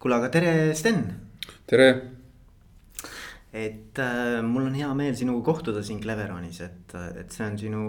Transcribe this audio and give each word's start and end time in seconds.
kuule, 0.00 0.16
aga 0.16 0.30
tere, 0.32 0.52
Sten. 0.74 1.02
tere. 1.68 1.90
et 3.52 3.98
äh, 3.98 4.38
mul 4.46 4.68
on 4.68 4.76
hea 4.78 4.88
meel 4.94 5.16
sinuga 5.18 5.42
kohtuda 5.50 5.82
siin 5.84 5.98
Cleveronis, 6.00 6.60
et, 6.64 6.94
et 7.20 7.34
see 7.34 7.44
on 7.44 7.58
sinu, 7.58 7.84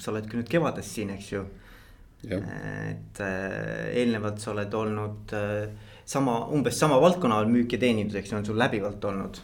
sa 0.00 0.10
oled 0.10 0.26
küll 0.30 0.40
nüüd 0.40 0.50
kevades 0.50 0.88
siin, 0.96 1.12
eks 1.14 1.32
ju. 1.34 1.44
et 2.24 3.20
äh, 3.20 3.90
eelnevalt 4.00 4.40
sa 4.40 4.54
oled 4.54 4.74
olnud 4.74 5.34
äh, 5.36 5.90
sama, 6.08 6.38
umbes 6.56 6.78
sama 6.80 6.98
valdkonna 7.02 7.38
all 7.38 7.52
müük 7.52 7.76
ja 7.76 7.82
teenindus, 7.84 8.16
eks 8.18 8.32
ju, 8.32 8.38
on 8.40 8.48
sul 8.48 8.58
läbivalt 8.58 9.04
olnud. 9.12 9.42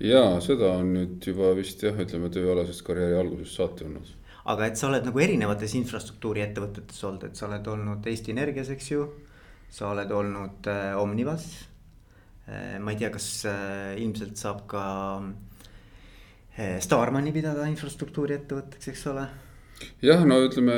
ja 0.00 0.22
seda 0.44 0.72
on 0.78 0.94
nüüd 0.94 1.32
juba 1.32 1.52
vist 1.58 1.82
jah, 1.84 1.98
ütleme 2.00 2.30
tööalasest 2.32 2.86
karjääri 2.86 3.20
algusest 3.20 3.60
saati 3.60 3.90
olnud 3.90 4.14
aga 4.46 4.70
et 4.70 4.78
sa 4.78 4.88
oled 4.88 5.04
nagu 5.04 5.20
erinevates 5.20 5.74
infrastruktuuri 5.76 6.46
ettevõtetes 6.46 7.02
olnud, 7.04 7.28
et 7.28 7.36
sa 7.36 7.48
oled 7.48 7.66
olnud 7.72 8.06
Eesti 8.06 8.32
Energias, 8.32 8.70
eks 8.70 8.92
ju. 8.92 9.08
Sa 9.70 9.90
oled 9.92 10.12
olnud 10.12 10.68
äh, 10.70 10.94
Omnivas 10.98 11.46
äh,. 12.48 12.78
ma 12.80 12.92
ei 12.92 13.00
tea, 13.00 13.10
kas 13.14 13.28
äh, 13.50 13.96
ilmselt 14.02 14.38
saab 14.40 14.64
ka 14.70 14.84
Starmani 16.56 17.34
pidada 17.36 17.66
infrastruktuuri 17.68 18.32
ettevõtteks, 18.38 18.88
eks 18.88 19.02
ole. 19.10 19.26
jah, 20.00 20.22
no 20.24 20.38
ütleme 20.40 20.76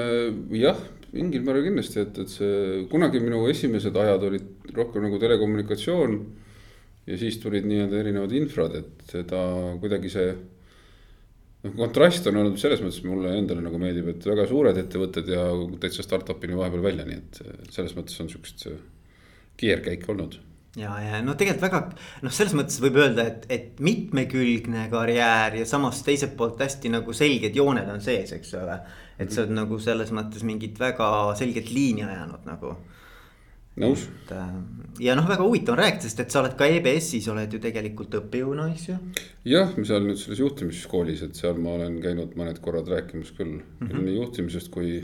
jah, 0.59 0.81
mingil 1.13 1.45
määral 1.47 1.69
kindlasti, 1.69 2.03
et, 2.03 2.19
et 2.19 2.33
see 2.33 2.83
kunagi 2.91 3.23
minu 3.23 3.45
esimesed 3.53 3.95
ajad 3.95 4.27
olid 4.27 4.75
rohkem 4.75 5.07
nagu 5.07 5.21
telekommunikatsioon. 5.23 6.19
ja 7.07 7.17
siis 7.17 7.39
tulid 7.41 7.65
nii-öelda 7.65 8.03
erinevad 8.03 8.35
infrad, 8.37 8.75
et 8.83 9.07
seda 9.13 9.41
kuidagi 9.81 10.11
see 10.13 10.33
noh, 11.65 11.75
kontrast 11.79 12.29
on 12.31 12.41
olnud 12.43 12.59
selles 12.61 12.83
mõttes 12.85 13.05
mulle 13.07 13.33
endale 13.39 13.65
nagu 13.65 13.81
meeldib, 13.81 14.11
et 14.13 14.27
väga 14.29 14.47
suured 14.51 14.79
ettevõtted 14.83 15.31
ja 15.33 15.47
täitsa 15.83 16.05
startup'ini 16.07 16.59
vahepeal 16.59 16.85
välja, 16.85 17.09
nii 17.09 17.19
et 17.19 17.41
selles 17.75 17.97
mõttes 17.99 18.19
on 18.23 18.31
sihukest 18.31 18.69
keerkäik 19.59 20.07
olnud. 20.09 20.39
ja, 20.79 20.93
ja 21.03 21.23
no 21.25 21.35
tegelikult 21.35 21.67
väga 21.67 21.81
noh, 22.27 22.35
selles 22.35 22.55
mõttes 22.59 22.79
võib 22.83 23.01
öelda, 23.03 23.27
et, 23.27 23.49
et 23.51 23.83
mitmekülgne 23.83 24.87
karjäär 24.93 25.59
ja 25.63 25.67
samas 25.67 26.05
teiselt 26.07 26.37
poolt 26.39 26.61
hästi 26.63 26.93
nagu 26.95 27.17
selged 27.17 27.57
jooned 27.57 27.91
on 27.91 28.05
sees, 28.05 28.35
eks 28.37 28.55
ole. 28.61 28.79
et 29.19 29.35
sa 29.35 29.43
oled 29.43 29.57
nagu 29.57 29.81
selles 29.83 30.15
mõttes 30.15 30.47
mingit 30.47 30.79
väga 30.79 31.35
selget 31.39 31.73
liini 31.75 32.07
ajanud 32.07 32.47
nagu 32.47 32.77
nõus. 33.79 34.07
Äh, 34.35 34.51
ja 35.05 35.15
noh, 35.19 35.29
väga 35.29 35.45
huvitav 35.47 35.77
on 35.77 35.83
rääkida, 35.83 36.07
sest 36.07 36.23
et 36.25 36.35
sa 36.35 36.43
oled 36.43 36.57
ka 36.59 36.67
EBS-is 36.67 37.29
oled 37.33 37.53
ju 37.53 37.61
tegelikult 37.63 38.19
õppejõuna, 38.21 38.69
eks 38.75 38.89
ju. 38.89 38.99
jah, 39.49 39.73
seal 39.77 40.05
nüüd 40.07 40.21
selles 40.21 40.43
juhtimiskoolis, 40.43 41.25
et 41.27 41.39
seal 41.39 41.61
ma 41.63 41.77
olen 41.79 42.01
käinud 42.05 42.37
mõned 42.39 42.61
korrad 42.65 42.91
rääkimas 42.91 43.33
küll 43.37 43.59
mm 43.61 43.87
-hmm. 43.87 44.05
nii 44.05 44.17
juhtimisest 44.17 44.71
kui, 44.75 45.01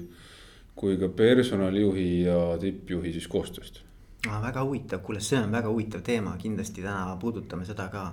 kui 0.75 0.98
ka 0.98 1.09
personalijuhi 1.09 2.23
ja 2.23 2.59
tippjuhi 2.61 3.12
siis 3.12 3.29
koostööst 3.29 3.83
ah,. 4.29 4.43
väga 4.43 4.65
huvitav, 4.65 5.03
kuule, 5.03 5.21
see 5.21 5.39
on 5.39 5.53
väga 5.53 5.69
huvitav 5.69 6.03
teema, 6.03 6.37
kindlasti 6.37 6.83
täna 6.83 7.17
puudutame 7.21 7.65
seda 7.65 7.89
ka 7.89 8.05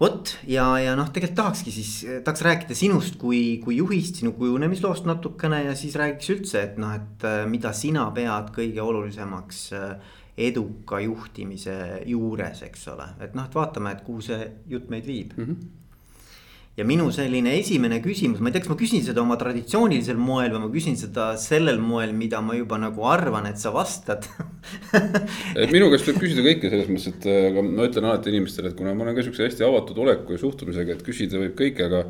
vot 0.00 0.34
ja, 0.50 0.66
ja 0.82 0.96
noh, 0.98 1.10
tegelikult 1.14 1.38
tahakski 1.38 1.74
siis, 1.74 1.92
tahaks 2.26 2.42
rääkida 2.46 2.76
sinust 2.78 3.18
kui, 3.20 3.60
kui 3.64 3.78
juhist, 3.78 4.18
sinu 4.20 4.34
kujunemisloost 4.38 5.06
natukene 5.08 5.62
ja 5.68 5.76
siis 5.78 5.94
räägiks 6.00 6.32
üldse, 6.34 6.64
et 6.68 6.82
noh, 6.82 6.96
et 6.98 7.28
äh, 7.28 7.44
mida 7.50 7.72
sina 7.76 8.08
pead 8.14 8.50
kõige 8.56 8.82
olulisemaks 8.82 9.62
äh, 9.78 10.18
eduka 10.50 10.98
juhtimise 11.04 12.02
juures, 12.10 12.64
eks 12.66 12.88
ole, 12.90 13.06
et 13.22 13.38
noh, 13.38 13.46
et 13.46 13.54
vaatame, 13.54 13.94
et 13.94 14.02
kuhu 14.06 14.24
see 14.24 14.40
jutt 14.70 14.90
meid 14.90 15.06
viib 15.06 15.38
mm. 15.38 15.46
-hmm 15.46 15.72
ja 16.74 16.84
minu 16.86 17.06
selline 17.14 17.52
esimene 17.60 18.00
küsimus, 18.02 18.40
ma 18.42 18.50
ei 18.50 18.56
tea, 18.56 18.64
kas 18.64 18.72
ma 18.72 18.76
küsin 18.78 19.02
seda 19.06 19.22
oma 19.22 19.36
traditsioonilisel 19.38 20.18
moel 20.18 20.50
või 20.54 20.64
ma 20.64 20.70
küsin 20.72 20.96
seda 20.98 21.28
sellel 21.38 21.78
moel, 21.82 22.14
mida 22.18 22.40
ma 22.42 22.56
juba 22.58 22.78
nagu 22.82 23.04
arvan, 23.06 23.46
et 23.46 23.60
sa 23.62 23.70
vastad. 23.74 24.26
Minu 25.74 25.90
käest 25.92 26.08
võib 26.10 26.22
küsida 26.24 26.42
kõike 26.46 26.72
selles 26.72 26.88
mõttes, 26.90 27.12
et 27.12 27.28
aga 27.52 27.62
ma 27.66 27.86
ütlen 27.86 28.08
alati 28.08 28.32
inimestele, 28.34 28.72
et 28.72 28.78
kuna 28.78 28.94
ma 28.94 29.06
olen 29.06 29.18
ka 29.18 29.26
siukse 29.26 29.46
hästi 29.46 29.66
avatud 29.66 30.00
oleku 30.02 30.34
ja 30.34 30.42
suhtumisega, 30.42 30.96
et 30.96 31.04
küsida 31.06 31.38
võib 31.42 31.54
kõike, 31.60 31.86
aga 31.86 32.02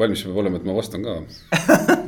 valmis 0.00 0.22
peab 0.24 0.38
olema, 0.40 0.60
et 0.60 0.68
ma 0.68 0.76
vastan 0.78 1.04
ka. 1.04 1.18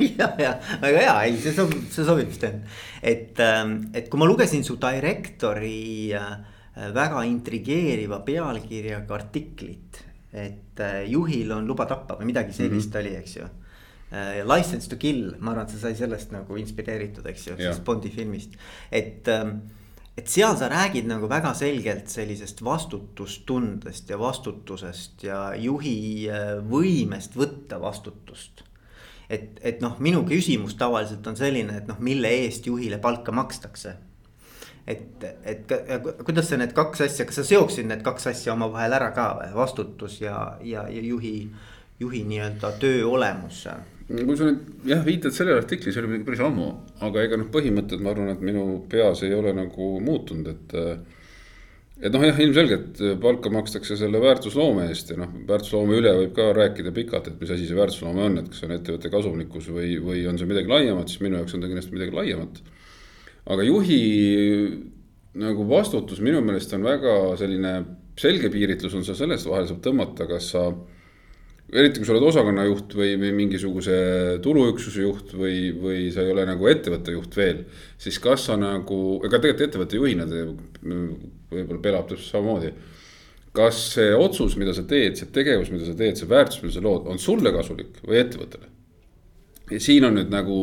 Ja, 0.03 0.27
ja 0.39 0.55
väga 0.81 0.97
hea, 0.97 1.13
ei, 1.27 1.35
see 1.39 1.53
sobib, 1.55 1.83
see 1.93 2.03
sobib, 2.07 2.31
Sten. 2.33 2.63
et, 3.05 3.37
ähm, 3.43 3.75
et 3.95 4.09
kui 4.11 4.19
ma 4.19 4.25
lugesin 4.27 4.65
su 4.65 4.75
Directori 4.81 6.09
äh, 6.17 6.33
väga 6.95 7.21
intrigeeriva 7.29 8.19
pealkirjaga 8.25 9.15
artiklit 9.15 10.01
et 10.33 10.79
äh, 10.81 11.03
juhil 11.11 11.51
on 11.53 11.67
luba 11.69 11.85
tappa 11.85 12.17
või 12.19 12.31
midagi 12.31 12.53
sellist 12.53 12.89
mm 12.89 12.93
-hmm. 12.93 13.05
oli, 13.05 13.15
eks 13.21 13.35
ju. 13.37 13.49
Äh, 14.13 14.41
License 14.45 14.89
to 14.89 14.97
kill, 14.97 15.35
ma 15.39 15.51
arvan, 15.51 15.65
et 15.65 15.71
see 15.71 15.79
sai 15.79 15.95
sellest 15.95 16.31
nagu 16.31 16.57
inspireeritud, 16.57 17.25
eks 17.25 17.47
ju, 17.47 17.55
sellest 17.57 17.83
Bondi 17.83 18.09
filmist, 18.09 18.57
et 18.91 19.27
ähm, 19.27 19.57
et 20.17 20.27
seal 20.29 20.57
sa 20.57 20.69
räägid 20.69 21.07
nagu 21.09 21.29
väga 21.29 21.53
selgelt 21.57 22.09
sellisest 22.09 22.61
vastutustundest 22.63 24.09
ja 24.09 24.19
vastutusest 24.19 25.23
ja 25.23 25.55
juhi 25.57 26.29
äh, 26.29 26.59
võimest 26.69 27.35
võtta 27.35 27.81
vastutust. 27.81 28.63
et, 29.29 29.59
et 29.61 29.81
noh, 29.81 29.95
minu 29.99 30.23
küsimus 30.23 30.75
tavaliselt 30.75 31.27
on 31.27 31.35
selline, 31.35 31.77
et 31.77 31.87
noh, 31.87 31.99
mille 31.99 32.27
eest 32.27 32.65
juhile 32.67 32.97
palka 32.97 33.31
makstakse 33.31 33.95
et, 34.87 35.23
et 35.47 35.73
kuidas 36.25 36.49
sa 36.49 36.59
need 36.59 36.73
kaks 36.75 37.05
asja, 37.05 37.27
kas 37.27 37.39
sa 37.39 37.47
seoksid 37.47 37.87
need 37.87 38.03
kaks 38.05 38.27
asja 38.33 38.55
omavahel 38.55 38.95
ära 38.97 39.13
ka 39.15 39.29
või, 39.39 39.49
vastutus 39.55 40.19
ja, 40.21 40.57
ja, 40.65 40.85
ja 40.91 41.03
juhi, 41.07 41.37
juhi 42.03 42.23
nii-öelda 42.27 42.75
töö 42.81 43.07
olemus? 43.13 43.63
kui 44.13 44.35
sa 44.37 44.49
nüüd 44.49 44.87
jah, 44.89 45.01
viitad 45.05 45.33
sellele 45.33 45.61
artiklile, 45.61 45.93
see 45.95 46.01
oli 46.03 46.11
muidugi 46.11 46.27
päris 46.27 46.43
ammu, 46.43 46.69
aga 47.07 47.23
ega 47.23 47.39
noh, 47.39 47.47
põhimõtted, 47.53 48.03
ma 48.03 48.11
arvan, 48.11 48.33
et 48.33 48.43
minu 48.43 48.65
peas 48.91 49.23
ei 49.23 49.31
ole 49.33 49.55
nagu 49.55 49.87
muutunud, 50.03 50.49
et. 50.51 50.75
et 52.03 52.11
noh, 52.11 52.25
jah, 52.27 52.41
ilmselgelt 52.43 52.99
palka 53.23 53.49
makstakse 53.53 53.95
selle 53.97 54.19
väärtusloome 54.21 54.89
eest 54.91 55.15
ja 55.15 55.17
noh, 55.23 55.31
väärtusloome 55.47 55.95
üle 56.01 56.11
võib 56.19 56.35
ka 56.35 56.49
rääkida 56.59 56.91
pikalt, 56.93 57.31
et 57.31 57.39
mis 57.39 57.55
asi 57.55 57.69
see 57.69 57.79
väärtusloome 57.79 58.27
on, 58.27 58.37
et 58.43 58.51
kas 58.51 58.67
on 58.67 58.75
ettevõtte 58.75 59.13
kasumlikkus 59.13 59.71
või, 59.71 59.95
või 60.03 60.27
on 60.27 60.37
see 60.37 60.51
midagi 60.51 60.75
laiemat, 60.75 61.07
siis 61.07 61.23
minu 61.23 61.39
jaoks 61.39 61.55
on 61.55 61.63
ta 61.63 61.71
kindlasti 61.71 61.95
midagi 61.95 62.19
laiemat 62.19 62.59
aga 63.45 63.65
juhi 63.67 63.99
nagu 65.39 65.65
vastutus 65.67 66.21
minu 66.23 66.41
meelest 66.45 66.73
on 66.77 66.85
väga 66.85 67.13
selline 67.39 67.73
selge 68.19 68.49
piiritlus 68.53 68.93
on 68.97 69.05
seal 69.05 69.17
selles 69.17 69.45
vahel 69.49 69.67
saab 69.69 69.81
tõmmata, 69.83 70.27
kas 70.29 70.51
sa. 70.53 70.67
eriti 71.73 71.99
kui 71.99 72.05
sa 72.05 72.13
oled 72.13 72.27
osakonnajuht 72.29 72.93
või, 72.93 73.15
või 73.17 73.31
mingisuguse 73.33 73.95
tuluüksuse 74.45 75.01
juht 75.01 75.31
või, 75.33 75.71
või 75.73 76.11
sa 76.13 76.21
ei 76.21 76.33
ole 76.33 76.45
nagu 76.45 76.67
ettevõtte 76.69 77.15
juht 77.15 77.37
veel. 77.37 77.63
siis 77.97 78.19
kas 78.21 78.45
sa 78.49 78.57
nagu, 78.59 78.99
ega 79.25 79.39
tegelikult 79.39 79.67
ettevõtte 79.67 79.97
juhina 79.97 80.27
võib-olla 80.29 81.81
pelab 81.81 82.11
täpselt 82.11 82.29
samamoodi. 82.29 82.73
kas 83.53 83.81
see 83.95 84.13
otsus, 84.13 84.57
mida 84.57 84.73
sa 84.73 84.85
teed, 84.85 85.17
see 85.17 85.31
tegevus, 85.33 85.71
mida 85.73 85.85
sa 85.85 85.97
teed, 85.97 86.17
see 86.17 86.29
väärtus, 86.29 86.61
mida 86.61 86.77
sa 86.77 86.85
lood, 86.85 87.09
on 87.09 87.19
sulle 87.19 87.51
kasulik 87.55 87.97
või 88.05 88.21
ettevõttele? 88.21 88.69
ja 89.71 89.79
siin 89.81 90.05
on 90.05 90.19
nüüd 90.19 90.29
nagu 90.29 90.59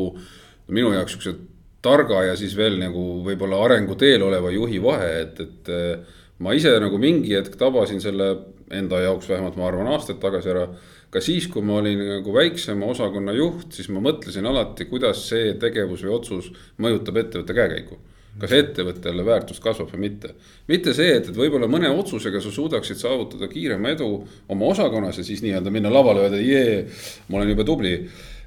minu 0.71 0.93
jaoks 0.95 1.17
siuksed 1.17 1.50
targa 1.83 2.25
ja 2.29 2.37
siis 2.39 2.55
veel 2.57 2.79
nagu 2.81 3.05
võib-olla 3.25 3.61
arenguteel 3.65 4.23
oleva 4.27 4.53
juhi 4.55 4.81
vahe, 4.83 5.13
et, 5.25 5.41
et. 5.41 5.71
Eh, 5.75 6.19
ma 6.41 6.55
ise 6.57 6.71
nagu 6.81 6.97
mingi 6.97 7.35
hetk 7.37 7.59
tabasin 7.61 8.01
selle 8.01 8.31
enda 8.73 9.03
jaoks 9.03 9.29
vähemalt, 9.29 9.59
ma 9.61 9.67
arvan, 9.69 9.91
aastaid 9.93 10.21
tagasi 10.23 10.49
ära. 10.55 10.69
ka 11.11 11.21
siis, 11.21 11.49
kui 11.51 11.61
ma 11.67 11.81
olin 11.81 11.99
nagu 11.99 12.33
väiksema 12.33 12.87
osakonna 12.87 13.33
juht, 13.35 13.75
siis 13.75 13.91
ma 13.91 14.01
mõtlesin 14.01 14.47
alati, 14.47 14.87
kuidas 14.89 15.25
see 15.29 15.57
tegevus 15.61 16.05
või 16.07 16.15
otsus 16.15 16.53
mõjutab 16.79 17.19
ettevõtte 17.25 17.57
käekäiku 17.57 17.99
kas 18.41 18.53
ettevõttele 18.55 19.25
väärtus 19.27 19.59
kasvab 19.61 19.91
või 19.91 20.05
mitte. 20.07 20.31
mitte 20.69 20.95
see, 20.95 21.17
et, 21.17 21.27
et 21.29 21.37
võib-olla 21.37 21.67
mõne 21.69 21.91
otsusega 21.91 22.41
sa 22.41 22.53
suudaksid 22.55 22.97
saavutada 22.97 23.49
kiirema 23.51 23.91
edu 23.97 24.07
oma 24.49 24.71
osakonnas 24.71 25.19
ja 25.19 25.25
siis 25.27 25.43
nii-öelda 25.43 25.73
minna 25.75 25.93
lavale 25.93 26.23
öelda 26.25 26.39
jee, 26.41 26.87
ma 27.29 27.41
olen 27.41 27.51
jube 27.53 27.67
tubli. 27.67 27.95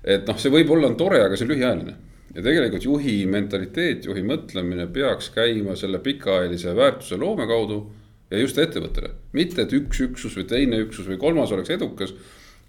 et 0.04 0.26
noh, 0.26 0.40
see 0.40 0.56
võib-olla 0.56 0.88
on 0.88 0.98
tore, 0.98 1.20
aga 1.26 1.38
see 1.38 1.46
on 1.46 1.54
lühiajaline 1.54 1.98
ja 2.34 2.42
tegelikult 2.42 2.86
juhi 2.86 3.18
mentaliteet, 3.30 4.08
juhi 4.10 4.24
mõtlemine 4.26 4.88
peaks 4.94 5.30
käima 5.36 5.76
selle 5.80 6.00
pikaajalise 6.04 6.74
väärtuse 6.76 7.20
loome 7.22 7.46
kaudu 7.50 7.84
ja 8.32 8.40
just 8.42 8.58
ettevõttele. 8.58 9.12
mitte, 9.34 9.62
et 9.62 9.74
üks 9.78 10.02
üksus 10.08 10.38
või 10.38 10.48
teine 10.50 10.80
üksus 10.86 11.08
või 11.10 11.20
kolmas 11.22 11.52
oleks 11.52 11.70
edukas. 11.76 12.14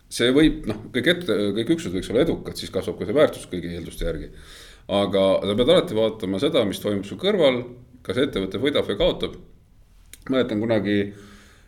see 0.08 0.30
võib 0.30 0.66
noh, 0.68 0.84
kõik 0.92 1.08
ette, 1.10 1.36
kõik 1.56 1.70
üksused 1.76 1.96
võiks 1.96 2.10
olla 2.10 2.22
edukad, 2.22 2.56
siis 2.56 2.70
kasvab 2.70 2.98
ka 2.98 3.06
see 3.08 3.16
väärtus 3.16 3.48
kõigi 3.50 3.72
eelduste 3.72 4.04
järgi. 4.04 4.30
aga 4.88 5.24
sa 5.42 5.54
pead 5.56 5.68
alati 5.68 5.94
vaatama 5.94 6.38
seda, 6.38 6.64
mis 6.64 6.80
toimub 6.80 7.04
su 7.08 7.16
kõrval, 7.16 7.62
kas 8.02 8.20
ettevõte 8.20 8.60
võidab 8.60 8.88
või 8.88 8.98
kaotab. 9.00 9.38
mäletan 10.28 10.60
kunagi 10.60 11.14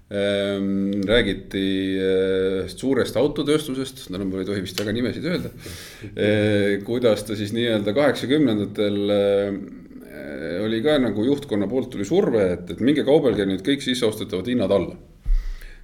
räägiti 0.09 1.99
äh, 1.99 2.69
suurest 2.71 3.17
autotööstusest, 3.19 4.05
mul 4.15 4.45
ei 4.45 4.47
tohi 4.47 4.63
vist 4.63 4.79
väga 4.79 4.95
nimesid 4.95 5.27
öelda. 5.27 5.51
Äh, 6.15 6.77
kuidas 6.87 7.27
ta 7.27 7.35
siis 7.35 7.51
nii-öelda 7.57 7.95
kaheksakümnendatel 7.97 9.01
äh, 9.11 10.63
oli 10.63 10.79
ka 10.85 10.97
nagu 11.03 11.27
juhtkonna 11.27 11.67
poolt 11.67 11.91
tuli 11.91 12.07
surve, 12.07 12.47
et, 12.55 12.71
et 12.71 12.81
minge 12.81 13.03
kaubelge 13.07 13.49
nüüd 13.51 13.67
kõik 13.67 13.83
sisseostetavad 13.83 14.47
hinnad 14.47 14.79
alla. 14.79 14.97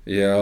ja, 0.07 0.39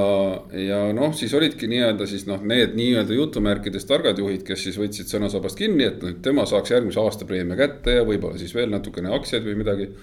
ja 0.56 0.84
noh, 0.96 1.16
siis 1.16 1.32
olidki 1.36 1.68
nii-öelda 1.68 2.06
siis 2.08 2.28
noh, 2.28 2.40
need 2.44 2.76
nii-öelda 2.76 3.16
jutumärkides 3.16 3.88
targad 3.88 4.20
juhid, 4.20 4.44
kes 4.44 4.68
siis 4.68 4.76
võtsid 4.80 5.08
sõnasabast 5.08 5.56
kinni, 5.56 5.88
et 5.88 6.04
nüüd 6.04 6.20
tema 6.24 6.44
saaks 6.48 6.72
järgmise 6.76 7.00
aasta 7.00 7.28
preemia 7.28 7.56
kätte 7.60 7.96
ja 8.00 8.04
võib-olla 8.08 8.40
siis 8.40 8.54
veel 8.56 8.72
natukene 8.72 9.12
aktsiaid 9.16 9.48
või 9.48 9.60
midagi 9.64 9.94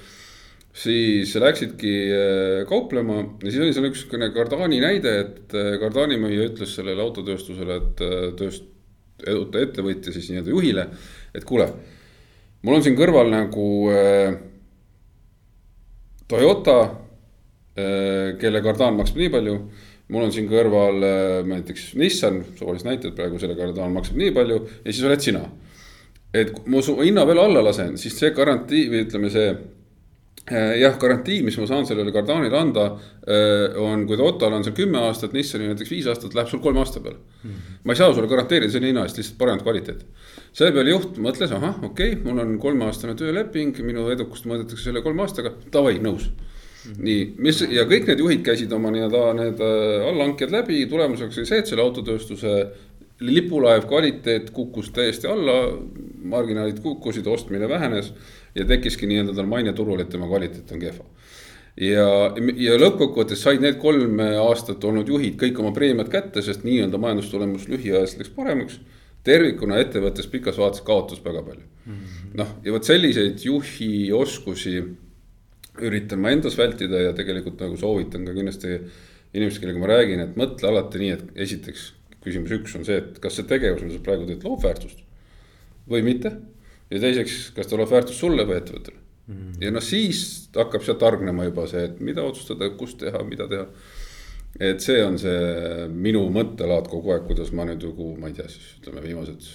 siis 0.78 1.34
läksidki 1.42 1.94
äh, 2.14 2.64
kauplema 2.70 3.22
ja 3.42 3.52
siis 3.52 3.62
oli 3.64 3.74
seal 3.74 3.88
üks 3.90 4.04
niisugune 4.04 4.30
Cardani 4.36 4.82
näide, 4.84 5.14
et 5.24 5.56
Cardani 5.82 6.20
müüja 6.22 6.50
ütles 6.52 6.76
sellele 6.78 7.02
autotööstusele, 7.02 7.80
et 7.82 8.04
tööst-, 8.38 8.68
ettevõtja 9.26 10.14
siis 10.14 10.30
nii-öelda 10.30 10.54
juhile, 10.54 10.88
et 11.36 11.48
kuule, 11.48 11.68
mul 12.62 12.78
on 12.78 12.86
siin 12.86 12.98
kõrval 13.00 13.32
nagu 13.34 13.68
äh, 13.94 14.38
Toyota 16.28 16.80
äh,, 16.84 18.36
kelle 18.42 18.62
Cardan 18.66 19.00
maksab 19.00 19.22
nii 19.22 19.34
palju 19.34 19.60
mul 20.14 20.28
on 20.28 20.34
siin 20.36 20.46
kõrval 20.52 21.02
äh, 21.04 21.40
näiteks 21.48 21.94
Nissan, 22.00 22.44
suvalised 22.60 22.88
näited 22.88 23.16
praegu, 23.18 23.40
selle 23.42 23.58
Cardan 23.58 23.96
maksab 23.98 24.20
nii 24.20 24.36
palju 24.36 24.62
ja 24.84 24.92
siis 24.92 25.08
oled 25.08 25.26
sina. 25.26 25.48
et 26.38 26.54
ma 26.70 26.84
su 26.84 26.94
hinna 27.00 27.26
veel 27.26 27.42
alla 27.42 27.64
lasen, 27.66 27.98
siis 27.98 28.14
see 28.20 28.30
garantii 28.36 28.86
või 28.92 29.06
ütleme, 29.08 29.32
see 29.34 29.50
Äh, 29.56 29.77
jah, 30.48 30.96
garantii, 31.00 31.42
mis 31.44 31.58
ma 31.60 31.66
saan 31.68 31.86
sellele 31.88 32.12
Cardanile 32.16 32.56
anda, 32.58 32.86
äh, 33.28 33.76
on, 33.84 34.06
kui 34.08 34.18
Total 34.20 34.54
on 34.56 34.64
seal 34.64 34.76
kümme 34.78 35.02
aastat, 35.04 35.34
Nissani 35.36 35.68
näiteks 35.68 35.92
viis 35.92 36.08
aastat, 36.08 36.38
läheb 36.38 36.48
sul 36.52 36.62
kolme 36.64 36.80
aasta 36.80 37.02
peale 37.04 37.18
mm. 37.18 37.50
-hmm. 37.50 37.80
ma 37.84 37.94
ei 37.94 38.00
saa 38.00 38.14
sulle 38.14 38.32
garanteerida 38.32 38.72
selle 38.72 38.88
hinna 38.88 39.04
eest 39.04 39.18
lihtsalt 39.18 39.38
paremat 39.38 39.64
kvaliteeti. 39.64 40.06
selle 40.54 40.72
peale 40.72 40.90
juht 40.90 41.18
mõtles, 41.18 41.52
ahah, 41.52 41.84
okei 41.84 42.12
okay,, 42.12 42.24
mul 42.24 42.40
on 42.40 42.60
kolmeaastane 42.60 43.16
tööleping, 43.16 43.80
minu 43.84 44.10
edukust 44.10 44.46
mõõdetakse 44.46 44.84
selle 44.84 45.02
kolme 45.02 45.22
aastaga, 45.22 45.52
davai, 45.74 46.00
nõus 46.00 46.30
mm. 46.30 46.92
-hmm. 46.92 47.04
nii, 47.04 47.34
mis 47.38 47.62
ja 47.62 47.84
kõik 47.84 48.08
need 48.08 48.20
juhid 48.20 48.44
käisid 48.48 48.72
oma 48.72 48.92
nii-öelda 48.92 49.34
need 49.42 49.60
äh, 49.60 50.10
allhanked 50.10 50.52
läbi, 50.52 50.86
tulemuseks 50.86 51.38
oli 51.38 51.46
see, 51.46 51.60
et 51.60 51.68
selle 51.68 51.84
autotööstuse 51.84 52.56
lipulaev 53.20 53.88
kvaliteet 53.88 54.50
kukkus 54.54 54.92
täiesti 54.94 55.28
alla, 55.28 55.54
marginaalid 56.24 56.80
kukkusid, 56.84 57.28
ostmine 57.28 57.70
vähenes 57.70 58.14
ja 58.56 58.66
tekkiski 58.66 59.08
nii-öelda 59.08 59.36
tal 59.38 59.50
maine 59.50 59.74
turul, 59.74 60.02
et 60.02 60.10
tema 60.10 60.28
kvaliteet 60.28 60.72
on 60.72 60.82
kehva. 60.82 61.06
ja, 61.78 62.08
ja 62.58 62.78
lõppkokkuvõttes 62.82 63.42
said 63.44 63.62
need 63.62 63.78
kolm 63.82 64.22
aastat 64.42 64.84
olnud 64.84 65.10
juhid 65.10 65.38
kõik 65.42 65.60
oma 65.62 65.74
preemiad 65.76 66.10
kätte, 66.14 66.42
sest 66.42 66.66
nii-öelda 66.66 66.98
majandustulemus 67.02 67.68
lühiajaliselt 67.70 68.24
läks 68.24 68.36
paremaks. 68.36 68.80
tervikuna 69.24 69.82
ettevõttes 69.84 70.28
pikas 70.32 70.58
vaates 70.58 70.82
kaotas 70.82 71.20
väga 71.24 71.44
palju 71.44 71.64
mm 71.64 71.94
-hmm.. 71.94 72.32
noh, 72.40 72.56
ja 72.64 72.72
vot 72.74 72.84
selliseid 72.84 73.44
juhi 73.46 74.12
oskusi 74.14 74.84
üritan 75.82 76.20
ma 76.20 76.32
endas 76.34 76.58
vältida 76.58 77.02
ja 77.02 77.14
tegelikult 77.14 77.60
nagu 77.62 77.78
soovitan 77.78 78.26
ka 78.26 78.34
kindlasti 78.34 78.80
inimesed, 79.34 79.62
kellega 79.62 79.80
ma 79.80 79.90
räägin, 79.92 80.24
et 80.24 80.38
mõtle 80.40 80.70
alati 80.70 81.02
nii, 81.02 81.12
et 81.12 81.42
esiteks 81.48 81.92
küsimus 82.24 82.52
üks 82.52 82.76
on 82.76 82.86
see, 82.88 82.98
et 82.98 83.20
kas 83.20 83.36
see 83.38 83.46
tegevus, 83.48 83.84
mida 83.84 84.00
sa 84.00 84.06
praegu 84.08 84.26
teed, 84.26 84.44
loob 84.44 84.64
väärtust 84.64 85.04
või 85.90 86.04
mitte 86.06 86.32
ja 86.92 87.02
teiseks, 87.04 87.52
kas 87.56 87.70
ta 87.70 87.80
loob 87.80 87.92
väärtust 87.92 88.22
sulle 88.22 88.46
või 88.48 88.60
ettevõttele 88.62 89.00
mm.. 89.28 89.62
ja 89.64 89.72
noh, 89.74 89.84
siis 89.84 90.50
hakkab 90.56 90.86
sealt 90.86 91.06
hargnema 91.06 91.48
juba 91.48 91.68
see, 91.70 91.86
et 91.90 92.02
mida 92.04 92.26
otsustada, 92.28 92.70
kus 92.80 92.96
teha, 93.02 93.24
mida 93.28 93.48
teha. 93.52 93.68
et 94.72 94.84
see 94.84 95.00
on 95.04 95.20
see 95.22 95.88
minu 95.94 96.26
mõttelaad 96.34 96.90
kogu 96.92 97.14
aeg, 97.16 97.28
kuidas 97.30 97.54
ma 97.56 97.68
nüüd 97.68 97.84
nagu, 97.90 98.12
ma 98.20 98.32
ei 98.32 98.38
tea, 98.38 98.48
siis 98.52 98.78
ütleme 98.80 99.04
viimased. 99.04 99.50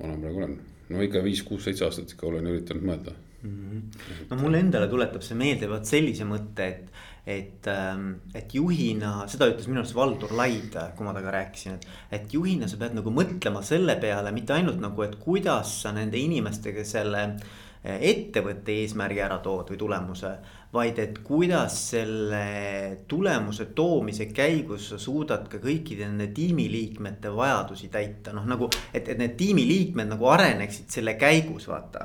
vana 0.00 0.16
praegu 0.20 0.44
olen, 0.44 0.56
no 0.90 1.02
ikka 1.04 1.24
viis, 1.24 1.44
kuus, 1.46 1.66
seitse 1.66 1.86
aastat 1.88 2.16
ikka 2.16 2.30
olen 2.30 2.48
üritanud 2.50 2.86
mõelda 2.86 3.16
mm. 3.42 3.50
-hmm. 3.50 4.24
no 4.30 4.40
mulle 4.40 4.64
endale 4.64 4.88
tuletab 4.88 5.24
see 5.26 5.38
meelde 5.38 5.68
vaat 5.70 5.88
sellise 5.88 6.24
mõtte, 6.28 6.66
et 6.66 6.86
et, 7.26 7.66
ähm, 7.68 8.12
et 8.34 8.54
juhina, 8.54 9.26
seda 9.30 9.50
ütles 9.50 9.68
minu 9.68 9.82
arust 9.82 9.96
Valdur 9.96 10.32
Laid, 10.36 10.76
kui 10.96 11.06
ma 11.06 11.14
temaga 11.14 11.34
rääkisin, 11.36 11.78
et. 11.78 11.88
et 12.18 12.34
juhina 12.34 12.68
sa 12.68 12.80
pead 12.80 12.96
nagu 12.96 13.12
mõtlema 13.14 13.62
selle 13.66 13.96
peale, 14.00 14.32
mitte 14.32 14.56
ainult 14.56 14.80
nagu, 14.82 15.04
et 15.04 15.18
kuidas 15.20 15.80
sa 15.82 15.92
nende 15.96 16.18
inimestega 16.20 16.84
selle 16.86 17.26
äh, 17.26 17.58
ettevõtte 17.84 18.74
eesmärgi 18.82 19.22
ära 19.24 19.38
tood 19.44 19.70
või 19.72 19.78
tulemuse. 19.80 20.32
vaid 20.72 20.98
et 21.02 21.16
kuidas 21.26 21.74
selle 21.90 22.98
tulemuse 23.08 23.64
toomise 23.74 24.26
käigus 24.30 24.88
sa 24.92 24.98
suudad 24.98 25.48
ka 25.50 25.58
kõikide 25.58 26.06
nende 26.06 26.28
tiimiliikmete 26.34 27.32
vajadusi 27.34 27.88
täita, 27.88 28.32
noh 28.32 28.46
nagu. 28.46 28.68
et, 28.94 29.08
et 29.08 29.18
need 29.18 29.36
tiimiliikmed 29.36 30.08
nagu 30.12 30.28
areneksid 30.28 30.90
selle 30.90 31.14
käigus, 31.14 31.68
vaata. 31.68 32.04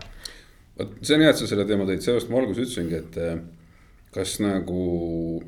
vot 0.79 0.95
see 1.01 1.15
on 1.15 1.21
hea, 1.21 1.29
et 1.29 1.37
sa 1.37 1.47
selle 1.47 1.65
teema 1.65 1.85
tõid, 1.85 2.01
seepärast 2.01 2.31
ma 2.31 2.39
alguses 2.39 2.63
ütlesingi, 2.63 2.95
et 2.95 3.17
äh, 3.19 3.37
kas 4.15 4.37
nagu, 4.39 4.83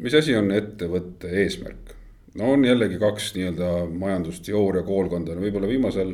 mis 0.03 0.15
asi 0.17 0.35
on 0.35 0.51
ettevõtte 0.55 1.31
eesmärk? 1.43 1.93
no 2.37 2.51
on 2.53 2.65
jällegi 2.67 2.99
kaks 3.01 3.31
nii-öelda 3.37 3.71
majandusteooria 3.89 4.83
koolkonda, 4.85 5.33
no 5.33 5.41
võib-olla 5.41 5.69
viimasel 5.69 6.13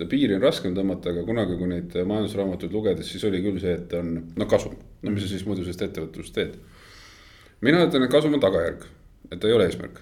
seda 0.00 0.08
piiri 0.10 0.34
on 0.38 0.42
raskem 0.42 0.74
tõmmata, 0.74 1.12
aga 1.12 1.22
kunagi, 1.28 1.58
kui 1.60 1.68
neid 1.70 1.94
majandusraamatuid 2.08 2.74
lugedes, 2.74 3.10
siis 3.12 3.24
oli 3.28 3.42
küll 3.44 3.60
see, 3.62 3.76
et 3.76 3.92
on 3.98 4.14
no 4.40 4.48
kasum. 4.50 4.74
no 5.02 5.12
mis 5.12 5.26
sa 5.26 5.30
siis 5.30 5.44
muidu 5.46 5.66
sellest 5.66 5.84
ettevõtlusest 5.86 6.36
teed? 6.38 6.56
mina 7.66 7.84
ütlen, 7.84 8.06
et 8.06 8.12
kasum 8.12 8.34
on 8.38 8.42
tagajärg, 8.42 8.86
et 9.28 9.36
ta 9.36 9.50
ei 9.50 9.56
ole 9.58 9.68
eesmärk. 9.68 10.00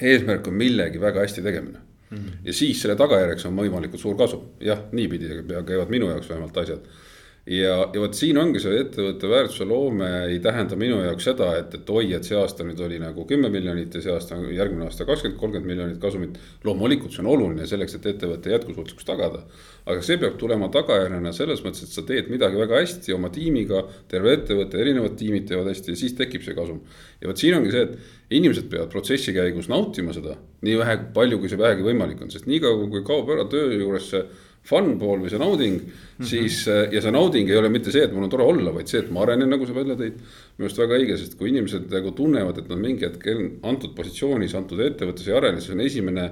eesmärk 0.00 0.48
on 0.48 0.56
millegi 0.60 1.02
väga 1.02 1.26
hästi 1.26 1.42
tegemine 1.42 1.82
mm. 1.82 2.18
-hmm. 2.18 2.44
ja 2.46 2.52
siis 2.54 2.80
selle 2.82 2.96
tagajärjeks 2.96 3.50
on 3.50 3.58
võimalikult 3.58 4.00
suur 4.00 4.16
kasum, 4.16 4.46
jah, 4.60 4.86
niipidi 4.92 5.42
käivad 5.50 5.90
minu 5.90 6.08
jaoks 6.14 6.30
vähemalt 6.30 6.62
asjad 6.64 6.86
ja, 7.46 7.74
ja 7.90 8.00
vot 8.00 8.14
siin 8.14 8.38
ongi 8.38 8.60
see 8.62 8.76
ettevõtte 8.84 9.26
väärtuse 9.30 9.66
loome 9.66 10.08
ei 10.28 10.38
tähenda 10.42 10.76
minu 10.78 11.00
jaoks 11.02 11.26
seda, 11.26 11.48
et, 11.58 11.74
et 11.74 11.88
oi, 11.90 12.12
et 12.14 12.26
see 12.26 12.36
aasta 12.38 12.62
nüüd 12.66 12.78
oli 12.86 13.00
nagu 13.02 13.24
kümme 13.26 13.50
miljonit 13.50 13.96
ja 13.98 14.02
see 14.04 14.12
aasta, 14.14 14.38
järgmine 14.54 14.86
aasta 14.86 15.06
kakskümmend, 15.08 15.40
kolmkümmend 15.40 15.72
miljonit 15.72 15.98
kasumit. 16.02 16.38
loomulikult 16.64 17.14
see 17.14 17.24
on 17.24 17.32
oluline 17.34 17.66
selleks, 17.66 17.96
et 17.98 18.06
ettevõtte 18.12 18.52
jätkusuutlikkus 18.54 19.08
tagada. 19.08 19.42
aga 19.86 20.06
see 20.06 20.20
peab 20.22 20.36
tulema 20.38 20.68
tagajärjena 20.70 21.32
selles 21.34 21.64
mõttes, 21.66 21.82
et 21.82 21.96
sa 21.96 22.06
teed 22.06 22.30
midagi 22.30 22.60
väga 22.60 22.78
hästi 22.78 23.16
oma 23.16 23.32
tiimiga, 23.34 23.82
terve 24.08 24.36
ettevõte, 24.38 24.78
erinevad 24.78 25.18
tiimid 25.18 25.48
teevad 25.50 25.72
hästi 25.72 25.96
ja 25.96 25.98
siis 25.98 26.14
tekib 26.14 26.46
see 26.46 26.54
kasum. 26.54 26.78
ja 27.20 27.28
vot 27.30 27.42
siin 27.42 27.58
ongi 27.58 27.74
see, 27.74 27.88
et 27.88 28.38
inimesed 28.38 28.70
peavad 28.70 28.94
protsessi 28.94 29.34
käigus 29.34 29.66
nautima 29.68 30.14
seda 30.14 30.38
nii 30.62 30.78
vähe, 30.78 30.96
palju 31.14 31.42
kui 31.42 31.50
see 31.50 31.58
vähegi 31.58 31.82
võimalik 31.82 32.22
on, 32.22 32.30
sest 32.30 32.46
niikaua 32.46 32.86
kui 32.86 33.02
kaob 33.02 33.34
ära 33.34 33.48
töö 33.50 33.74
juures 33.74 34.12
see 34.14 34.22
fun 34.66 34.94
pool 34.98 35.24
või 35.24 35.30
see 35.32 35.40
nauding 35.42 35.80
mm, 35.80 35.88
-hmm. 35.90 36.28
siis 36.28 36.62
äh, 36.70 36.84
ja 36.94 37.02
see 37.02 37.12
nauding 37.14 37.50
ei 37.50 37.58
ole 37.58 37.70
mitte 37.72 37.90
see, 37.94 38.04
et 38.06 38.12
mul 38.14 38.28
on 38.28 38.30
tore 38.30 38.46
olla, 38.46 38.70
vaid 38.74 38.90
see, 38.90 39.00
et 39.02 39.10
ma 39.10 39.24
arenen, 39.24 39.50
nagu 39.50 39.66
sa 39.66 39.74
välja 39.74 39.96
tõid. 39.98 40.20
minu 40.56 40.68
arust 40.68 40.78
väga 40.78 40.98
õige, 41.00 41.18
sest 41.18 41.36
kui 41.38 41.50
inimesed 41.50 41.90
nagu 41.90 42.12
tunnevad, 42.14 42.58
et 42.62 42.68
nad 42.70 42.78
mingi 42.78 43.06
hetk 43.08 43.26
antud 43.62 43.96
positsioonis, 43.96 44.54
antud 44.54 44.80
ettevõttes 44.84 45.26
ei 45.26 45.34
arene, 45.38 45.60
siis 45.60 45.74
on 45.74 45.82
esimene 45.82 46.28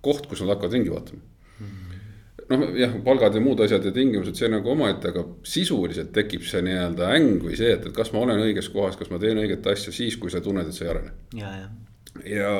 koht, 0.00 0.28
kus 0.30 0.42
nad 0.42 0.54
hakkavad 0.54 0.78
ringi 0.78 0.92
vaatama 0.92 1.18
mm 1.18 1.66
-hmm.. 1.66 2.54
noh, 2.54 2.78
jah, 2.78 2.94
palgad 3.04 3.34
ja 3.34 3.42
muud 3.42 3.64
asjad 3.66 3.84
ja 3.84 3.92
tingimused, 3.98 4.38
see 4.38 4.52
nagu 4.52 4.70
omaette, 4.70 5.10
aga 5.10 5.26
sisuliselt 5.42 6.12
tekib 6.14 6.46
see 6.46 6.62
nii-öelda 6.62 7.10
äng 7.16 7.42
või 7.42 7.58
see, 7.58 7.74
et, 7.74 7.86
et 7.86 7.96
kas 7.98 8.12
ma 8.14 8.22
olen 8.22 8.46
õiges 8.46 8.70
kohas, 8.70 8.96
kas 8.96 9.10
ma 9.10 9.18
teen 9.18 9.42
õiget 9.42 9.66
asja 9.74 9.92
siis, 9.92 10.16
kui 10.16 10.30
sa 10.30 10.40
tunned, 10.40 10.70
et 10.70 10.78
sa 10.78 10.86
ei 10.86 10.94
arene. 10.94 11.12
ja, 11.34 11.50
ja, 11.58 11.68
ja, 12.36 12.54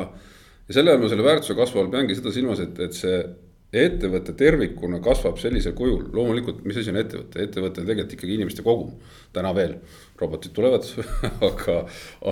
ja 0.66 0.74
selle 0.74 0.90
all 0.90 1.02
ma 1.06 1.08
selle 1.08 1.30
väärtuse 1.30 1.54
kasvu 1.54 1.80
all 1.80 1.94
peangi 1.94 2.18
seda 2.18 2.34
silmas, 2.34 2.60
et, 2.60 2.78
et 2.80 2.98
see 2.98 3.22
ettevõte 3.72 4.34
tervikuna 4.36 4.98
kasvab 5.00 5.38
sellisel 5.40 5.72
kujul, 5.76 6.04
loomulikult, 6.12 6.60
mis 6.68 6.76
asi 6.76 6.92
on 6.92 6.98
ettevõte, 7.00 7.40
ettevõte 7.46 7.80
on 7.80 7.88
tegelikult 7.88 8.16
ikkagi 8.18 8.34
inimeste 8.36 8.64
kogum. 8.66 8.92
täna 9.32 9.54
veel, 9.56 9.78
robotid 10.20 10.52
tulevad 10.52 10.84
aga, 11.48 11.78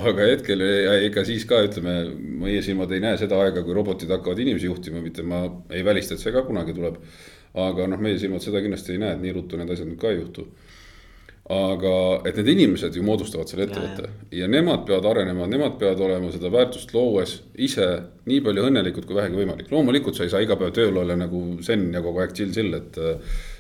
aga 0.02 0.26
hetkel 0.28 0.64
ega 1.06 1.25
siis 1.25 1.47
ka 1.49 1.62
ütleme, 1.64 1.94
meie 2.44 2.61
silmad 2.62 2.92
ei 2.92 3.00
näe 3.00 3.16
seda 3.20 3.40
aega, 3.40 3.64
kui 3.64 3.76
robotid 3.76 4.12
hakkavad 4.12 4.38
inimesi 4.44 4.68
juhtima, 4.68 5.00
mitte 5.00 5.25
ma 5.25 5.47
ei 5.73 5.85
välista, 5.85 6.14
et 6.14 6.20
see 6.20 6.35
ka 6.35 6.44
kunagi 6.44 6.76
tuleb. 6.76 7.00
aga 7.50 7.87
noh, 7.90 7.99
meie 7.99 8.18
silmad 8.20 8.44
seda 8.44 8.61
kindlasti 8.62 8.92
ei 8.94 9.00
näe, 9.02 9.16
et 9.16 9.25
nii 9.25 9.32
ruttu 9.35 9.59
need 9.59 9.73
asjad 9.73 9.88
nüüd 9.88 9.99
ka 9.99 10.12
ei 10.12 10.20
juhtu 10.20 10.44
aga 11.50 11.92
et 12.28 12.37
need 12.38 12.50
inimesed 12.52 12.95
ju 12.95 13.02
moodustavad 13.02 13.50
selle 13.50 13.66
ettevõtte. 13.66 14.11
ja, 14.30 14.45
ja. 14.45 14.49
nemad 14.50 14.85
peavad 14.87 15.09
arenema, 15.11 15.49
nemad 15.50 15.78
peavad 15.80 16.02
olema 16.07 16.30
seda 16.30 16.50
väärtust 16.52 16.95
loues 16.95 17.40
ise 17.59 17.88
nii 18.30 18.38
palju 18.47 18.69
õnnelikud 18.69 19.09
kui 19.09 19.19
vähegi 19.19 19.40
võimalik. 19.40 19.73
loomulikult 19.73 20.19
sa 20.19 20.26
ei 20.26 20.33
saa 20.33 20.45
iga 20.45 20.59
päev 20.61 20.71
tööl 20.76 21.02
olla 21.02 21.19
nagu 21.19 21.42
zen 21.66 21.88
ja 21.95 22.04
kogu 22.04 22.23
aeg 22.23 22.37
chill-chill, 22.38 22.78
et 22.78 23.00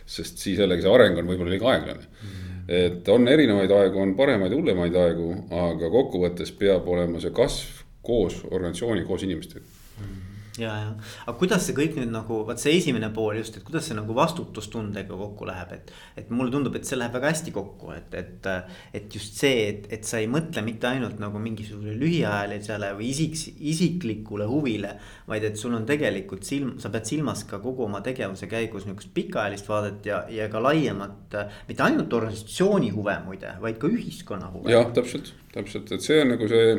sest 0.06 0.38
siis 0.38 0.62
jällegi 0.62 0.86
see 0.86 0.94
areng 0.94 1.18
on 1.18 1.32
võib-olla 1.32 1.56
liiga 1.56 1.74
aeglane. 1.74 2.06
Mm.. 2.06 2.56
et 2.78 3.08
on 3.10 3.28
erinevaid 3.28 3.74
aegu, 3.74 4.02
on 4.04 4.14
paremaid 4.18 4.54
ja 4.54 4.62
hullemaid 4.62 5.02
aegu, 5.04 5.34
aga 5.66 5.90
kokkuvõttes 5.90 6.54
peab 6.62 6.88
olema 6.88 7.22
see 7.22 7.34
kasv 7.34 7.84
koos 8.06 8.44
organisatsiooni, 8.50 9.06
koos 9.08 9.26
inimestega 9.26 10.29
ja, 10.60 10.72
ja, 10.82 10.90
aga 11.24 11.34
kuidas 11.40 11.64
see 11.66 11.76
kõik 11.76 11.96
nüüd 11.98 12.12
nagu, 12.12 12.40
vot 12.46 12.60
see 12.60 12.76
esimene 12.78 13.10
pool 13.14 13.38
just, 13.40 13.56
et 13.58 13.66
kuidas 13.66 13.88
see 13.88 13.96
nagu 13.98 14.14
vastutustundega 14.16 15.16
kokku 15.22 15.48
läheb, 15.48 15.74
et. 15.76 15.92
et 16.20 16.30
mulle 16.34 16.52
tundub, 16.54 16.76
et 16.76 16.86
see 16.88 16.98
läheb 16.98 17.16
väga 17.16 17.32
hästi 17.32 17.54
kokku, 17.54 17.92
et, 17.96 18.14
et, 18.18 18.48
et 18.96 19.16
just 19.16 19.38
see, 19.40 19.66
et, 19.68 19.88
et 19.96 20.06
sa 20.06 20.20
ei 20.20 20.28
mõtle 20.30 20.64
mitte 20.66 20.88
ainult 20.90 21.20
nagu 21.22 21.40
mingisugusele 21.42 21.96
lühiajalisele 22.00 22.92
või 22.98 23.10
isik, 23.10 23.36
isiklikule 23.72 24.48
huvile. 24.50 24.94
vaid 25.30 25.44
et 25.46 25.58
sul 25.58 25.74
on 25.76 25.86
tegelikult 25.86 26.46
silm, 26.46 26.76
sa 26.82 26.90
pead 26.92 27.08
silmas 27.08 27.44
ka 27.48 27.60
kogu 27.62 27.86
oma 27.86 28.02
tegevuse 28.04 28.48
käigus 28.50 28.86
nihukest 28.86 29.12
pikaajalist 29.14 29.68
vaadet 29.70 30.06
ja, 30.06 30.24
ja 30.30 30.48
ka 30.52 30.62
laiemat. 30.62 31.38
mitte 31.68 31.86
ainult 31.86 32.12
organisatsiooni 32.12 32.90
huve 32.94 33.16
muide, 33.26 33.54
vaid 33.60 33.78
ka 33.78 33.90
ühiskonna 33.90 34.50
huve. 34.54 34.72
jah, 34.72 34.90
täpselt, 34.94 35.34
täpselt, 35.54 35.92
et 35.92 36.04
see 36.04 36.20
on 36.24 36.34
nagu 36.34 36.48
see 36.50 36.74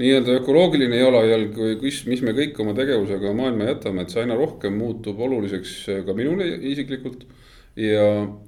nii-öelda 0.00 0.36
ökoloogiline 0.40 0.98
jalajälg 1.00 1.56
või 1.56 1.74
mis, 1.80 2.02
mis 2.08 2.22
me 2.24 2.34
kõik 2.36 2.58
oma 2.60 2.74
tegevusega 2.76 3.32
maailma 3.36 3.70
jätame, 3.70 4.04
et 4.04 4.12
see 4.12 4.22
aina 4.24 4.36
rohkem 4.36 4.76
muutub 4.76 5.20
oluliseks 5.24 5.76
ka 6.06 6.16
minule 6.16 6.48
isiklikult. 6.72 7.24
ja, 7.76 8.04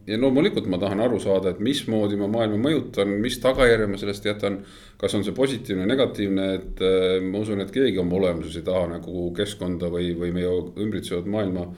ja 0.08 0.18
loomulikult 0.20 0.68
ma 0.72 0.78
tahan 0.80 1.00
aru 1.04 1.20
saada, 1.20 1.52
et 1.52 1.60
mismoodi 1.60 2.16
ma 2.20 2.28
maailma 2.32 2.60
mõjutan, 2.68 3.12
mis 3.20 3.40
tagajärje 3.40 3.86
ma 3.86 4.00
sellest 4.00 4.28
jätan. 4.28 4.58
kas 4.98 5.14
on 5.14 5.24
see 5.24 5.32
positiivne, 5.32 5.86
negatiivne, 5.86 6.48
et 6.54 6.82
äh, 6.82 7.20
ma 7.22 7.38
usun, 7.38 7.60
et 7.60 7.70
keegi 7.70 7.98
oma 7.98 8.16
olemuses 8.18 8.56
ei 8.56 8.66
taha 8.66 8.86
nagu 8.98 9.30
keskkonda 9.36 9.88
või, 9.94 10.12
või 10.18 10.32
meie 10.34 10.52
ümbritsevat 10.76 11.26
maailma 11.26 11.68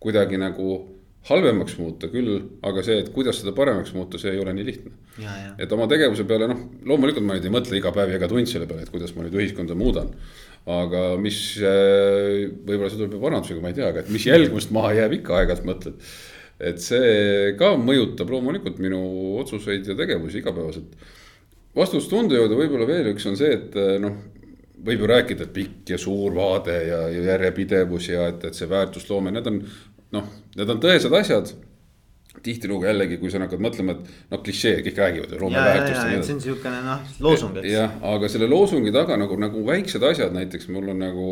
kuidagi 0.00 0.36
nagu 0.36 0.82
halvemaks 1.26 1.74
muuta 1.80 2.10
küll, 2.12 2.36
aga 2.66 2.84
see, 2.86 3.00
et 3.02 3.10
kuidas 3.14 3.40
seda 3.40 3.54
paremaks 3.56 3.90
muuta, 3.96 4.20
see 4.22 4.30
ei 4.34 4.42
ole 4.42 4.52
nii 4.54 4.66
lihtne. 4.68 4.92
et 5.58 5.72
oma 5.74 5.88
tegevuse 5.90 6.26
peale, 6.28 6.46
noh, 6.50 6.60
loomulikult 6.86 7.26
ma 7.26 7.34
nüüd 7.34 7.48
ei 7.48 7.54
mõtle 7.54 7.80
iga 7.80 7.90
päev 7.94 8.14
iga 8.14 8.28
tund 8.30 8.50
selle 8.50 8.68
peale, 8.70 8.86
et 8.86 8.92
kuidas 8.94 9.16
ma 9.16 9.26
nüüd 9.26 9.34
ühiskonda 9.40 9.74
muudan. 9.78 10.12
aga 10.66 11.12
mis, 11.22 11.58
äh, 11.62 12.46
võib-olla 12.66 12.88
see 12.90 12.98
tuleb 12.98 13.12
juba 13.14 13.28
vanadusega, 13.28 13.60
ma 13.62 13.70
ei 13.70 13.76
tea, 13.78 13.90
aga 13.92 14.02
et 14.02 14.08
mis 14.10 14.24
jälgmust 14.26 14.72
maha 14.74 14.96
jääb, 14.96 15.20
ikka 15.20 15.36
aeg-ajalt 15.38 15.68
mõtled 15.68 16.00
et 16.56 16.80
see 16.80 17.52
ka 17.58 17.74
mõjutab 17.80 18.30
loomulikult 18.32 18.80
minu 18.80 19.00
otsuseid 19.42 19.88
ja 19.90 19.96
tegevusi 19.98 20.40
igapäevaselt. 20.40 20.94
vastutustunde 21.76 22.38
juurde 22.38 22.56
võib-olla 22.56 22.86
veel 22.88 23.12
üks 23.12 23.26
on 23.28 23.36
see, 23.36 23.52
et 23.58 23.76
eh, 23.76 23.98
noh, 24.00 24.16
võib 24.86 25.04
ju 25.04 25.10
rääkida, 25.10 25.44
et 25.44 25.52
pikk 25.52 25.92
ja 25.92 25.98
suur 26.00 26.32
vaade 26.36 26.76
ja, 26.86 27.02
ja 27.12 27.26
järjepidevus 27.32 28.08
ja 28.08 28.30
et, 28.32 28.44
et 28.48 28.56
see 28.56 28.68
väärtusloome, 28.70 29.32
need 29.34 29.50
on 29.50 29.60
noh, 30.14 30.28
need 30.56 30.70
on 30.70 30.82
tõesed 30.82 31.14
asjad 31.18 31.54
tihtilugu 32.44 32.86
jällegi, 32.86 33.18
kui 33.20 33.30
sa 33.32 33.40
hakkad 33.42 33.62
mõtlema, 33.62 33.96
et 33.96 34.32
noh, 34.32 34.40
klišee, 34.44 34.80
kõik 34.86 34.98
räägivad 35.00 35.32
ju 35.32 35.38
loome 35.40 35.62
väärtust. 35.62 36.00
see 36.00 36.34
on 36.34 36.40
niisugune 36.40 36.80
noh, 36.84 37.04
loosung, 37.24 37.60
eks. 37.60 37.70
jah, 37.72 37.94
aga 38.14 38.28
selle 38.32 38.48
loosungi 38.50 38.92
taga 38.94 39.16
nagu, 39.20 39.38
nagu 39.40 39.62
väiksed 39.66 40.04
asjad, 40.04 40.34
näiteks 40.36 40.68
mul 40.74 40.92
on 40.92 41.00
nagu 41.00 41.28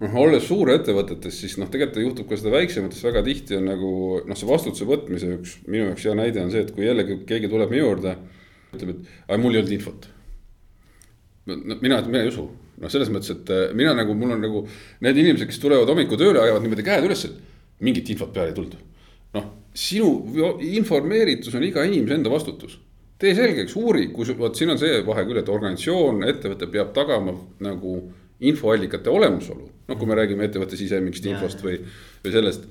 noh, 0.00 0.16
olles 0.22 0.46
suurettevõtetes, 0.48 1.42
siis 1.42 1.58
noh, 1.60 1.68
tegelikult 1.72 2.04
juhtub 2.06 2.30
ka 2.30 2.38
seda 2.40 2.54
väiksemates 2.54 3.02
väga 3.04 3.24
tihti 3.26 3.58
on 3.58 3.68
nagu 3.68 3.90
noh, 4.24 4.38
see 4.38 4.48
vastutuse 4.48 4.88
võtmise 4.88 5.34
üks 5.36 5.58
minu 5.66 5.90
jaoks 5.90 6.08
hea 6.08 6.16
näide 6.16 6.44
on 6.44 6.54
see, 6.54 6.64
et 6.64 6.72
kui 6.76 6.88
jällegi 6.88 7.20
keegi 7.28 7.52
tuleb 7.52 7.72
minu 7.72 7.84
juurde, 7.84 8.16
ütleb, 8.72 9.04
et 9.28 9.36
mul 9.42 9.54
ei 9.54 9.62
olnud 9.62 9.76
infot. 9.76 10.08
no 11.50 11.78
mina, 11.82 12.00
mina 12.06 12.24
ei 12.24 12.32
usu, 12.32 12.46
noh, 12.80 12.92
selles 12.92 13.12
mõttes, 13.12 13.34
et 13.36 13.52
äh, 13.52 13.68
mina 13.76 13.92
nagu, 13.98 14.16
mul 14.16 14.36
on 14.38 14.44
nagu 14.46 14.64
need 15.04 15.22
inimesed, 15.24 15.48
kes 15.50 15.60
tulevad 15.60 15.88
hommikul 15.92 16.20
tööle, 16.20 16.40
ajavad 16.40 16.64
niimoodi 16.64 16.86
käed 16.86 17.08
üles, 17.10 17.28
et 17.28 17.49
mingit 17.80 18.12
infot 18.14 18.32
peale 18.34 18.52
ei 18.52 18.56
tulnud. 18.56 18.78
noh, 19.36 19.50
sinu 19.74 20.12
informeeritus 20.76 21.54
on 21.54 21.66
iga 21.66 21.84
inimese 21.86 22.18
enda 22.18 22.32
vastutus 22.32 22.78
tee 23.20 23.34
selgeks, 23.36 23.76
uuri, 23.76 24.08
kui 24.14 24.24
sul, 24.24 24.38
vot 24.40 24.56
siin 24.56 24.72
on 24.72 24.80
see 24.80 25.02
vahe 25.04 25.26
küll, 25.28 25.42
et 25.42 25.48
organisatsioon, 25.52 26.22
ettevõte 26.30 26.70
peab 26.72 26.94
tagama 26.96 27.34
nagu 27.60 27.98
infoallikate 28.48 29.12
olemasolu. 29.12 29.68
noh, 29.90 29.98
kui 29.98 30.08
me 30.08 30.16
räägime 30.16 30.46
ettevõtte 30.46 30.78
sisemist 30.80 31.26
infost 31.28 31.60
või, 31.64 31.80
või 32.24 32.32
sellest. 32.32 32.68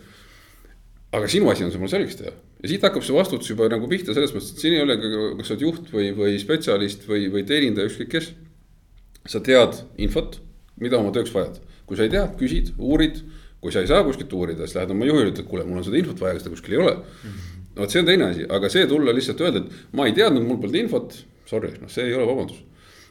aga 1.13 1.28
sinu 1.30 1.50
asi 1.51 1.66
on 1.66 1.72
see 1.74 1.82
mulle 1.82 1.94
selgeks 1.94 2.18
teha 2.18 2.32
ja 2.60 2.70
siit 2.70 2.84
hakkab 2.84 3.06
see 3.06 3.16
vastutus 3.16 3.50
juba 3.50 3.70
nagu 3.72 3.88
pihta 3.92 4.13
selles 4.16 4.34
mõttes, 4.36 4.51
et 4.54 4.63
siin 4.63 4.75
ei 4.75 4.84
ole, 4.84 4.98
kas 5.39 5.48
sa 5.48 5.56
oled 5.56 5.66
juht 5.66 5.92
või, 5.94 6.10
või 6.16 6.38
spetsialist 6.42 7.06
või, 7.10 7.30
või 7.32 7.46
teenindaja, 7.48 7.92
ükskõik 7.92 8.12
kes. 8.16 8.32
sa 9.30 9.42
tead 9.46 9.84
infot, 10.01 10.39
mida 10.82 10.98
oma 10.98 11.13
tööks 11.16 11.32
vajad, 11.36 11.60
kui 11.86 12.00
sa 12.00 12.08
ei 12.08 12.13
tea, 12.13 12.25
küsid, 12.39 12.74
uurid. 12.78 13.22
Kui 13.60 13.74
sa 13.75 13.84
ei 13.84 13.89
saa 13.92 14.06
kuskilt 14.08 14.34
uurida, 14.34 14.68
siis 14.68 14.78
lähed 14.78 14.94
oma 14.96 15.08
juhile, 15.10 15.34
ütled, 15.34 15.48
kuule, 15.50 15.66
mul 15.68 15.82
on 15.82 15.88
seda 15.88 16.00
infot 16.00 16.22
vaja, 16.24 16.38
kas 16.38 16.46
seda 16.46 16.56
kuskil 16.56 16.78
ei 16.78 16.82
ole 16.84 16.96
mm. 16.96 17.34
-hmm. 17.34 17.68
vot, 17.82 17.92
see 17.92 18.01
on 18.01 18.10
teine 18.10 18.30
asi, 18.32 18.48
aga 18.58 18.72
see 18.72 18.88
tulla 18.88 19.16
lihtsalt 19.16 19.44
öelda, 19.44 19.66
et 19.66 19.96
ma 20.00 20.08
ei 20.08 20.16
teadnud, 20.16 20.48
mul 20.48 20.62
polnud 20.63 20.80
infot, 20.80 21.18
sorry, 21.50 21.74
noh, 21.82 21.92
see 21.92 22.08
ei 22.08 22.16
ole 22.16 22.28
vabandus 22.30 22.63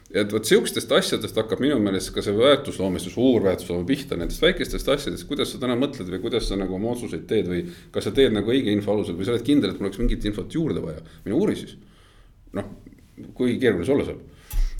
et 0.09 0.31
vot 0.33 0.45
sihukestest 0.45 0.91
asjadest 0.97 1.37
hakkab 1.37 1.59
minu 1.61 1.75
meelest 1.83 2.09
ka 2.15 2.21
see 2.25 2.33
väärtusloome, 2.33 3.01
see 3.01 3.13
suur 3.13 3.43
väärtusloome 3.45 3.85
pihta 3.89 4.17
nendest 4.17 4.41
väikestest 4.41 4.89
asjadest, 4.89 5.27
kuidas 5.29 5.51
sa 5.53 5.59
täna 5.61 5.75
mõtled 5.77 6.09
või 6.09 6.21
kuidas 6.23 6.47
sa 6.49 6.57
nagu 6.57 6.73
oma 6.79 6.95
otsuseid 6.95 7.27
teed 7.29 7.49
või. 7.51 7.61
kas 7.93 8.07
sa 8.09 8.13
teed 8.15 8.33
nagu 8.33 8.49
õige 8.49 8.73
info 8.73 8.95
alusel 8.95 9.17
või 9.19 9.27
sa 9.27 9.35
oled 9.35 9.45
kindel, 9.45 9.69
et 9.75 9.81
mul 9.81 9.91
oleks 9.91 10.01
mingit 10.01 10.25
infot 10.25 10.57
juurde 10.57 10.81
vaja, 10.81 11.03
mine 11.25 11.37
uuri 11.37 11.57
siis. 11.59 11.75
noh, 12.57 12.71
kui 13.37 13.59
keeruline 13.61 13.85
see 13.85 13.93
olla 13.93 14.07
saab. 14.07 14.23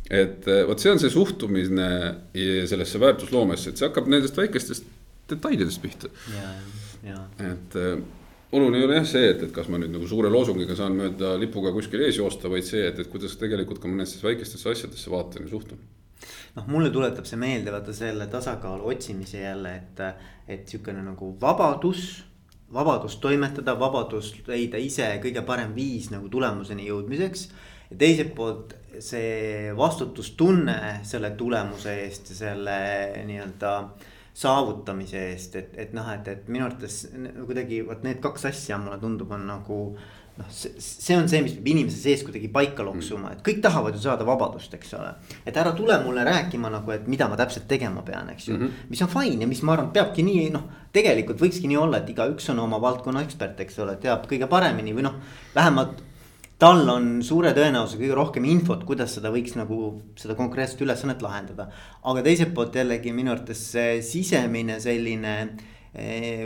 et 0.10 0.50
eh, 0.50 0.64
vot 0.66 0.82
see 0.82 0.96
on 0.96 1.04
see 1.04 1.14
suhtumine 1.14 1.90
sellesse 2.72 3.02
väärtusloomesse, 3.06 3.70
et 3.70 3.78
see 3.78 3.86
hakkab 3.86 4.10
nendest 4.10 4.38
väikestest 4.38 4.90
detailidest 5.30 5.82
pihta. 5.82 6.10
et 7.04 7.76
eh, 7.80 8.02
oluline 8.52 8.82
ei 8.82 8.88
ole 8.88 8.98
jah 9.00 9.08
see, 9.08 9.30
et, 9.30 9.44
et 9.46 9.54
kas 9.54 9.70
ma 9.70 9.80
nüüd 9.82 9.94
nagu 9.94 10.08
suure 10.10 10.32
loosungiga 10.34 10.76
saan 10.78 10.98
mööda 10.98 11.36
lipuga 11.42 11.74
kuskil 11.76 12.02
ees 12.06 12.18
joosta, 12.18 12.50
vaid 12.52 12.66
see, 12.68 12.82
et, 12.88 13.00
et 13.00 13.12
kuidas 13.12 13.38
tegelikult 13.42 13.82
ka 13.82 13.92
mõnedesse 13.92 14.24
väikestesse 14.26 14.74
asjadesse 14.74 15.12
vaatan 15.14 15.46
ja 15.46 15.54
suhtun. 15.54 15.82
noh, 16.56 16.66
mulle 16.68 16.90
tuletab 16.94 17.30
see 17.30 17.40
meelde 17.40 17.74
vaata 17.74 17.94
selle 17.94 18.28
tasakaalu 18.28 18.90
otsimise 18.94 19.44
jälle, 19.44 19.76
et, 19.84 20.04
et 20.48 20.68
sihukene 20.68 21.06
nagu 21.06 21.36
vabadus 21.42 22.26
vabadus 22.74 23.16
toimetada, 23.22 23.74
vabadus 23.80 24.34
leida 24.48 24.78
ise 24.78 25.08
kõige 25.24 25.42
parem 25.46 25.74
viis 25.76 26.12
nagu 26.14 26.30
tulemuseni 26.30 26.86
jõudmiseks. 26.90 27.50
ja 27.90 27.98
teiselt 27.98 28.36
poolt 28.36 28.76
see 29.00 29.72
vastutustunne 29.78 31.00
selle 31.06 31.32
tulemuse 31.38 31.94
eest 32.04 32.30
ja 32.34 32.36
selle 32.36 32.80
nii-öelda 33.26 33.74
äh, 33.78 34.08
saavutamise 34.40 35.20
eest, 35.34 35.58
et, 35.60 35.76
et 35.84 35.92
noh, 35.96 36.08
et, 36.14 36.28
et 36.32 36.48
minu 36.52 36.64
arvates 36.68 37.02
kuidagi 37.44 37.82
vot 37.88 38.06
need 38.06 38.22
kaks 38.24 38.48
asja 38.54 38.80
mulle 38.80 39.00
tundub, 39.02 39.32
on 39.36 39.44
nagu 39.50 39.80
noh, 40.40 40.50
see, 40.54 41.18
on 41.18 41.28
see, 41.28 41.42
mis 41.44 41.56
peab 41.58 41.68
inimese 41.74 42.00
sees 42.00 42.24
kuidagi 42.24 42.48
paika 42.54 42.86
loksuma, 42.88 43.34
et 43.36 43.44
kõik 43.46 43.60
tahavad 43.66 43.98
ju 43.98 44.04
saada 44.06 44.28
vabadust, 44.28 44.74
eks 44.78 44.94
ole. 44.96 45.12
et 45.44 45.60
ära 45.60 45.74
tule 45.76 45.98
mulle 46.06 46.24
rääkima 46.28 46.72
nagu, 46.72 46.94
et 46.96 47.08
mida 47.12 47.28
ma 47.28 47.40
täpselt 47.40 47.68
tegema 47.72 48.04
pean, 48.08 48.32
eks 48.32 48.48
ju 48.48 48.56
mm, 48.56 48.62
-hmm. 48.66 48.90
mis 48.94 49.02
on 49.04 49.12
fine 49.16 49.44
ja 49.44 49.48
mis 49.48 49.62
ma 49.62 49.76
arvan, 49.76 49.92
peabki 49.96 50.24
nii 50.24 50.50
noh. 50.56 50.70
tegelikult 50.94 51.42
võikski 51.42 51.68
nii 51.68 51.78
olla, 51.78 52.00
et 52.00 52.10
igaüks 52.10 52.50
on 52.50 52.60
oma 52.60 52.80
valdkonna 52.82 53.22
ekspert, 53.28 53.60
eks 53.60 53.80
ole, 53.80 53.96
teab 53.96 54.26
kõige 54.32 54.48
paremini 54.48 54.96
või 54.96 55.04
noh, 55.06 55.20
vähemalt 55.56 56.04
tal 56.60 56.84
on 56.92 57.08
suure 57.24 57.54
tõenäosusega 57.56 58.04
kõige 58.04 58.18
rohkem 58.18 58.46
infot, 58.52 58.84
kuidas 58.88 59.16
seda 59.16 59.32
võiks 59.32 59.56
nagu 59.56 59.80
seda 60.20 60.36
konkreetset 60.36 60.84
ülesannet 60.84 61.24
lahendada. 61.24 61.70
aga 62.04 62.24
teiselt 62.26 62.54
poolt 62.54 62.76
jällegi 62.76 63.14
minu 63.16 63.32
arvates 63.32 63.62
see 63.72 64.02
sisemine 64.04 64.80
selline 64.84 65.36
eh, 65.94 66.44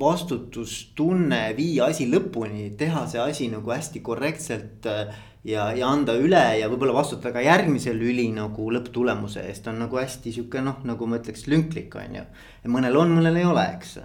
vastutustunne 0.00 1.42
viia 1.56 1.90
asi 1.92 2.08
lõpuni, 2.08 2.70
teha 2.80 3.06
see 3.06 3.20
asi 3.20 3.48
nagu 3.52 3.70
hästi 3.70 4.00
korrektselt. 4.00 4.86
Eh, 4.86 5.16
ja, 5.46 5.68
ja 5.76 5.86
anda 5.86 6.16
üle 6.18 6.42
ja 6.58 6.70
võib-olla 6.72 6.96
vastutada 6.96 7.36
ka 7.36 7.44
järgmise 7.44 7.92
lüli 7.94 8.30
nagu 8.34 8.70
lõpptulemuse 8.72 9.44
eest 9.46 9.68
on 9.70 9.78
nagu 9.84 10.00
hästi 10.00 10.32
sihuke 10.34 10.64
noh, 10.64 10.80
nagu 10.88 11.06
ma 11.06 11.20
ütleks 11.20 11.46
lünklik 11.46 11.94
on 12.00 12.16
ju. 12.18 12.24
mõnel 12.72 12.96
on, 12.98 13.12
mõnel 13.20 13.38
ei 13.38 13.46
ole, 13.46 13.68
eks 13.76 13.98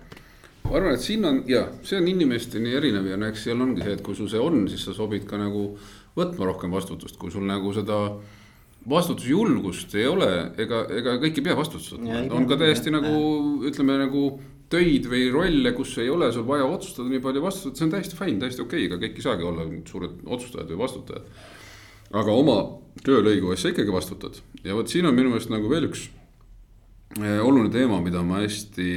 ma 0.66 0.76
arvan, 0.78 0.94
et 0.96 1.04
siin 1.04 1.26
on 1.28 1.42
ja 1.50 1.66
see 1.86 2.00
on 2.00 2.08
inimesteni 2.12 2.76
erinev 2.78 3.10
ja 3.10 3.18
no 3.20 3.30
eks 3.32 3.48
seal 3.48 3.62
ongi 3.64 3.84
see, 3.84 3.96
et 3.98 4.06
kui 4.06 4.18
sul 4.18 4.30
see 4.32 4.42
on, 4.42 4.64
siis 4.72 4.86
sa 4.88 4.96
sobid 4.96 5.26
ka 5.30 5.40
nagu 5.42 5.72
võtma 6.18 6.48
rohkem 6.52 6.72
vastutust, 6.74 7.18
kui 7.20 7.34
sul 7.34 7.48
nagu 7.48 7.74
seda 7.76 8.00
vastutusjulgust 8.92 9.94
ei 10.00 10.08
ole, 10.10 10.30
ega, 10.62 10.86
ega 10.90 11.18
kõik 11.22 11.38
ei 11.38 11.46
pea 11.46 11.58
vastutust 11.58 11.98
võtma, 11.98 12.32
on 12.34 12.48
ka 12.50 12.58
täiesti 12.62 12.94
nagu 12.94 13.14
ütleme 13.70 14.00
nagu 14.02 14.26
töid 14.72 15.08
või 15.12 15.26
rolle, 15.34 15.74
kus 15.76 15.98
ei 16.02 16.10
ole 16.10 16.32
sul 16.34 16.48
vaja 16.48 16.66
otsustada 16.70 17.12
nii 17.12 17.22
palju 17.24 17.44
vastutada, 17.44 17.78
see 17.78 17.88
on 17.88 17.96
täiesti 17.96 18.18
fine, 18.18 18.40
täiesti 18.42 18.64
okei 18.64 18.86
okay,, 18.86 18.90
ega 18.90 19.02
kõik 19.02 19.20
ei 19.20 19.26
saagi 19.26 19.48
olla 19.48 19.66
suured 19.90 20.22
otsustajad 20.26 20.72
või 20.72 20.80
vastutajad. 20.82 21.28
aga 22.22 22.36
oma 22.36 22.58
töölõigu 23.06 23.52
eest 23.52 23.66
sa 23.66 23.72
ikkagi 23.72 23.94
vastutad. 23.94 24.40
Ja 24.64 24.76
vot 24.76 24.92
siin 24.92 25.06
on 25.08 25.16
minu 25.16 25.32
meelest 25.32 25.52
nagu 25.52 25.70
veel 25.72 25.88
üks 25.88 26.08
eh, 27.20 27.40
oluline 27.40 27.72
teema, 27.74 28.02
mida 28.04 28.24
ma 28.24 28.42
hästi 28.42 28.88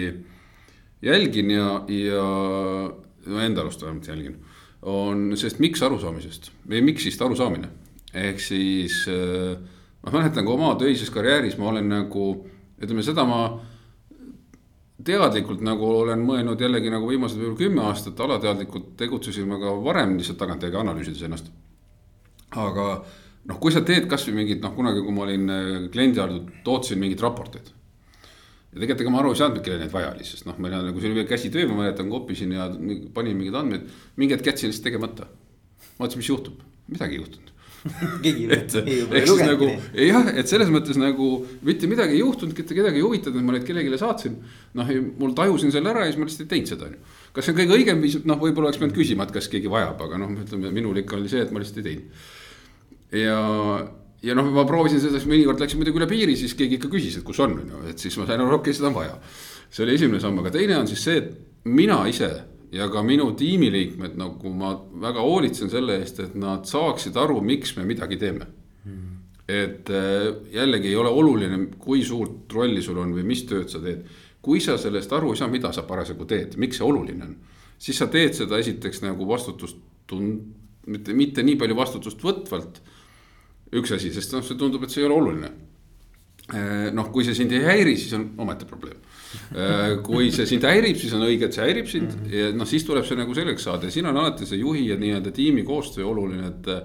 jälgin 1.05 1.51
ja, 1.51 1.69
ja 1.89 2.25
no 3.27 3.41
enda 3.41 3.65
arust 3.65 3.83
vähemalt 3.83 4.09
jälgin, 4.09 4.37
on 4.83 5.31
sellest 5.37 5.61
miks 5.65 5.83
arusaamisest 5.83 6.51
või 6.69 6.83
miksist 6.85 7.23
arusaamine. 7.23 7.69
ehk 8.15 8.41
siis 8.41 9.05
äh, 9.09 9.57
ma 10.05 10.19
mäletan, 10.19 10.45
kui 10.45 10.55
oma 10.55 10.75
töises 10.79 11.11
karjääris 11.11 11.59
ma 11.59 11.69
olen 11.73 11.89
nagu, 11.89 12.27
ütleme 12.83 13.03
seda 13.03 13.25
ma 13.29 13.41
teadlikult 15.05 15.61
nagu 15.65 15.89
olen 16.05 16.23
mõelnud 16.25 16.61
jällegi 16.61 16.93
nagu 16.93 17.09
viimased 17.09 17.41
võib-olla 17.41 17.59
kümme 17.59 17.85
aastat 17.89 18.21
alateadlikult 18.21 18.95
tegutsesin 18.97 19.49
ma 19.49 19.59
ka 19.61 19.75
varem 19.85 20.17
lihtsalt 20.19 20.39
tagantjärgi 20.41 20.81
analüüsides 20.81 21.23
ennast. 21.27 21.51
aga 22.55 23.05
noh, 23.45 23.59
kui 23.61 23.73
sa 23.73 23.83
teed 23.83 24.07
kasvõi 24.09 24.37
mingit 24.41 24.63
noh, 24.63 24.73
kunagi, 24.77 25.03
kui 25.03 25.13
ma 25.13 25.27
olin 25.27 25.51
äh, 25.51 25.73
kliendi 25.93 26.23
all, 26.23 26.45
tootsin 26.65 27.01
mingeid 27.01 27.25
raporteid 27.25 27.73
ja 28.75 28.83
tegelikult 28.83 29.07
ega 29.07 29.15
ma 29.15 29.23
aru 29.23 29.33
ei 29.33 29.41
saanud, 29.41 29.63
kellel 29.65 29.83
neid 29.85 29.95
vaja 29.95 30.11
oli, 30.11 30.27
sest 30.27 30.49
noh, 30.49 30.59
meil 30.59 30.75
on 30.75 30.89
nagu 30.89 31.01
see 31.01 31.11
oli 31.11 31.21
veel 31.21 31.31
käsitöö, 31.31 31.71
ma 31.71 31.85
mäletan, 31.85 32.11
kopisin 32.11 32.55
ja 32.57 32.69
panin 33.15 33.39
mingeid 33.39 33.59
andmeid, 33.61 33.89
mingi 34.19 34.35
hetk 34.35 34.51
jätsin 34.51 34.73
lihtsalt 34.73 34.89
tegemata. 34.91 35.29
vaatasin, 35.99 36.21
mis 36.21 36.31
juhtub, 36.33 36.63
midagi 36.91 37.15
ei 37.15 37.23
juhtunud 37.23 37.53
et, 38.57 38.75
ehk 38.75 39.27
siis 39.29 39.43
nagu 39.45 39.69
jah, 39.69 40.31
et 40.35 40.51
selles 40.51 40.71
mõttes 40.73 40.99
nagu 40.99 41.29
mitte 41.63 41.89
midagi 41.91 42.17
ei 42.17 42.23
juhtunud, 42.23 42.57
kedagi 42.57 42.99
ei 42.99 43.05
huvitanud, 43.05 43.39
et 43.39 43.47
ma 43.47 43.55
neid 43.55 43.67
kellelegi 43.69 44.01
saatsin. 44.01 44.39
noh, 44.75 44.95
mul 45.21 45.35
tajusin 45.39 45.75
selle 45.75 45.93
ära 45.93 46.07
ja 46.07 46.13
siis 46.13 46.19
ma 46.19 46.27
lihtsalt 46.27 46.47
ei 46.47 46.53
teinud 46.57 46.73
seda, 46.73 46.89
on 46.89 46.97
ju. 46.97 47.19
kas 47.37 47.47
see 47.47 47.55
on 47.55 47.61
kõige 47.61 47.77
õigem 47.79 48.01
viis, 48.03 48.17
noh, 48.27 48.41
võib-olla 48.41 48.73
oleks 48.73 48.81
pidanud 48.81 48.97
küsima, 48.97 49.29
et 49.29 49.37
kas 49.37 49.51
keegi 49.53 49.71
vajab, 49.71 50.01
aga 50.09 50.23
noh, 50.25 50.33
ütleme 50.43 50.73
minul 50.75 50.99
ikka 51.05 51.21
oli 51.21 51.31
see, 51.31 51.45
et 51.45 51.53
ma 51.55 51.63
lihtsalt 51.63 51.83
ei 51.85 51.91
teinud. 51.91 52.25
ja 53.23 53.39
ja 54.25 54.37
noh, 54.37 54.49
ma 54.55 54.65
proovisin 54.69 55.03
seda, 55.03 55.19
siis 55.19 55.29
mõnikord 55.31 55.61
läksin 55.63 55.81
muidugi 55.81 56.01
üle 56.01 56.09
piiri, 56.11 56.37
siis 56.39 56.57
keegi 56.59 56.79
ikka 56.79 56.91
küsis, 56.93 57.19
et 57.21 57.27
kus 57.27 57.41
on, 57.45 57.59
on 57.61 57.71
ju, 57.75 57.83
et 57.93 58.01
siis 58.01 58.17
ma 58.21 58.27
sain 58.29 58.41
aru, 58.41 58.59
okei 58.59 58.73
okay,, 58.73 58.79
seda 58.79 58.91
on 58.91 58.97
vaja. 58.97 59.15
see 59.69 59.85
oli 59.85 59.97
esimene 59.99 60.23
samm, 60.23 60.41
aga 60.43 60.53
teine 60.55 60.79
on 60.79 60.91
siis 60.91 61.05
see, 61.05 61.21
et 61.21 61.65
mina 61.69 62.01
ise 62.11 62.31
ja 62.75 62.89
ka 62.91 63.03
minu 63.07 63.31
tiimiliikmed, 63.39 64.17
nagu 64.19 64.53
ma 64.55 64.75
väga 65.05 65.23
hoolitsen 65.23 65.71
selle 65.73 65.99
eest, 66.01 66.21
et 66.25 66.37
nad 66.39 66.67
saaksid 66.69 67.17
aru, 67.21 67.41
miks 67.45 67.77
me 67.79 67.87
midagi 67.87 68.19
teeme 68.21 68.47
mm.. 68.85 69.17
et 69.49 69.91
äh, 69.95 70.29
jällegi 70.55 70.91
ei 70.91 70.99
ole 70.99 71.13
oluline, 71.13 71.61
kui 71.79 72.05
suurt 72.07 72.53
rolli 72.53 72.83
sul 72.83 72.99
on 73.03 73.15
või 73.17 73.27
mis 73.29 73.45
tööd 73.51 73.71
sa 73.73 73.83
teed. 73.83 74.09
kui 74.45 74.61
sa 74.61 74.77
sellest 74.81 75.13
aru 75.13 75.33
ei 75.33 75.41
saa, 75.41 75.49
mida 75.49 75.73
sa 75.73 75.87
parasjagu 75.89 76.27
teed, 76.29 76.59
miks 76.61 76.81
see 76.81 76.87
oluline 76.87 77.29
on, 77.29 77.37
siis 77.79 77.99
sa 78.01 78.11
teed 78.13 78.37
seda 78.37 78.59
esiteks 78.61 79.05
nagu 79.05 79.29
vastutust 79.29 79.79
tund-, 80.11 80.43
mitte, 80.87 81.15
mitte 81.17 81.45
nii 81.45 81.57
palju 81.61 81.77
vastutust 81.79 82.21
võtvalt. 82.25 82.81
Üks 83.73 83.95
asi, 83.97 84.13
sest 84.13 84.33
noh, 84.33 84.45
see 84.45 84.59
tundub, 84.61 84.83
et 84.85 84.91
see 84.91 85.03
ei 85.03 85.09
ole 85.09 85.15
oluline 85.21 85.51
äh, 86.53 86.91
noh, 86.93 87.11
kui 87.15 87.25
see 87.25 87.35
sind 87.35 87.53
ei 87.53 87.65
häiri, 87.65 87.97
siis 87.97 88.13
on 88.19 88.33
omaette 88.45 88.69
probleem 88.69 89.01
Äh, 89.55 89.97
kui 90.05 90.31
see 90.35 90.47
sind 90.49 90.65
häirib, 90.67 90.99
siis 90.99 91.15
on 91.17 91.25
õige, 91.27 91.49
et 91.49 91.57
see 91.57 91.65
häirib 91.65 91.89
sind 91.91 92.13
mm 92.13 92.21
-hmm. 92.25 92.35
ja 92.35 92.53
noh, 92.57 92.69
siis 92.69 92.85
tuleb 92.87 93.07
see 93.07 93.19
nagu 93.19 93.35
selgeks 93.35 93.67
saada 93.67 93.87
ja 93.87 93.95
siin 93.95 94.07
on 94.07 94.17
alati 94.17 94.47
see 94.47 94.59
juhi 94.59 94.89
ja 94.89 94.97
nii-öelda 94.97 95.33
tiimi 95.35 95.63
koostöö 95.63 96.07
oluline, 96.07 96.47
et 96.49 96.69
äh, 96.69 96.83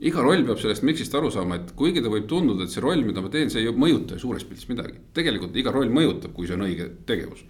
iga 0.00 0.22
roll 0.22 0.44
peab 0.44 0.58
sellest 0.58 0.82
miksist 0.82 1.14
aru 1.14 1.30
saama, 1.30 1.56
et 1.56 1.72
kuigi 1.76 2.02
ta 2.02 2.08
võib 2.08 2.26
tunduda, 2.26 2.64
et 2.64 2.70
see 2.70 2.82
roll, 2.82 3.04
mida 3.04 3.20
ma 3.20 3.28
teen, 3.28 3.50
see 3.50 3.62
ei 3.62 3.72
mõjuta 3.72 4.16
ju 4.16 4.24
suures 4.24 4.44
pildis 4.44 4.68
midagi. 4.68 4.98
tegelikult 5.14 5.56
iga 5.56 5.70
roll 5.70 5.88
mõjutab, 5.88 6.32
kui 6.32 6.46
see 6.46 6.56
on 6.56 6.66
õige 6.66 6.88
tegevus. 7.06 7.44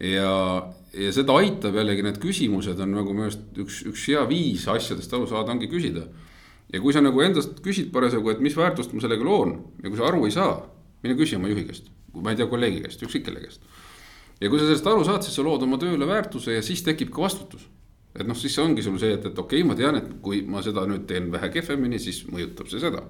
ja, 0.00 0.72
ja 0.92 1.12
seda 1.12 1.32
aitab 1.32 1.74
jällegi 1.74 2.02
need 2.02 2.18
küsimused 2.20 2.80
on 2.80 2.90
nagu 2.90 3.12
minu 3.12 3.28
arust 3.28 3.40
üks, 3.56 3.82
üks 3.86 4.06
hea 4.08 4.24
viis 4.28 4.68
asjadest 4.68 5.12
aru 5.12 5.26
saada, 5.26 5.52
ongi 5.52 5.68
küsida. 5.68 6.06
Ja 6.72 6.80
kui 6.82 6.94
sa 6.94 7.02
nagu 7.04 7.20
endast 7.22 7.60
küsid 7.64 7.92
parasjagu, 7.94 8.30
et 8.32 8.40
mis 8.42 8.56
väärtust 8.56 8.94
ma 8.94 9.04
sellega 9.04 9.24
loon 9.24 9.58
ja 9.82 9.90
kui 9.90 9.98
sa 9.98 10.08
aru 10.08 10.24
ei 10.26 10.34
saa, 10.34 10.56
mine 11.02 11.18
küsi 11.18 11.38
oma 11.38 11.52
juhi 11.52 11.66
käest 11.68 11.92
ma 12.22 12.32
ei 12.32 12.38
tea, 12.38 12.48
kolleegi 12.50 12.82
käest, 12.84 13.02
ükskõik 13.06 13.26
kelle 13.28 13.42
käest. 13.44 13.64
ja 14.40 14.50
kui 14.50 14.60
sa 14.60 14.68
sellest 14.68 14.88
aru 14.90 15.04
saad, 15.04 15.24
siis 15.24 15.36
sa 15.36 15.44
lood 15.44 15.64
oma 15.66 15.78
tööle 15.80 16.08
väärtuse 16.08 16.56
ja 16.56 16.62
siis 16.64 16.82
tekib 16.86 17.12
ka 17.14 17.26
vastutus. 17.26 17.66
et 18.16 18.26
noh, 18.26 18.36
siis 18.36 18.56
ongi 18.58 18.82
sul 18.82 18.98
see, 19.00 19.12
et, 19.16 19.26
et 19.28 19.38
okei 19.38 19.60
okay,, 19.60 19.68
ma 19.68 19.76
tean, 19.78 20.00
et 20.00 20.08
kui 20.22 20.42
ma 20.42 20.62
seda 20.64 20.86
nüüd 20.88 21.06
teen 21.08 21.28
vähe 21.32 21.50
kehvemini, 21.52 22.00
siis 22.00 22.24
mõjutab 22.30 22.70
see 22.72 22.80
seda. 22.82 23.04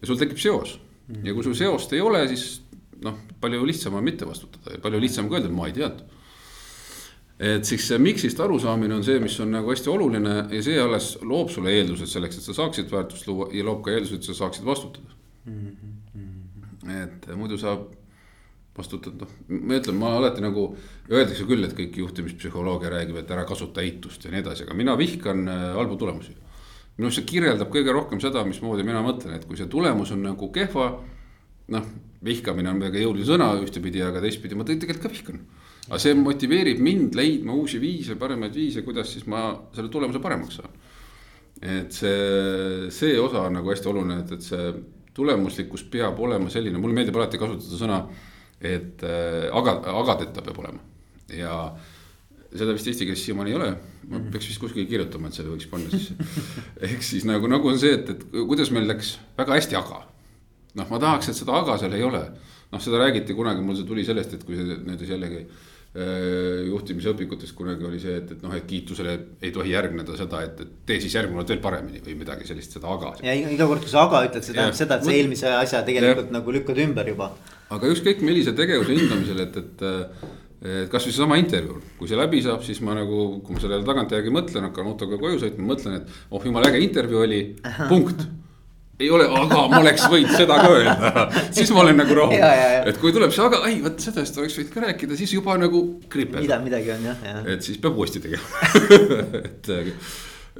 ja 0.00 0.06
sul 0.06 0.20
tekib 0.20 0.38
seos 0.38 0.78
ja 1.24 1.34
kui 1.34 1.46
sul 1.46 1.58
seost 1.58 1.92
ei 1.96 2.02
ole, 2.04 2.22
siis 2.30 2.62
noh, 3.02 3.18
palju 3.40 3.66
lihtsam 3.66 3.96
on 3.98 4.06
mitte 4.06 4.28
vastutada 4.28 4.76
ja 4.76 4.82
palju 4.82 5.00
lihtsam 5.02 5.28
ka 5.28 5.38
öelda, 5.38 5.50
et 5.50 5.56
ma 5.56 5.68
ei 5.70 5.76
teadnud 5.76 6.18
et 7.40 7.64
siis 7.64 7.86
see 7.88 7.98
miks'ist 8.02 8.40
arusaamine 8.44 8.98
on 8.98 9.04
see, 9.04 9.20
mis 9.22 9.38
on 9.40 9.54
nagu 9.54 9.72
hästi 9.72 9.88
oluline 9.88 10.34
ja 10.52 10.62
see 10.64 10.76
alles 10.80 11.14
loob 11.24 11.48
sulle 11.52 11.72
eeldused 11.72 12.10
selleks, 12.10 12.36
et 12.36 12.48
sa 12.50 12.56
saaksid 12.58 12.90
väärtust 12.92 13.30
luua 13.30 13.48
ja 13.56 13.64
loob 13.64 13.80
ka 13.86 13.94
eeldused, 13.94 14.20
et 14.20 14.28
sa 14.28 14.36
saaksid 14.42 14.66
vastutada 14.66 15.16
mm. 15.46 15.72
-hmm. 16.12 17.00
et 17.04 17.30
muidu 17.36 17.58
saab 17.58 17.88
vastutad, 18.76 19.16
noh, 19.18 19.30
ma 19.48 19.78
ütlen, 19.80 19.96
ma 19.98 20.12
alati 20.18 20.42
nagu, 20.44 20.66
öeldakse 21.10 21.46
küll, 21.48 21.64
et 21.66 21.74
kõik 21.76 21.96
juhtimispsühholoogia 22.00 22.92
räägib, 22.92 23.18
et 23.20 23.32
ära 23.34 23.44
kasuta 23.48 23.82
eitust 23.84 24.24
ja 24.24 24.32
nii 24.32 24.42
edasi, 24.44 24.66
aga 24.66 24.76
mina 24.78 24.96
vihkan 24.98 25.48
äh, 25.50 25.64
halbu 25.78 25.98
tulemusi. 26.00 26.36
minu 26.96 27.08
arust 27.08 27.20
see 27.20 27.28
kirjeldab 27.30 27.70
kõige 27.72 27.94
rohkem 27.96 28.20
seda, 28.20 28.44
mismoodi 28.44 28.84
mina 28.84 29.00
mõtlen, 29.04 29.34
et 29.36 29.46
kui 29.48 29.56
see 29.56 29.70
tulemus 29.70 30.12
on 30.12 30.22
nagu 30.26 30.50
kehva. 30.52 30.92
noh, 31.70 31.86
vihkamine 32.24 32.70
on 32.70 32.80
väga 32.82 32.98
jõuline 32.98 33.26
sõna 33.26 33.52
ühtepidi, 33.62 34.02
aga 34.02 34.20
teistpidi 34.20 34.58
ma 34.58 34.64
tegelikult 34.66 35.02
ka 35.02 35.12
vihkan. 35.12 35.40
Aga 35.90 35.98
see 35.98 36.14
motiveerib 36.14 36.80
mind 36.86 37.18
leidma 37.18 37.52
uusi 37.58 37.80
viise, 37.82 38.14
paremaid 38.16 38.54
viise, 38.54 38.84
kuidas 38.86 39.10
siis 39.10 39.26
ma 39.26 39.50
selle 39.74 39.90
tulemuse 39.90 40.22
paremaks 40.22 40.60
saan. 40.60 40.80
et 41.60 41.92
see, 41.92 42.88
see 42.94 43.18
osa 43.20 43.42
on 43.48 43.58
nagu 43.58 43.70
hästi 43.70 43.90
oluline, 43.90 44.22
et, 44.22 44.34
et 44.38 44.46
see 44.46 44.72
tulemuslikkus 45.14 45.82
peab 45.90 46.18
olema 46.22 46.48
selline, 46.50 46.78
mulle 46.78 46.96
meeldib 46.96 47.18
alati 47.18 47.40
kasutada 47.40 47.80
sõna 47.80 48.04
et 48.60 49.02
äh, 49.02 49.48
aga, 49.56 49.78
agadeta 49.96 50.44
peab 50.44 50.60
olema 50.60 50.82
ja 51.32 51.54
seda 52.50 52.74
vist 52.74 52.88
eesti 52.90 53.06
keeles 53.06 53.22
siiamaani 53.24 53.52
ei 53.52 53.56
ole, 53.56 53.70
ma 54.04 54.18
mhm. 54.18 54.30
peaks 54.34 54.50
vist 54.50 54.60
kuskile 54.60 54.88
kirjutama, 54.90 55.30
et 55.30 55.38
selle 55.38 55.52
võiks 55.54 55.68
panna 55.70 55.90
sisse 55.92 56.16
ehk 56.88 57.04
siis 57.06 57.24
nagu, 57.28 57.48
nagu 57.50 57.70
on 57.70 57.80
see, 57.80 57.94
et, 57.96 58.12
et 58.12 58.24
kuidas 58.36 58.72
meil 58.74 58.88
läks 58.90 59.14
väga 59.38 59.56
hästi 59.56 59.78
aga. 59.80 60.02
noh, 60.76 60.90
ma 60.90 61.00
tahaks, 61.02 61.30
et 61.30 61.38
seda 61.38 61.56
aga 61.62 61.78
seal 61.80 61.96
ei 61.96 62.04
ole. 62.04 62.22
noh, 62.70 62.82
seda 62.82 63.00
räägiti 63.00 63.36
kunagi, 63.38 63.64
mul 63.64 63.78
see 63.78 63.88
tuli 63.88 64.04
sellest, 64.06 64.34
et 64.36 64.44
kui 64.46 64.58
see 64.58 64.76
näiteks 64.76 65.14
jällegi 65.14 65.44
juhtimisõpikutes 65.90 67.50
kunagi 67.58 67.82
oli 67.82 67.98
see, 67.98 68.20
et, 68.20 68.28
et 68.36 68.42
noh, 68.44 68.52
et 68.54 68.66
kiitusele 68.66 69.14
ei 69.42 69.50
tohi 69.50 69.72
järgneda 69.72 70.14
seda, 70.18 70.44
et, 70.46 70.60
et 70.62 70.74
tee 70.86 71.00
siis 71.02 71.16
järgmine 71.18 71.40
kord 71.40 71.50
veel 71.50 71.62
paremini 71.64 72.02
või 72.04 72.14
midagi 72.20 72.46
sellist, 72.46 72.76
seda 72.76 72.92
aga. 72.94 73.16
ja 73.26 73.34
iga 73.34 73.66
kord, 73.66 73.82
kui 73.82 73.90
sa 73.90 74.04
aga 74.06 74.20
ütled, 74.28 74.46
see 74.46 74.54
tähendab 74.54 74.78
seda, 74.78 75.00
et 75.00 75.08
sa 75.08 75.16
eelmise 75.16 75.50
asja 75.56 75.80
tegelikult 75.86 76.30
ja. 76.30 76.36
nagu 76.36 76.54
lükkad 76.54 76.78
ümber 76.86 77.10
juba 77.10 77.32
aga 77.74 77.90
ükskõik 77.90 78.22
millise 78.22 78.54
tegevuse 78.54 78.94
hindamisel, 79.00 79.42
et, 79.46 79.58
et. 79.64 79.84
et 79.88 80.92
kasvõi 80.92 81.14
seesama 81.14 81.38
intervjuu, 81.40 81.78
kui 81.96 82.08
see 82.10 82.18
läbi 82.18 82.42
saab, 82.44 82.60
siis 82.66 82.82
ma 82.84 82.92
nagu, 82.92 83.40
kui 83.40 83.56
ma 83.56 83.62
sellele 83.62 83.86
tagantjärgi 83.86 84.32
mõtlen, 84.34 84.66
hakkan 84.68 84.90
autoga 84.90 85.16
koju 85.16 85.38
sõitma, 85.40 85.64
mõtlen, 85.70 85.94
et 86.02 86.18
oh 86.36 86.44
jumala 86.44 86.68
äge 86.68 86.82
intervjuu 86.84 87.22
oli, 87.24 87.38
punkt 87.90 88.26
ei 89.00 89.10
ole, 89.10 89.26
aga 89.40 89.60
ma 89.72 89.80
oleks 89.80 90.04
võinud 90.12 90.32
seda 90.36 90.58
ka 90.60 90.72
öelda, 90.74 91.24
siis 91.56 91.70
ma 91.74 91.84
olen 91.84 92.00
nagu 92.02 92.16
rahul. 92.18 92.44
et 92.90 93.00
kui 93.00 93.14
tuleb 93.16 93.32
see 93.34 93.44
aga, 93.46 93.62
ei 93.70 93.80
vot 93.84 94.02
sellest 94.02 94.38
oleks 94.40 94.58
võinud 94.58 94.74
ka 94.74 94.84
rääkida, 94.84 95.16
siis 95.20 95.32
juba 95.36 95.56
nagu 95.60 95.82
kripel. 96.12 96.44
mida, 96.44 96.60
midagi 96.64 96.92
on 96.96 97.08
jah, 97.10 97.24
jah. 97.24 97.40
et 97.54 97.64
siis 97.66 97.80
peab 97.80 97.96
uuesti 97.98 98.22
tegema 98.24 98.68
et, 99.40 99.72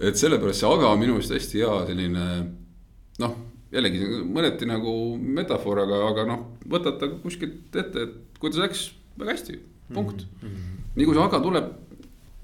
et 0.09 0.21
sellepärast 0.23 0.65
see 0.65 0.73
aga 0.73 0.91
on 0.95 1.03
minu 1.03 1.19
meelest 1.19 1.37
hästi 1.37 1.65
hea 1.65 1.79
selline 1.91 2.27
noh 3.21 3.39
jällegi 3.71 4.07
mõneti 4.27 4.67
nagu 4.67 4.93
metafoor, 5.21 5.85
aga, 5.85 5.99
aga 6.09 6.25
noh, 6.27 6.47
võtad 6.71 6.97
ta 6.99 7.09
kuskilt 7.23 7.77
ette, 7.79 8.07
et 8.07 8.41
kuidas 8.43 8.59
läks, 8.65 8.87
väga 9.21 9.37
hästi, 9.37 9.59
punkt 9.95 10.25
mm. 10.25 10.49
-hmm. 10.49 10.87
nii 10.97 11.07
kui 11.07 11.19
see 11.19 11.27
aga 11.27 11.43
tuleb, 11.45 11.69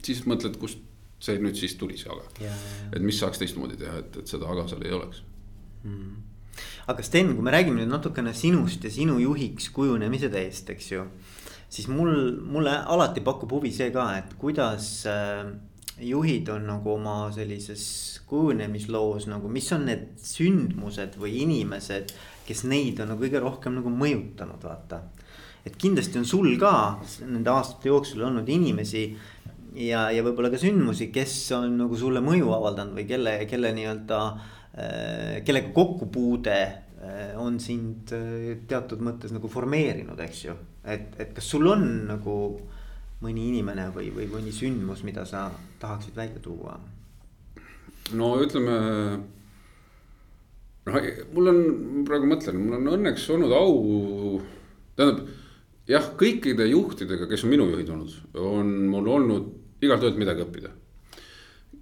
siis 0.06 0.22
mõtled, 0.28 0.60
kust 0.60 0.84
see 1.22 1.40
nüüd 1.40 1.56
siis 1.58 1.74
tuli, 1.80 1.96
see 1.98 2.12
aga. 2.12 2.52
et 2.92 3.02
mis 3.02 3.18
saaks 3.18 3.40
teistmoodi 3.40 3.80
teha, 3.80 3.96
et, 4.04 4.20
et 4.20 4.30
seda 4.30 4.46
aga 4.52 4.68
seal 4.68 4.84
ei 4.84 4.94
oleks 4.94 5.24
mm. 5.84 6.16
aga 6.92 7.04
Sten, 7.04 7.34
kui 7.34 7.44
me 7.44 7.54
räägime 7.54 7.82
nüüd 7.82 7.92
natukene 7.92 8.34
sinust 8.36 8.84
ja 8.84 8.92
sinu 8.92 9.18
juhiks 9.22 9.70
kujunemise 9.74 10.30
teest, 10.32 10.70
eks 10.74 10.90
ju. 10.92 11.06
siis 11.68 11.88
mul, 11.92 12.12
mulle 12.46 12.76
alati 12.86 13.20
pakub 13.24 13.56
huvi 13.58 13.72
see 13.74 13.90
ka, 13.94 14.10
et 14.20 14.36
kuidas 14.40 14.88
äh, 15.10 15.50
juhid 16.00 16.48
on 16.52 16.66
nagu 16.68 16.92
oma 16.92 17.30
sellises 17.32 18.20
kujunemisloos 18.28 19.28
nagu, 19.30 19.48
mis 19.48 19.68
on 19.72 19.86
need 19.88 20.08
sündmused 20.20 21.16
või 21.20 21.40
inimesed, 21.44 22.12
kes 22.46 22.64
neid 22.68 23.00
on 23.00 23.14
nagu 23.14 23.24
kõige 23.24 23.40
rohkem 23.42 23.78
nagu 23.78 23.90
mõjutanud, 23.92 24.60
vaata. 24.62 25.00
et 25.66 25.76
kindlasti 25.76 26.20
on 26.20 26.28
sul 26.28 26.52
ka 26.60 27.00
nende 27.26 27.50
aastate 27.50 27.88
jooksul 27.88 28.22
olnud 28.28 28.48
inimesi 28.48 29.08
ja, 29.74 30.10
ja 30.12 30.22
võib-olla 30.22 30.50
ka 30.52 30.60
sündmusi, 30.60 31.08
kes 31.12 31.34
on 31.56 31.78
nagu 31.80 31.96
sulle 31.96 32.20
mõju 32.24 32.52
avaldanud 32.54 32.94
või 32.96 33.08
kelle, 33.08 33.38
kelle 33.50 33.72
nii-öelda 33.76 34.20
äh,, 34.26 34.52
kellega 34.76 35.72
kokkupuude 35.72 36.56
äh, 36.62 37.36
on 37.40 37.60
sind 37.62 38.12
äh, 38.12 38.56
teatud 38.68 39.00
mõttes 39.04 39.32
nagu 39.32 39.48
formeerinud, 39.48 40.20
eks 40.26 40.42
ju. 40.44 40.56
et, 40.84 41.14
et 41.20 41.32
kas 41.36 41.48
sul 41.54 41.66
on 41.70 41.86
nagu 42.10 42.34
mõni 43.24 43.48
inimene 43.50 43.88
või, 43.94 44.10
või 44.12 44.28
mõni 44.28 44.52
sündmus, 44.52 45.02
mida 45.06 45.24
sa 45.28 45.48
tahaksid 45.80 46.16
välja 46.16 46.42
tuua? 46.44 46.76
no 48.14 48.34
ütleme. 48.42 48.76
noh, 50.86 51.08
mul 51.32 51.50
on, 51.52 51.64
praegu 52.06 52.28
mõtlen, 52.30 52.60
mul 52.60 52.78
on 52.80 52.92
õnneks 52.98 53.26
olnud 53.34 53.56
au, 53.56 54.40
tähendab 54.98 55.24
jah, 55.90 56.10
kõikide 56.18 56.68
juhtidega, 56.70 57.28
kes 57.30 57.46
on 57.46 57.52
minu 57.54 57.68
juhid 57.72 57.90
olnud, 57.94 58.18
on 58.42 58.74
mul 58.92 59.08
olnud 59.16 59.84
igalt 59.84 60.04
ühelt 60.04 60.20
midagi 60.20 60.44
õppida. 60.44 60.72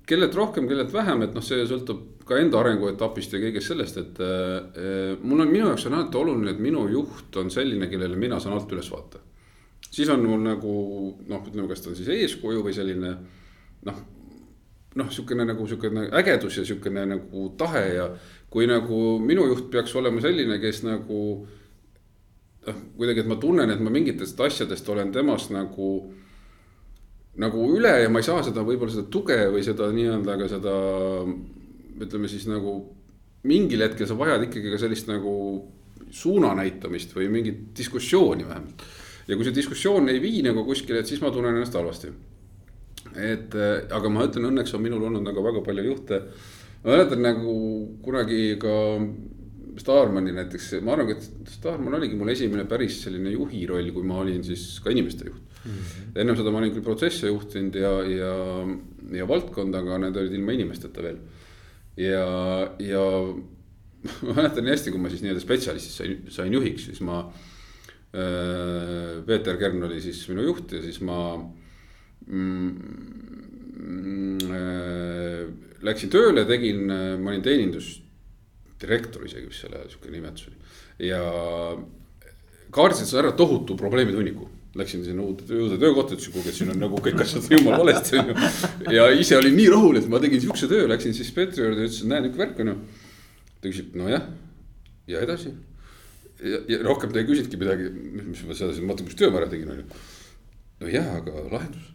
Kellelt 0.06 0.34
rohkem, 0.34 0.68
kellelt 0.68 0.92
vähem, 0.92 1.22
et 1.24 1.36
noh, 1.36 1.44
see 1.44 1.64
sõltub 1.68 2.24
ka 2.28 2.38
enda 2.40 2.60
arenguetapist 2.60 3.36
ja 3.36 3.40
kõigest 3.42 3.72
sellest, 3.72 4.00
et 4.00 4.20
äh, 4.24 5.14
mul 5.20 5.44
on, 5.44 5.52
minu 5.52 5.68
jaoks 5.70 5.86
on 5.88 5.98
alati 5.98 6.20
oluline, 6.20 6.54
et 6.54 6.62
minu 6.62 6.84
juht 6.92 7.36
on 7.40 7.52
selline, 7.52 7.88
kellele 7.92 8.18
mina 8.20 8.40
saan 8.40 8.56
alt 8.58 8.72
üles 8.72 8.90
vaadata. 8.92 9.22
siis 9.90 10.08
on 10.10 10.24
mul 10.26 10.42
nagu 10.44 10.74
noh, 11.28 11.46
ütleme, 11.46 11.68
kas 11.68 11.84
ta 11.84 11.90
on 11.92 11.96
siis 11.96 12.08
eeskuju 12.08 12.64
või 12.64 12.76
selline 12.76 13.14
noh, 13.88 14.00
noh, 14.94 15.10
sihukene 15.10 15.46
nagu 15.48 15.66
sihukene 15.66 16.08
ägedus 16.20 16.58
ja 16.58 16.64
sihukene 16.64 17.06
nagu 17.06 17.48
tahe 17.58 17.84
ja 17.94 18.08
kui 18.50 18.66
nagu 18.70 19.18
minu 19.18 19.46
juht 19.50 19.70
peaks 19.70 19.94
olema 19.96 20.20
selline, 20.22 20.58
kes 20.62 20.82
nagu 20.86 21.20
noh, 22.66 22.82
kuidagi, 22.96 23.24
et 23.24 23.30
ma 23.30 23.36
tunnen, 23.40 23.70
et 23.70 23.80
ma 23.80 23.92
mingitest 23.92 24.40
asjadest 24.40 24.88
olen 24.88 25.12
temast 25.12 25.52
nagu 25.54 25.94
nagu 27.40 27.68
üle 27.75 27.92
ja 28.05 28.11
ma 28.12 28.20
ei 28.23 28.27
saa 28.27 28.42
seda 28.47 28.62
võib-olla 28.66 28.94
seda 28.94 29.09
tuge 29.11 29.38
või 29.51 29.64
seda 29.66 29.88
nii-öelda 29.94 30.37
ka 30.38 30.51
seda 30.51 30.75
ütleme 32.05 32.31
siis 32.31 32.47
nagu 32.51 32.77
mingil 33.49 33.83
hetkel 33.85 34.09
sa 34.09 34.16
vajad 34.18 34.47
ikkagi 34.47 34.70
ka 34.73 34.79
sellist 34.81 35.11
nagu 35.11 35.35
suuna 36.14 36.53
näitamist 36.59 37.14
või 37.16 37.29
mingit 37.33 37.66
diskussiooni 37.77 38.47
vähemalt. 38.47 38.85
ja 39.27 39.37
kui 39.37 39.47
see 39.47 39.57
diskussioon 39.57 40.09
ei 40.12 40.20
vii 40.23 40.44
nagu 40.47 40.64
kuskile, 40.66 41.01
et 41.01 41.11
siis 41.11 41.23
ma 41.23 41.33
tunnen 41.35 41.57
ennast 41.57 41.75
halvasti 41.75 42.12
et 43.14 43.55
äh, 43.55 43.87
aga 43.94 44.11
ma 44.11 44.27
ütlen, 44.29 44.49
õnneks 44.51 44.75
on 44.77 44.85
minul 44.85 45.03
olnud 45.09 45.25
nagu 45.27 45.42
väga 45.44 45.62
palju 45.66 45.87
juhte. 45.90 46.20
ma 46.85 46.94
mäletan 46.94 47.25
nagu 47.25 47.55
kunagi 48.05 48.59
ka 48.62 48.75
Starmani 49.75 50.31
näiteks, 50.31 50.77
ma 50.87 50.92
arvan, 50.94 51.16
et 51.16 51.51
Starman 51.51 51.97
oligi 51.99 52.14
mul 52.14 52.31
esimene 52.31 52.62
päris 52.70 53.01
selline 53.03 53.33
juhi 53.33 53.64
roll, 53.66 53.90
kui 53.90 54.07
ma 54.07 54.20
olin 54.23 54.44
siis 54.47 54.79
ka 54.85 54.92
inimeste 54.94 55.27
juht 55.27 55.53
mm. 55.64 55.70
-hmm. 55.70 56.20
ennem 56.20 56.37
seda 56.37 56.50
ma 56.50 56.59
olin 56.61 56.74
küll 56.74 56.85
protsesse 56.87 57.27
juhtinud 57.31 57.74
ja, 57.79 57.92
ja, 58.09 58.35
ja 59.18 59.29
valdkonda, 59.29 59.79
aga 59.83 59.98
need 60.05 60.16
olid 60.20 60.38
ilma 60.38 60.53
inimesteta 60.53 61.03
veel. 61.03 61.18
ja, 61.96 62.27
ja 62.79 63.05
ma 64.27 64.37
mäletan 64.37 64.68
hästi, 64.68 64.92
kui 64.92 65.00
ma 65.00 65.11
siis 65.12 65.22
nii-öelda 65.24 65.42
spetsialistist 65.42 66.00
sain, 66.00 66.16
sain 66.29 66.53
juhiks, 66.53 66.88
siis 66.90 67.00
ma 67.00 67.24
äh,. 68.14 69.22
Peeter 69.27 69.57
Kern 69.59 69.83
oli 69.83 70.00
siis 70.00 70.20
minu 70.29 70.42
juht 70.44 70.72
ja 70.72 70.83
siis 70.83 71.00
ma 71.03 71.18
mm, 72.27 72.70
äh, 74.55 75.40
läksin 75.85 76.12
tööle, 76.12 76.44
tegin, 76.48 76.85
ma 76.87 77.33
olin 77.33 77.42
teenindusdirektor 77.42 79.24
isegi, 79.27 79.48
mis 79.50 79.61
selle 79.64 79.83
sihuke 79.88 80.12
nimetus 80.12 80.46
oli. 80.50 80.59
ja 81.09 81.22
kaardistasin 82.74 83.18
ära 83.24 83.33
tohutu 83.38 83.77
probleemide 83.79 84.20
hunniku 84.20 84.48
läksin 84.78 85.04
sinna 85.06 85.22
uude, 85.22 85.46
uude 85.54 85.76
töökohta, 85.78 86.16
ütlesin, 86.16 86.34
kuulge, 86.34 86.52
siin 86.54 86.72
on 86.72 86.80
nagu 86.82 86.98
kõik 87.02 87.20
asjad 87.22 87.46
jumala 87.52 87.78
valesti 87.84 88.18
on 88.18 88.32
ju. 88.32 88.48
ja 88.96 89.06
ise 89.14 89.38
olin 89.38 89.54
nii 89.58 89.68
rahul, 89.70 90.00
et 90.00 90.08
ma 90.10 90.20
tegin 90.22 90.42
siukse 90.42 90.68
töö, 90.70 90.88
läksin 90.90 91.14
siis 91.14 91.30
Peetri 91.37 91.62
juurde 91.62 91.87
ütlesin, 91.87 92.10
näe 92.10 92.24
nihuke 92.24 92.42
värk 92.42 92.58
on 92.64 92.72
ju. 92.72 92.76
ta 93.60 93.70
küsib, 93.70 93.94
nojah, 93.98 94.26
ja 95.10 95.22
edasi. 95.22 95.54
ja, 96.42 96.60
ja 96.72 96.82
rohkem 96.82 97.14
ta 97.14 97.22
ei 97.22 97.30
küsinudki 97.30 97.60
midagi, 97.60 97.90
mis 98.18 98.42
ma 98.48 98.58
sedasi, 98.58 98.82
vaata, 98.88 99.06
mis 99.06 99.18
töö 99.20 99.30
ära 99.30 99.50
tegin, 99.50 99.70
on 99.70 99.82
ju. 99.84 100.04
nojah, 100.84 101.10
aga 101.20 101.46
lahendus 101.52 101.92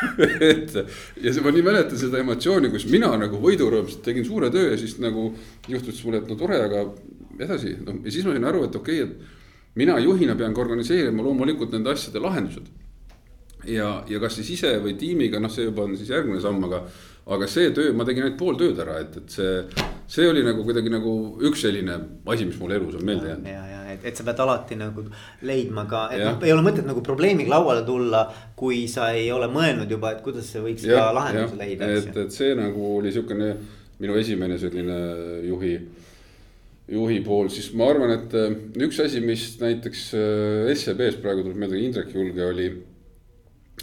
et 0.50 0.72
ja 1.20 1.32
see, 1.32 1.42
ma 1.44 1.52
nii 1.54 1.64
mäletan 1.64 1.98
seda 2.00 2.20
emotsiooni, 2.22 2.70
kus 2.72 2.86
mina 2.90 3.10
nagu 3.20 3.38
võidurõõmsalt 3.42 4.02
tegin 4.04 4.24
suure 4.26 4.48
töö 4.50 4.70
ja 4.72 4.78
siis 4.80 4.96
nagu 5.02 5.30
juhtus 5.68 6.00
mulle, 6.06 6.24
et 6.24 6.30
no 6.30 6.38
tore, 6.40 6.58
aga 6.64 6.86
edasi, 7.40 7.76
noh 7.84 8.00
ja 8.02 8.14
siis 8.14 8.26
ma 8.26 8.34
sain 8.34 8.48
aru, 8.50 8.64
et 8.66 8.80
okei 8.80 9.04
okay,, 9.04 9.10
et 9.10 9.38
mina 9.74 9.98
juhina 9.98 10.36
pean 10.38 10.54
ka 10.54 10.62
organiseerima 10.64 11.22
loomulikult 11.22 11.72
nende 11.72 11.92
asjade 11.92 12.22
lahendused. 12.22 12.66
ja, 13.68 14.02
ja 14.08 14.20
kas 14.20 14.38
siis 14.40 14.54
ise 14.56 14.74
või 14.80 14.96
tiimiga, 14.98 15.40
noh, 15.40 15.52
see 15.52 15.66
juba 15.68 15.84
on 15.84 15.96
siis 15.96 16.08
järgmine 16.10 16.40
samm, 16.40 16.62
aga, 16.64 16.80
aga 17.36 17.48
see 17.50 17.70
töö, 17.76 17.92
ma 17.92 18.06
tegin 18.08 18.24
ainult 18.24 18.38
pool 18.40 18.56
tööd 18.56 18.78
ära, 18.80 18.96
et, 19.04 19.18
et 19.20 19.34
see, 19.34 19.84
see 20.08 20.28
oli 20.30 20.40
nagu 20.46 20.64
kuidagi 20.64 20.92
nagu 20.92 21.12
üks 21.44 21.66
selline 21.66 21.98
asi, 22.24 22.48
mis 22.48 22.56
mul 22.62 22.72
elus 22.78 22.96
on 22.96 23.04
meelde 23.04 23.28
jäänud. 23.28 23.50
ja, 23.52 23.66
ja 23.68 23.82
et, 23.92 24.06
et 24.08 24.16
sa 24.16 24.24
pead 24.26 24.40
alati 24.46 24.78
nagu 24.80 25.04
leidma 25.46 25.84
ka, 25.90 26.06
et 26.14 26.24
noh, 26.24 26.40
ei 26.46 26.54
ole 26.54 26.64
mõtet 26.64 26.88
nagu 26.88 27.04
probleemiga 27.04 27.52
lauale 27.58 27.84
tulla, 27.86 28.24
kui 28.56 28.86
sa 28.88 29.10
ei 29.16 29.28
ole 29.34 29.50
mõelnud 29.52 29.92
juba, 29.92 30.14
et 30.16 30.24
kuidas 30.24 30.48
see 30.48 30.64
võiks 30.64 30.88
ja, 30.88 30.96
ka 30.96 31.16
lahenduse 31.20 31.60
leida. 31.60 31.90
et, 32.00 32.10
et 32.24 32.34
see 32.34 32.56
nagu 32.58 32.94
oli 32.96 33.12
sihukene 33.12 33.52
minu 34.00 34.16
esimene 34.16 34.56
selline 34.58 35.00
juhi 35.44 35.74
juhi 36.90 37.20
pool, 37.24 37.50
siis 37.52 37.70
ma 37.78 37.90
arvan, 37.92 38.12
et 38.16 38.32
äh, 38.38 38.54
üks 38.86 38.98
asi, 39.02 39.22
mis 39.24 39.44
näiteks 39.60 40.06
äh, 40.18 40.70
SEB-s 40.74 41.20
praegu 41.22 41.44
tuleb 41.46 41.60
meelde, 41.62 41.78
Indrek 41.78 42.14
Julge 42.14 42.46
oli. 42.46 42.70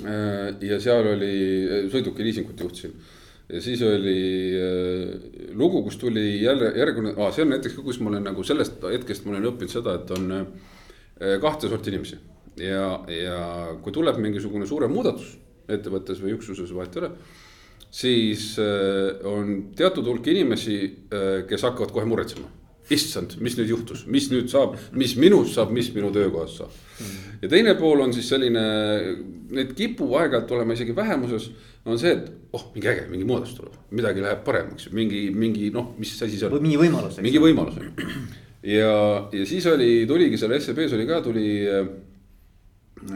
Äh, 0.04 0.50
ja 0.68 0.80
seal 0.84 1.08
oli, 1.14 1.32
sõiduki 1.94 2.26
liisingut 2.26 2.60
juhtisin. 2.62 2.98
ja 3.48 3.62
siis 3.64 3.80
oli 3.88 4.52
lugu, 5.56 5.80
kus 5.86 5.96
tuli 5.98 6.42
jälle 6.42 6.74
järgmine 6.76 7.14
ah,, 7.16 7.32
see 7.32 7.46
on 7.46 7.54
näiteks 7.54 7.78
ka, 7.78 7.86
kus 7.86 8.02
ma 8.04 8.12
olen 8.12 8.28
nagu 8.28 8.44
sellest 8.44 8.84
hetkest 8.84 9.24
ma 9.24 9.32
olen 9.32 9.48
õppinud 9.54 9.72
seda, 9.72 9.94
et 9.96 10.12
on 10.12 10.34
kahte 11.42 11.70
sorti 11.72 11.94
inimesi. 11.94 12.20
ja, 12.60 12.90
ja 13.08 13.40
kui 13.82 13.96
tuleb 13.96 14.20
mingisugune 14.20 14.68
suurem 14.68 14.92
muudatus 14.92 15.38
ettevõttes 15.72 16.20
või 16.20 16.36
üksuses, 16.36 16.76
vahet 16.76 17.00
ei 17.00 17.06
ole 17.06 17.12
siis 17.88 18.50
on 19.32 19.72
teatud 19.80 20.12
hulk 20.12 20.28
inimesi, 20.28 20.78
kes 21.48 21.64
hakkavad 21.70 21.96
kohe 21.96 22.06
muretsema 22.06 22.52
issand, 22.94 23.36
mis 23.44 23.58
nüüd 23.60 23.72
juhtus, 23.72 24.06
mis 24.10 24.30
nüüd 24.32 24.50
saab, 24.52 24.78
mis 24.98 25.16
minust 25.20 25.58
saab, 25.58 25.72
mis 25.76 25.90
minu 25.96 26.12
töökohast 26.16 26.62
saab. 26.62 26.76
ja 27.42 27.50
teine 27.52 27.76
pool 27.80 28.02
on 28.06 28.14
siis 28.16 28.30
selline, 28.32 28.64
need 29.54 29.74
kipub 29.78 30.14
aeg-ajalt 30.20 30.54
olema 30.56 30.78
isegi 30.78 30.96
vähemuses, 30.96 31.50
on 31.88 32.00
see, 32.00 32.14
et 32.18 32.56
oh, 32.56 32.68
mingi 32.76 32.90
äge, 32.92 33.08
mingi 33.12 33.28
muudatus 33.28 33.56
tuleb, 33.58 33.76
midagi 33.96 34.24
läheb 34.24 34.44
paremaks, 34.48 34.90
mingi, 34.96 35.28
mingi 35.36 35.72
noh, 35.76 35.94
mis 36.00 36.16
asi 36.16 36.40
see 36.40 36.50
on. 36.50 36.62
mingi 36.64 36.80
võimalus. 36.80 37.20
mingi 37.24 37.42
võimalus 37.44 37.80
on 37.80 37.90
ju. 37.90 38.12
ja, 38.76 38.94
ja 39.36 39.48
siis 39.48 39.68
oli, 39.72 39.92
tuligi 40.10 40.40
seal 40.40 40.56
SEB-s 40.60 40.96
oli 40.98 41.10
ka, 41.10 41.20
tuli 41.26 41.50
äh, 41.72 41.92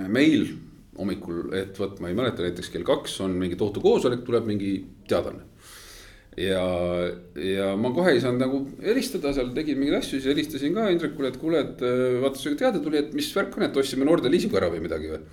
meil 0.07 0.49
hommikul, 0.99 1.47
et 1.57 1.79
vot 1.79 1.99
ma 2.03 2.11
ei 2.11 2.17
mäleta, 2.17 2.43
näiteks 2.45 2.69
kell 2.73 2.85
kaks 2.87 3.21
on 3.25 3.39
mingi 3.39 3.57
tohutu 3.59 3.83
koosolek, 3.83 4.25
tuleb 4.27 4.45
mingi 4.51 4.75
teadaanne 5.09 5.50
ja, 6.39 6.65
ja 7.35 7.71
ma 7.79 7.93
kohe 7.95 8.15
ei 8.15 8.21
saanud 8.23 8.43
nagu 8.43 8.61
helistada 8.83 9.33
seal, 9.35 9.49
tegin 9.55 9.79
mingeid 9.79 9.99
asju, 9.99 10.19
siis 10.19 10.29
helistasin 10.31 10.75
ka 10.77 10.89
Indrekule, 10.93 11.31
et 11.31 11.39
kuule, 11.41 11.63
et 11.65 11.81
äh, 11.85 12.19
vaata, 12.23 12.39
see 12.39 12.59
teade 12.59 12.83
tuli, 12.83 13.01
et 13.01 13.15
mis 13.17 13.31
värk 13.35 13.57
on, 13.57 13.67
et 13.67 13.81
ostsime 13.81 14.07
Norde 14.07 14.31
liisingu 14.31 14.59
ära 14.59 14.71
või 14.71 14.83
midagi 14.85 15.11
või. 15.11 15.23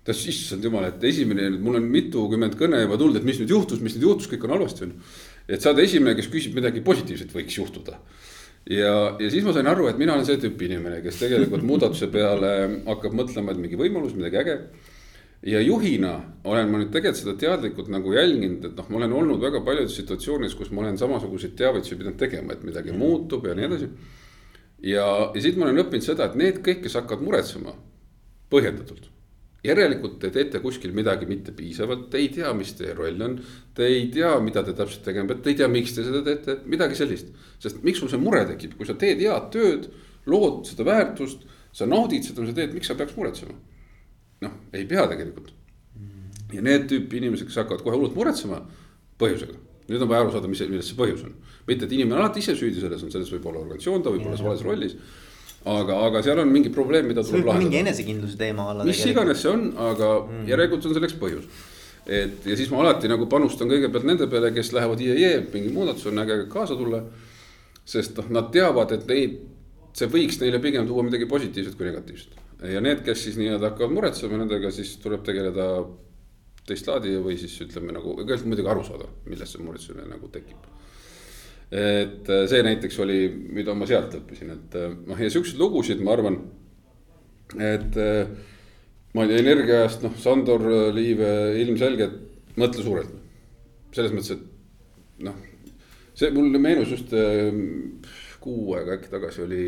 ta 0.00 0.14
ütles, 0.14 0.22
issand 0.32 0.64
jumal, 0.64 0.86
et 0.88 1.02
esimene, 1.04 1.50
mul 1.60 1.76
on 1.76 1.90
mitukümmend 1.92 2.56
kõne 2.56 2.80
juba 2.80 2.96
tulnud, 2.96 3.20
et 3.20 3.26
mis 3.28 3.42
nüüd 3.42 3.52
juhtus, 3.52 3.82
mis 3.84 3.98
nüüd 3.98 4.08
juhtus, 4.08 4.30
kõik 4.32 4.46
on 4.48 4.56
halvasti 4.56 4.86
on 4.86 4.94
et 5.50 5.62
saada 5.62 5.82
esimene, 5.82 6.14
kes 6.18 6.30
küsib 6.30 6.54
midagi 6.56 6.82
positiivset 6.84 7.32
võiks 7.34 7.56
juhtuda. 7.58 7.98
ja, 8.70 8.94
ja 9.18 9.30
siis 9.32 9.44
ma 9.44 9.54
sain 9.56 9.66
aru, 9.66 9.88
et 9.90 9.98
mina 9.98 10.14
olen 10.14 10.26
see 10.28 10.38
tüüpi 10.40 10.68
inimene, 10.68 11.00
kes 11.04 11.20
tegelikult 11.22 11.64
muudatuse 11.70 12.10
peale 12.12 12.52
hakkab 12.86 13.16
mõtlema, 13.16 13.52
et 13.52 13.62
mingi 13.62 13.80
võimalus, 13.80 14.16
midagi 14.16 14.40
äge 14.42 14.56
ja 15.42 15.60
juhina 15.60 16.14
olen 16.44 16.70
ma 16.70 16.80
nüüd 16.80 16.90
tegelikult 16.92 17.20
seda 17.22 17.34
teadlikult 17.40 17.88
nagu 17.92 18.12
jälginud, 18.12 18.64
et 18.68 18.74
noh, 18.76 18.88
ma 18.92 18.98
olen 19.00 19.14
olnud 19.20 19.40
väga 19.42 19.62
paljudes 19.64 19.94
situatsioonides, 19.96 20.56
kus 20.58 20.72
ma 20.74 20.84
olen 20.84 20.98
samasuguseid 21.00 21.54
teavitusi 21.56 21.96
pidanud 21.96 22.18
tegema, 22.20 22.52
et 22.52 22.66
midagi 22.66 22.92
mm. 22.92 23.00
muutub 23.00 23.46
ja 23.48 23.54
nii 23.56 23.68
edasi. 23.68 23.88
ja, 24.90 25.06
ja 25.34 25.44
siit 25.44 25.56
ma 25.56 25.68
olen 25.68 25.80
õppinud 25.84 26.04
seda, 26.04 26.28
et 26.28 26.36
need 26.40 26.60
kõik, 26.66 26.82
kes 26.84 26.98
hakkavad 27.00 27.24
muretsema 27.24 27.72
põhjendatult. 28.52 29.08
järelikult 29.64 30.18
te 30.20 30.30
teete 30.32 30.60
kuskil 30.60 30.92
midagi 30.96 31.26
mitte 31.28 31.52
piisavalt, 31.56 32.06
te 32.12 32.20
ei 32.20 32.28
tea, 32.32 32.52
mis 32.56 32.72
teie 32.76 32.94
roll 32.96 33.20
on. 33.24 33.34
Te 33.76 33.84
ei 33.84 34.06
tea, 34.12 34.30
mida 34.40 34.62
te 34.64 34.72
täpselt 34.76 35.04
tegema 35.04 35.28
peate, 35.28 35.42
te 35.44 35.50
ei 35.52 35.58
tea, 35.58 35.68
miks 35.68 35.92
te 35.96 36.04
seda 36.04 36.22
teete, 36.24 36.60
midagi 36.64 36.96
sellist. 36.96 37.32
sest 37.60 37.82
miks 37.84 38.00
sul 38.00 38.08
see 38.12 38.20
mure 38.20 38.44
tekib, 38.48 38.76
kui 38.76 38.88
sa 38.88 38.96
teed 38.96 39.20
head 39.20 39.50
tööd, 39.52 39.90
lood 40.26 40.64
seda 40.68 40.84
väärtust, 40.88 41.44
sa 41.72 41.88
naudid 41.88 42.24
seda, 42.24 42.40
mis 42.40 42.52
sa 42.52 42.56
teed, 42.56 42.72
miks 42.76 42.88
sa 42.88 42.96
peaks 42.96 43.16
muretsema 43.16 43.56
noh, 44.44 44.60
ei 44.76 44.84
pea 44.88 45.06
tegelikult. 45.10 45.52
ja 46.50 46.62
need 46.66 46.86
tüüpi 46.90 47.20
inimesed, 47.20 47.46
kes 47.46 47.60
hakkavad 47.60 47.82
kohe 47.84 47.94
hullult 47.94 48.16
muretsema 48.16 48.60
põhjusega, 49.20 49.56
nüüd 49.90 50.02
on 50.02 50.08
vaja 50.10 50.24
aru 50.24 50.32
saada, 50.34 50.48
mis, 50.50 50.62
milles 50.66 50.88
see 50.90 50.98
põhjus 50.98 51.24
on. 51.28 51.34
mitte, 51.68 51.86
et 51.86 51.92
inimene 51.94 52.16
on 52.16 52.24
alati 52.24 52.42
ise 52.42 52.56
süüdi 52.58 52.82
selles 52.82 53.04
on, 53.06 53.12
selles 53.14 53.30
võib 53.34 53.50
olla 53.50 53.62
organisatsioon, 53.62 54.02
ta 54.02 54.14
võib 54.14 54.26
olla 54.26 54.48
vales 54.48 54.64
rollis. 54.66 54.96
aga, 55.70 55.98
aga 56.08 56.24
seal 56.26 56.42
on 56.42 56.50
mingi 56.50 56.72
probleem, 56.74 57.06
mida 57.10 57.22
tuleb 57.26 57.46
lahendada. 57.46 57.66
mingi 57.66 57.82
enesekindluse 57.84 58.40
teema 58.40 58.70
alla. 58.72 58.88
mis 58.88 59.04
iganes 59.06 59.44
see 59.44 59.52
on, 59.52 59.68
aga 59.90 60.10
mm. 60.24 60.48
järelikult 60.50 60.90
on 60.90 60.96
selleks 60.98 61.16
põhjus. 61.22 61.62
et 62.08 62.50
ja 62.50 62.58
siis 62.58 62.72
ma 62.74 62.82
alati 62.82 63.12
nagu 63.12 63.28
panustan 63.30 63.70
kõigepealt 63.70 64.08
nende 64.08 64.30
peale, 64.32 64.50
kes 64.56 64.72
lähevad 64.74 65.06
IE, 65.06 65.32
mingi 65.54 65.70
muudatus 65.76 66.10
on 66.10 66.24
äge 66.24 66.42
kaasa 66.50 66.78
tulla. 66.80 67.04
sest 67.84 68.18
noh, 68.18 68.34
nad 68.40 68.50
teavad, 68.54 68.98
et 68.98 69.06
neid, 69.06 69.40
see 69.94 70.10
võiks 70.10 70.42
neile 70.42 70.58
pigem 70.62 70.86
tuua 70.88 71.06
midagi 71.06 71.30
positiivset 71.30 71.78
kui 71.78 71.86
negatiivset 71.86 72.49
ja 72.68 72.80
need, 72.84 73.00
kes 73.04 73.24
siis 73.24 73.38
nii-öelda 73.40 73.70
hakkavad 73.70 73.94
muretsema, 73.94 74.38
nendega 74.40 74.70
siis 74.74 74.92
tuleb 75.00 75.24
tegeleda 75.24 75.66
teist 76.68 76.88
laadi 76.90 77.16
või 77.22 77.38
siis 77.40 77.54
ütleme 77.64 77.94
nagu, 77.96 78.14
kõigepealt 78.18 78.48
muidugi 78.48 78.70
aru 78.70 78.84
saada, 78.86 79.08
millest 79.28 79.56
see 79.56 79.64
muretsemine 79.64 80.06
nagu 80.10 80.28
tekib. 80.32 80.68
et 81.70 82.28
äh, 82.28 82.46
see 82.50 82.62
näiteks 82.66 82.96
oli, 82.98 83.18
mida 83.54 83.74
ma 83.78 83.86
sealt 83.86 84.16
õppisin, 84.18 84.50
et 84.56 84.74
äh, 84.76 84.94
noh, 85.06 85.20
ja 85.22 85.30
siukseid 85.30 85.60
lugusid, 85.60 86.00
ma 86.02 86.16
arvan, 86.16 86.40
et 87.54 87.96
äh, 87.96 88.32
ma 89.14 89.24
ei 89.24 89.30
tea, 89.30 89.42
energiaajast, 89.44 90.02
noh, 90.06 90.16
Sandor 90.18 90.66
Liive 90.94 91.30
ilmselgelt 91.62 92.56
mõtle 92.58 92.84
suurelt. 92.84 93.14
selles 93.94 94.12
mõttes, 94.14 94.34
et 94.34 95.22
noh, 95.26 95.38
see 96.14 96.30
mulle 96.34 96.58
meenus 96.58 96.90
just 96.92 97.14
kuu 98.40 98.74
aega 98.76 98.98
äkki 98.98 99.10
tagasi 99.12 99.42
oli 99.46 99.64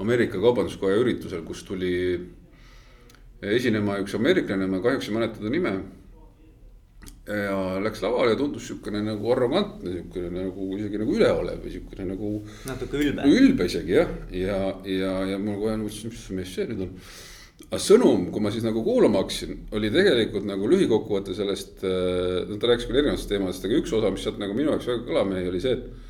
Ameerika 0.00 0.38
Kaubanduskoja 0.40 0.98
üritusel, 1.00 1.42
kus 1.46 1.64
tuli 1.66 1.94
esinema 3.42 3.96
üks 4.02 4.14
ameeriklane, 4.18 4.68
ma 4.68 4.82
kahjuks 4.84 5.08
ei 5.08 5.16
mäleta 5.16 5.40
ta 5.40 5.52
nime. 5.52 5.72
ja 7.30 7.78
läks 7.78 8.00
lavale 8.02 8.32
ja 8.32 8.36
tundus 8.40 8.64
siukene 8.66 9.04
nagu 9.06 9.28
arrogantne, 9.30 9.92
siukene 9.92 10.30
nagu 10.34 10.64
isegi 10.74 10.98
nagu 10.98 11.14
üleolev 11.14 11.60
või 11.62 11.74
siukene 11.76 12.06
nagu. 12.08 12.30
natuke 12.66 12.98
ülbe. 12.98 13.26
ülbe 13.28 13.66
isegi 13.70 13.94
jah, 13.94 14.10
ja, 14.34 14.56
ja, 14.88 15.12
ja 15.30 15.38
mul 15.38 15.60
kohe 15.60 15.76
nagu, 15.76 15.92
mis 16.08 16.24
mees 16.34 16.54
see 16.56 16.66
nüüd 16.72 16.82
on. 16.88 16.92
aga 17.68 17.80
sõnum, 17.84 18.26
kui 18.34 18.42
ma 18.42 18.50
siis 18.50 18.66
nagu 18.66 18.82
kuulama 18.82 19.22
hakkasin, 19.22 19.66
oli 19.78 19.92
tegelikult 19.94 20.48
nagu 20.48 20.70
lühikokkuvõte 20.72 21.36
sellest, 21.38 21.84
no 21.84 22.58
ta 22.58 22.72
rääkis 22.72 22.88
küll 22.88 22.98
erinevatest 22.98 23.30
teemadest, 23.30 23.68
aga 23.68 23.78
üks 23.78 23.94
osa, 23.94 24.10
mis 24.10 24.26
sealt 24.26 24.40
nagu 24.42 24.56
minu 24.56 24.74
jaoks 24.74 24.90
väga 24.90 25.06
kõlama 25.06 25.38
jäi, 25.38 25.50
oli 25.52 25.62
see, 25.62 25.76
et 25.78 26.09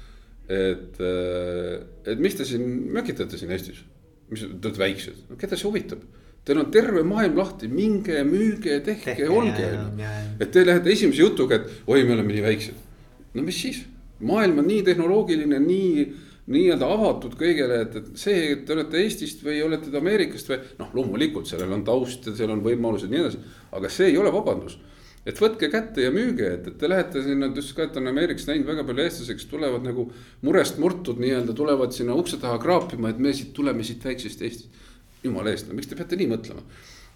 et, 0.50 0.98
äh, 0.98 1.76
et 2.10 2.22
mis 2.22 2.34
te 2.34 2.46
siin 2.48 2.64
mökitate 2.94 3.38
siin 3.38 3.52
Eestis, 3.54 3.84
mis 4.30 4.42
te 4.42 4.50
olete 4.50 4.82
väiksed, 4.82 5.22
no 5.30 5.38
keda 5.40 5.58
see 5.58 5.68
huvitab? 5.68 6.02
Teil 6.44 6.62
on 6.62 6.70
terve 6.72 7.02
maailm 7.04 7.36
lahti, 7.36 7.68
minge, 7.68 8.22
müüge, 8.24 8.78
tehke, 8.84 9.28
olge, 9.28 9.66
on 9.76 10.00
ju. 10.00 10.08
et 10.40 10.50
te 10.54 10.64
lähete 10.64 10.90
esimese 10.90 11.20
jutuga, 11.20 11.60
et 11.60 11.84
oi, 11.84 12.02
me 12.08 12.16
oleme 12.16 12.32
nii 12.32 12.44
väiksed. 12.46 12.88
no 13.36 13.44
mis 13.46 13.60
siis, 13.62 13.84
maailm 14.24 14.62
on 14.62 14.68
nii 14.70 14.82
tehnoloogiline, 14.88 15.60
nii 15.62 16.08
nii-öelda 16.50 16.86
avatud 16.90 17.36
kõigele, 17.38 17.82
et, 17.84 17.96
et 18.00 18.06
see, 18.18 18.38
et 18.54 18.62
te 18.66 18.74
olete 18.74 18.98
Eestist 18.98 19.44
või 19.46 19.60
olete 19.62 19.92
te 19.92 20.00
Ameerikast 20.00 20.48
või 20.50 20.58
noh, 20.80 20.88
loomulikult 20.96 21.46
sellel 21.46 21.70
on 21.76 21.84
taust 21.86 22.26
ja 22.26 22.34
seal 22.34 22.50
on 22.50 22.64
võimalused 22.64 23.06
ja 23.06 23.12
nii 23.12 23.20
edasi, 23.22 23.42
aga 23.76 23.90
see 23.92 24.08
ei 24.10 24.18
ole 24.18 24.32
vabandus 24.34 24.80
et 25.28 25.40
võtke 25.40 25.68
kätte 25.72 26.04
ja 26.04 26.12
müüge, 26.14 26.46
et, 26.56 26.68
et 26.70 26.78
te 26.80 26.88
lähete 26.88 27.22
sinna, 27.24 27.50
just 27.56 27.74
ka, 27.76 27.86
et 27.88 27.98
on 28.00 28.08
Ameerikas 28.08 28.46
näinud 28.48 28.68
väga 28.70 28.84
palju 28.88 29.04
eestlasi, 29.04 29.36
kes 29.36 29.50
tulevad 29.50 29.84
nagu 29.84 30.06
murest 30.46 30.80
murtud 30.80 31.20
nii-öelda 31.20 31.56
tulevad 31.56 31.92
sinna 31.96 32.16
ukse 32.16 32.40
taha 32.40 32.60
kraapima, 32.62 33.12
et 33.12 33.20
me 33.20 33.34
siit 33.36 33.52
tuleme 33.56 33.84
siit 33.86 34.04
väiksest 34.04 34.40
Eestist. 34.46 34.80
jumala 35.20 35.52
eest, 35.52 35.68
no 35.68 35.76
miks 35.76 35.90
te 35.90 35.98
peate 35.98 36.16
nii 36.16 36.30
mõtlema? 36.30 36.64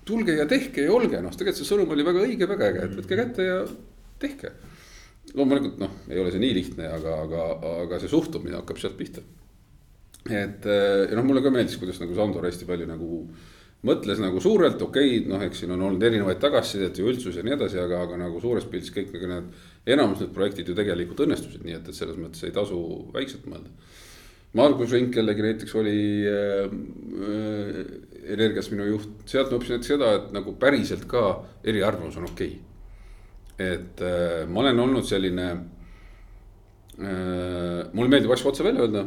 tulge 0.04 0.34
ja 0.36 0.44
tehke 0.44 0.82
ja 0.84 0.92
olge, 0.92 1.16
noh, 1.24 1.32
tegelikult 1.32 1.62
see 1.62 1.68
sõnum 1.70 1.94
oli 1.94 2.04
väga 2.04 2.24
õige, 2.26 2.48
väga 2.48 2.66
äge, 2.68 2.82
et 2.84 2.96
võtke 2.98 3.16
kätte 3.16 3.46
ja 3.46 3.54
tehke. 4.20 4.52
loomulikult 5.32 5.80
noh, 5.80 5.94
ei 6.10 6.20
ole 6.20 6.34
see 6.34 6.42
nii 6.42 6.58
lihtne, 6.58 6.90
aga, 6.98 7.16
aga, 7.24 7.46
aga 7.86 8.00
see 8.02 8.12
suhtumine 8.12 8.58
hakkab 8.58 8.82
sealt 8.82 8.98
pihta. 9.00 9.24
et 10.28 10.68
ja 10.68 11.16
noh, 11.16 11.24
mulle 11.24 11.40
ka 11.44 11.52
meeldis, 11.54 11.80
kuidas 11.80 12.02
nagu 12.04 12.16
Sandor 12.16 12.44
hästi 12.44 12.68
palju 12.68 12.90
nagu 12.90 13.24
mõtles 13.84 14.20
nagu 14.22 14.40
suurelt, 14.40 14.80
okei 14.82 15.18
okay,, 15.18 15.28
noh, 15.28 15.42
eks 15.44 15.58
siin 15.62 15.72
on 15.74 15.82
olnud 15.88 16.02
erinevaid 16.06 16.38
tagasisidet 16.42 16.98
ja 16.98 17.04
üldsus 17.08 17.36
ja 17.38 17.42
nii 17.44 17.54
edasi, 17.56 17.76
aga, 17.82 17.96
aga 18.06 18.14
nagu 18.20 18.36
suures 18.42 18.66
pildis 18.70 18.92
kõik 18.94 19.08
need. 19.20 19.44
enamus 19.94 20.20
need 20.22 20.32
projektid 20.36 20.66
ju 20.68 20.74
tegelikult 20.76 21.20
õnnestusid, 21.26 21.62
nii 21.66 21.76
et, 21.76 21.86
et 21.88 21.96
selles 21.96 22.18
mõttes 22.20 22.42
ei 22.46 22.52
tasu 22.54 22.78
väikselt 23.14 23.44
mõelda. 23.50 23.70
Margus 24.54 24.92
Rink 24.94 25.12
jällegi 25.18 25.42
näiteks 25.42 25.72
oli 25.80 25.98
äh, 26.30 26.64
äh, 27.28 27.76
Energias 28.36 28.68
minu 28.72 28.84
juht, 28.86 29.08
sealt 29.28 29.48
ma 29.50 29.56
õppisin 29.58 29.74
näiteks 29.76 29.92
seda, 29.92 30.06
et 30.20 30.26
nagu 30.32 30.50
päriselt 30.60 31.04
ka 31.10 31.22
eriarvamus 31.66 32.16
on 32.20 32.26
okei 32.30 32.52
okay.. 32.54 32.60
et 33.74 33.96
äh, 34.00 34.48
ma 34.48 34.56
olen 34.62 34.78
olnud 34.86 35.04
selline 35.08 35.46
äh,, 35.50 35.56
mulle 37.92 38.08
meeldib 38.08 38.32
asju 38.32 38.48
otse 38.52 38.64
välja 38.64 38.82
öelda 38.86 39.02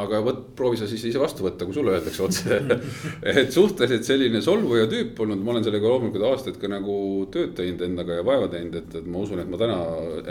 aga 0.00 0.20
vot, 0.24 0.40
proovi 0.56 0.78
sa 0.80 0.88
siis 0.90 1.04
ise 1.10 1.20
vastu 1.20 1.44
võtta, 1.44 1.66
kui 1.66 1.76
sulle 1.76 1.94
öeldakse 1.94 2.24
otse 2.24 2.58
et 3.42 3.52
suhteliselt 3.54 4.06
selline 4.08 4.42
solvuja 4.44 4.88
tüüp 4.90 5.20
olnud, 5.24 5.42
ma 5.44 5.54
olen 5.54 5.66
sellega 5.66 5.92
loomulikult 5.92 6.26
aastaid 6.30 6.58
ka 6.60 6.70
nagu 6.70 6.96
tööd 7.34 7.54
teinud 7.58 7.84
endaga 7.86 8.18
ja 8.18 8.26
vaeva 8.26 8.50
teinud, 8.52 8.76
et, 8.80 8.98
et 9.00 9.08
ma 9.08 9.22
usun, 9.24 9.42
et 9.42 9.50
ma 9.50 9.60
täna 9.60 9.78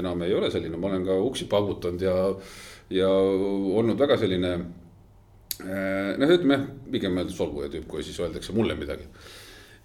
enam 0.01 0.25
ei 0.27 0.35
ole 0.37 0.51
selline, 0.53 0.77
ma 0.79 0.91
olen 0.91 1.07
ka 1.07 1.17
uksi 1.29 1.49
paugutanud 1.51 2.05
ja. 2.05 2.15
ja 2.93 3.09
olnud 3.09 3.99
väga 3.99 4.19
selline. 4.21 4.53
Eh, 5.59 6.13
noh, 6.15 6.31
ütleme 6.31 6.55
jah, 6.55 6.69
pigem 6.93 7.17
öelda 7.19 7.35
solvuja 7.35 7.67
tüüp, 7.73 7.89
kui 7.91 8.05
siis 8.05 8.19
öeldakse 8.21 8.55
mulle 8.55 8.77
midagi. 8.79 9.09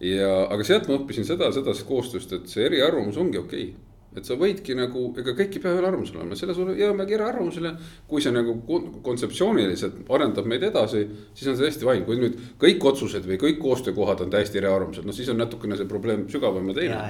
ja, 0.04 0.30
aga 0.52 0.66
sealt 0.66 0.86
ma 0.90 1.00
õppisin 1.00 1.26
seda, 1.26 1.50
seda 1.54 1.74
koostööst, 1.88 2.32
et 2.36 2.46
see 2.50 2.66
eriarvamus 2.68 3.18
ongi 3.18 3.40
okei 3.40 3.66
okay 3.72 3.93
et 4.14 4.26
sa 4.26 4.36
võidki 4.38 4.76
nagu, 4.78 5.08
ega 5.18 5.34
kõik 5.34 5.56
ei 5.56 5.62
pea 5.62 5.74
ühel 5.74 5.86
arvamusel 5.88 6.20
olema, 6.20 6.36
selles 6.38 6.58
jõuamegi 6.78 7.16
eriarvamusele. 7.16 7.72
kui 8.08 8.22
see 8.22 8.32
nagu 8.34 8.54
kontseptsiooniliselt 9.02 10.10
arendab 10.14 10.46
meid 10.50 10.62
edasi, 10.68 11.02
siis 11.34 11.50
on 11.50 11.56
see 11.58 11.66
hästi 11.66 11.88
fine, 11.88 12.04
kui 12.06 12.20
nüüd 12.20 12.36
kõik 12.62 12.84
otsused 12.90 13.26
või 13.26 13.38
kõik 13.42 13.58
koostöökohad 13.62 14.22
on 14.24 14.30
täiesti 14.34 14.60
eriarvamused, 14.60 15.06
noh 15.06 15.16
siis 15.16 15.30
on 15.32 15.40
natukene 15.42 15.78
see 15.78 15.90
probleem 15.90 16.26
sügavam 16.30 16.70
ja 16.70 16.76
teine. 16.78 17.00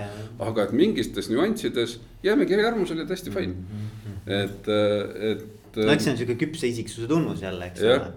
aga 0.48 0.64
et 0.64 0.72
mingites 0.72 1.28
nüanssides 1.32 1.98
jäämegi 2.24 2.56
eriarvamusele 2.56 3.04
täiesti 3.08 3.32
fine 3.34 3.52
mm, 3.52 3.90
-hmm. 4.04 4.30
et, 4.40 4.70
et. 5.32 5.76
no 5.76 5.92
eks 5.92 6.04
see 6.04 6.14
on 6.14 6.22
sihuke 6.22 6.38
küpse 6.46 6.68
isiksuse 6.68 7.08
tunnus 7.08 7.42
jälle, 7.42 7.66
eks 7.66 7.82
ole. 7.82 8.12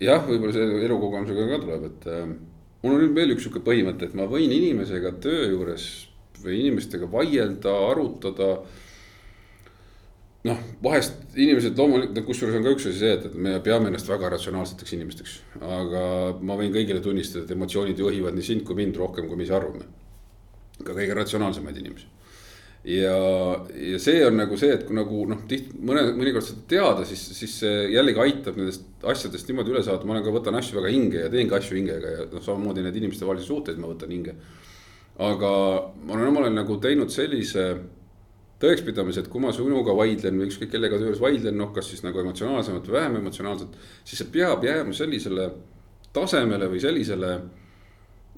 jah, 0.00 0.26
võib-olla 0.26 0.56
see 0.56 0.82
elukogemusega 0.88 1.46
ka 1.52 1.60
tuleb, 1.62 1.86
et 1.92 2.10
äh, 2.10 2.26
mul 2.82 2.98
on 2.98 3.14
veel 3.14 3.36
üks 3.36 3.46
sihuke 3.46 3.62
põhimõte, 3.62 4.10
et 4.10 4.18
ma 4.18 4.26
võin 4.26 4.50
inimesega 4.50 5.14
töö 5.22 5.46
juures 5.52 5.86
või 6.44 6.60
inimestega 6.62 7.08
vaielda, 7.10 7.74
arutada. 7.90 8.48
noh, 10.44 10.64
vahest 10.84 11.36
inimesed 11.40 11.78
loomulikult, 11.80 12.20
kusjuures 12.26 12.58
on 12.58 12.66
ka 12.66 12.74
üks 12.76 12.88
asi 12.90 12.98
see, 13.00 13.12
et, 13.16 13.28
et 13.30 13.36
me 13.46 13.54
peame 13.64 13.88
ennast 13.88 14.08
väga 14.08 14.28
ratsionaalseteks 14.34 14.96
inimesteks. 14.96 15.36
aga 15.60 16.02
ma 16.40 16.58
võin 16.60 16.74
kõigile 16.74 17.00
tunnistada, 17.04 17.44
et 17.44 17.54
emotsioonid 17.56 17.98
juhivad 17.98 18.36
nii 18.36 18.50
sind 18.50 18.66
kui 18.68 18.76
mind 18.76 19.00
rohkem, 19.00 19.28
kui 19.28 19.40
me 19.40 19.48
ise 19.48 19.56
arvame. 19.56 19.88
ka 20.82 20.92
kõige 20.92 21.16
ratsionaalsemaid 21.16 21.80
inimesi 21.80 22.12
ja, 22.84 23.14
ja 23.74 23.98
see 24.02 24.20
on 24.26 24.36
nagu 24.38 24.56
see, 24.60 24.74
et 24.76 24.84
kui 24.86 24.96
nagu 24.96 25.24
noh, 25.28 25.40
tihti 25.48 25.78
mõne, 25.88 26.04
mõnikord 26.18 26.44
seda 26.44 26.66
teada, 26.68 27.06
siis, 27.08 27.22
siis 27.38 27.56
see 27.62 27.86
jällegi 27.94 28.20
aitab 28.26 28.58
nendest 28.60 28.84
asjadest 29.08 29.48
niimoodi 29.48 29.72
üle 29.72 29.82
saada, 29.84 30.04
ma 30.04 30.16
olen 30.16 30.26
ka, 30.26 30.34
võtan 30.34 30.58
asju 30.58 30.76
väga 30.78 30.92
hinge 30.92 31.24
ja 31.24 31.32
teen 31.32 31.48
ka 31.50 31.58
asju 31.60 31.78
hingega 31.78 32.12
ja 32.18 32.26
noh, 32.28 32.44
samamoodi 32.44 32.84
need 32.84 33.00
inimestevahelisi 33.00 33.48
suhteid 33.48 33.80
ma 33.80 33.88
võtan 33.90 34.12
hinge 34.12 34.36
aga 35.18 35.50
ma 36.02 36.14
olen 36.16 36.28
omal 36.28 36.48
ajal 36.48 36.56
nagu 36.56 36.76
teinud 36.82 37.12
sellise 37.14 37.66
tõekspidamise, 38.62 39.22
et 39.22 39.30
kui 39.30 39.42
ma 39.42 39.52
sinuga 39.54 39.94
vaidlen 39.96 40.38
või 40.40 40.48
ükskõik 40.48 40.72
kellega 40.72 40.98
töös 40.98 41.20
vaidlen, 41.22 41.56
noh, 41.58 41.70
kas 41.74 41.90
siis 41.90 42.02
nagu 42.04 42.18
emotsionaalsemalt 42.22 42.88
või 42.88 42.96
vähem 42.98 43.18
emotsionaalselt. 43.20 43.76
siis 44.04 44.22
see 44.22 44.30
peab 44.32 44.64
jääma 44.64 44.94
sellisele 44.94 45.50
tasemele 46.14 46.70
või 46.70 46.80
sellisele, 46.82 47.34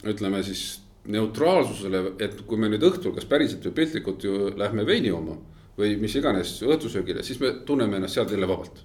ütleme 0.05 0.43
siis 0.45 0.81
neutraalsusele, 1.07 2.03
et 2.19 2.41
kui 2.49 2.59
me 2.59 2.69
nüüd 2.73 2.83
õhtul, 2.83 3.15
kas 3.15 3.29
päriselt 3.29 3.65
või 3.69 3.77
piltlikult 3.77 4.25
ju 4.25 4.51
lähme 4.57 4.87
veini 4.87 5.13
jooma. 5.13 5.37
või 5.77 5.97
mis 6.01 6.15
iganes 6.17 6.63
õhtusöögile, 6.65 7.23
siis 7.23 7.41
me 7.41 7.51
tunneme 7.69 7.97
ennast 7.97 8.15
sealt 8.15 8.31
jälle 8.31 8.49
vabalt. 8.49 8.85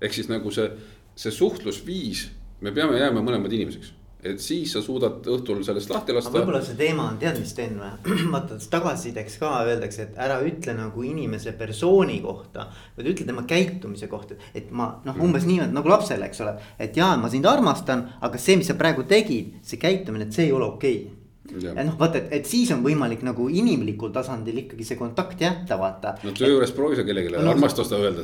ehk 0.00 0.12
siis 0.12 0.28
nagu 0.28 0.50
see, 0.50 0.70
see 1.14 1.30
suhtlusviis, 1.30 2.28
me 2.60 2.72
peame 2.72 2.98
jääma 2.98 3.22
mõlemad 3.22 3.52
inimeseks 3.52 3.92
et 4.22 4.40
siis 4.40 4.70
sa 4.72 4.82
suudad 4.82 5.24
õhtul 5.26 5.62
sellest 5.66 5.90
lahti 5.90 6.14
lasta. 6.14 6.32
võib-olla 6.34 6.60
see 6.64 6.76
teema 6.78 7.08
on, 7.10 7.18
tead, 7.20 7.38
mis 7.42 7.50
Sten 7.54 7.78
või? 7.80 7.90
vaata 8.34 8.58
tagasisideks 8.74 9.38
ka 9.42 9.54
öeldakse, 9.66 10.06
et 10.06 10.20
ära 10.22 10.38
ütle 10.46 10.76
nagu 10.78 11.06
inimese 11.06 11.54
persooni 11.58 12.20
kohta. 12.24 12.68
vaid 12.96 13.10
ütle 13.14 13.26
tema 13.28 13.46
käitumise 13.48 14.10
kohta, 14.12 14.38
et 14.54 14.70
ma 14.70 14.92
noh, 15.06 15.18
umbes 15.22 15.48
niimoodi 15.48 15.74
nagu 15.74 15.90
lapsele, 15.90 16.30
eks 16.30 16.44
ole. 16.46 16.54
et 16.78 16.96
jaa, 16.96 17.16
ma 17.18 17.32
sind 17.32 17.48
armastan, 17.50 18.06
aga 18.20 18.38
see, 18.38 18.60
mis 18.60 18.70
sa 18.70 18.78
praegu 18.78 19.08
tegid, 19.10 19.58
see 19.66 19.82
käitumine, 19.82 20.28
et 20.28 20.38
see 20.38 20.46
ei 20.46 20.54
ole 20.54 20.70
okei 20.70 21.02
okay 21.02 21.21
et 21.50 21.86
noh, 21.86 21.96
vaata, 21.98 22.20
et, 22.30 22.46
siis 22.46 22.70
on 22.74 22.84
võimalik 22.84 23.24
nagu 23.26 23.48
inimlikul 23.50 24.12
tasandil 24.14 24.60
ikkagi 24.62 24.84
see 24.86 24.98
kontakt 24.98 25.40
jätta, 25.42 25.74
vaata. 25.80 26.14
no 26.22 26.30
töö 26.36 26.52
juures 26.52 26.70
proovi 26.76 27.00
sa 27.00 27.04
kellelegi 27.06 27.32
no, 27.34 27.50
armastust 27.50 27.92
öelda. 27.96 28.22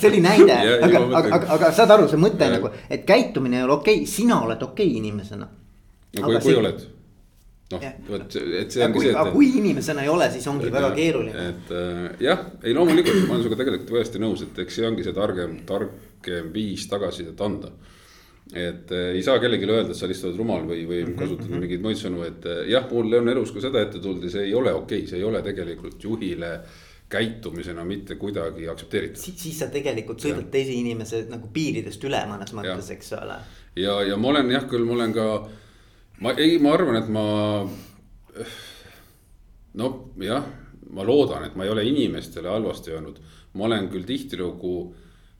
see 0.00 0.08
oli 0.08 0.22
näide, 0.24 0.56
aga, 0.88 1.04
aga, 1.20 1.42
aga, 1.58 1.70
saad 1.76 1.92
aru, 1.98 2.08
see 2.08 2.20
mõte 2.22 2.48
ja. 2.48 2.56
nagu, 2.56 2.72
et 2.88 3.04
käitumine 3.08 3.60
ei 3.60 3.66
ole 3.68 3.76
okei 3.76 4.00
okay,, 4.00 4.10
sina 4.16 4.40
oled 4.46 4.62
okei 4.64 4.88
okay 4.88 4.98
inimesena. 5.02 5.46
no 5.46 6.24
kui, 6.24 6.32
kui 6.32 6.48
see... 6.48 6.58
oled 6.62 6.80
noh, 7.74 7.80
vot, 8.08 8.28
et 8.32 8.72
see 8.72 8.84
ongi 8.88 9.04
see, 9.04 9.12
et. 9.12 9.20
aga 9.20 9.30
kui 9.36 9.48
inimesena 9.60 10.00
ei 10.06 10.10
ole, 10.16 10.30
siis 10.32 10.46
ongi 10.48 10.72
väga 10.72 10.94
keeruline. 10.96 11.48
et 11.52 11.74
äh, 11.76 12.06
jah, 12.24 12.40
ei 12.64 12.72
loomulikult 12.76 13.26
ma 13.26 13.36
olen 13.36 13.44
sinuga 13.44 13.60
tegelikult 13.60 13.92
täiesti 13.92 14.22
nõus, 14.22 14.48
et 14.48 14.64
eks 14.64 14.80
see 14.80 14.88
ongi 14.88 15.04
see 15.04 15.16
targem, 15.16 15.58
targem 15.68 16.54
viis 16.56 16.88
tagasisidet 16.88 17.44
anda 17.44 17.68
et 18.52 18.90
äh, 18.92 19.10
ei 19.16 19.22
saa 19.24 19.38
kellelegi 19.40 19.64
öelda, 19.66 19.94
et 19.94 19.98
sa 19.98 20.08
lihtsalt 20.08 20.32
oled 20.32 20.42
rumal 20.42 20.66
või, 20.68 20.82
või 20.88 21.02
mhm, 21.06 21.14
kasutad 21.18 21.48
-hmm. 21.48 21.62
mingeid 21.64 21.84
muid 21.84 22.00
sõnu, 22.00 22.24
et 22.26 22.44
äh, 22.44 22.64
jah, 22.68 22.84
mul 22.90 23.16
on 23.20 23.30
elus 23.32 23.54
ka 23.54 23.62
seda 23.64 23.80
ette 23.80 24.02
tulnud 24.04 24.26
ja 24.26 24.34
see 24.36 24.48
ei 24.50 24.54
ole 24.54 24.72
okei 24.72 25.00
okay,, 25.00 25.10
see 25.10 25.18
ei 25.22 25.24
ole 25.24 25.40
tegelikult 25.42 26.04
juhile 26.04 26.58
käitumisena 27.08 27.84
mitte 27.84 28.16
kuidagi 28.20 28.68
aktsepteeritav. 28.68 29.22
siis, 29.22 29.36
siis 29.42 29.58
sa 29.58 29.68
tegelikult 29.72 30.20
sõidad 30.20 30.48
teise 30.52 30.72
inimese 30.76 31.24
nagu 31.30 31.48
piiridest 31.52 32.04
üle 32.04 32.20
mõnes 32.28 32.52
mõttes, 32.56 32.90
eks 32.92 33.12
ole. 33.16 33.38
ja, 33.80 34.00
ja 34.02 34.16
ma 34.16 34.32
olen 34.34 34.50
jah, 34.50 34.66
küll 34.68 34.84
ma 34.84 34.96
olen 34.98 35.14
ka, 35.16 35.26
ma 36.20 36.34
ei, 36.36 36.58
ma 36.58 36.74
arvan, 36.76 37.00
et 37.00 37.08
ma. 37.08 37.24
noh, 39.80 39.96
jah, 40.20 40.50
ma 40.90 41.06
loodan, 41.06 41.46
et 41.48 41.56
ma 41.56 41.64
ei 41.64 41.72
ole 41.72 41.86
inimestele 41.88 42.48
halvasti 42.48 42.92
öelnud, 42.92 43.20
ma 43.54 43.68
olen 43.70 43.88
küll 43.92 44.04
tihtilugu 44.08 44.74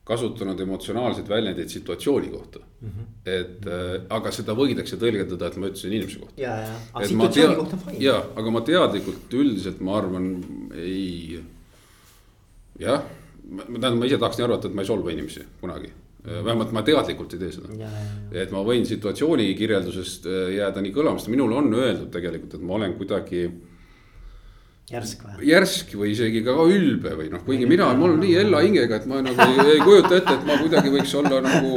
kasutanud 0.04 0.60
emotsionaalseid 0.60 1.28
väljendeid 1.28 1.72
situatsiooni 1.72 2.28
kohta 2.28 2.60
mm. 2.84 2.92
-hmm. 2.92 3.08
et 3.38 3.66
äh, 3.66 3.96
aga 4.18 4.32
seda 4.34 4.54
võidakse 4.58 5.00
tõlgendada, 5.00 5.50
et 5.50 5.58
ma 5.58 5.72
ütlesin 5.72 5.92
inimese 5.92 6.22
kohta. 6.22 6.40
ja, 6.40 6.54
ja, 6.68 6.78
aga 6.92 7.10
situatsiooni 7.10 7.58
kohta 7.62 7.80
on 7.80 7.84
fine. 7.88 8.04
ja, 8.04 8.16
aga 8.36 8.54
ma 8.54 8.64
teadlikult 8.70 9.36
üldiselt 9.40 9.80
ma 9.80 9.98
arvan, 9.98 10.30
ei. 10.76 11.42
jah, 12.78 13.04
tähendab, 13.58 14.00
ma 14.00 14.08
ise 14.08 14.18
tahaksin 14.18 14.48
arvata, 14.48 14.68
et 14.68 14.74
ma 14.74 14.86
ei 14.86 14.92
solva 14.92 15.14
inimesi 15.16 15.44
kunagi 15.60 15.92
vähemalt 16.24 16.72
ma 16.72 16.82
teadlikult 16.82 17.34
ei 17.36 17.38
tee 17.42 17.52
seda. 17.52 17.90
et 18.32 18.52
ma 18.52 18.62
võin 18.64 18.86
situatsiooni 18.88 19.50
kirjeldusest 19.58 20.26
äh, 20.26 20.54
jääda 20.56 20.80
nii 20.80 20.92
kõlama, 20.96 21.20
sest 21.20 21.32
minule 21.32 21.58
on 21.60 21.72
öeldud 21.74 22.10
tegelikult, 22.12 22.54
et 22.56 22.64
ma 22.64 22.78
olen 22.78 22.94
kuidagi 23.00 23.44
järsk 24.90 25.22
või? 25.24 25.46
järsk 25.48 25.94
või 25.96 26.10
isegi 26.12 26.42
ka 26.44 26.54
ülbe 26.68 27.14
või 27.16 27.30
noh, 27.32 27.42
kuigi 27.46 27.68
mina, 27.68 27.88
mul 27.96 28.16
on 28.16 28.20
nii 28.20 28.34
hella 28.36 28.60
hingega, 28.64 29.00
et 29.00 29.08
ma 29.08 29.22
nagu 29.24 29.46
ei, 29.46 29.76
ei 29.76 29.80
kujuta 29.84 30.18
ette, 30.18 30.36
et 30.36 30.46
ma 30.48 30.58
kuidagi 30.60 30.92
võiks 30.92 31.14
olla 31.20 31.40
nagu. 31.44 31.72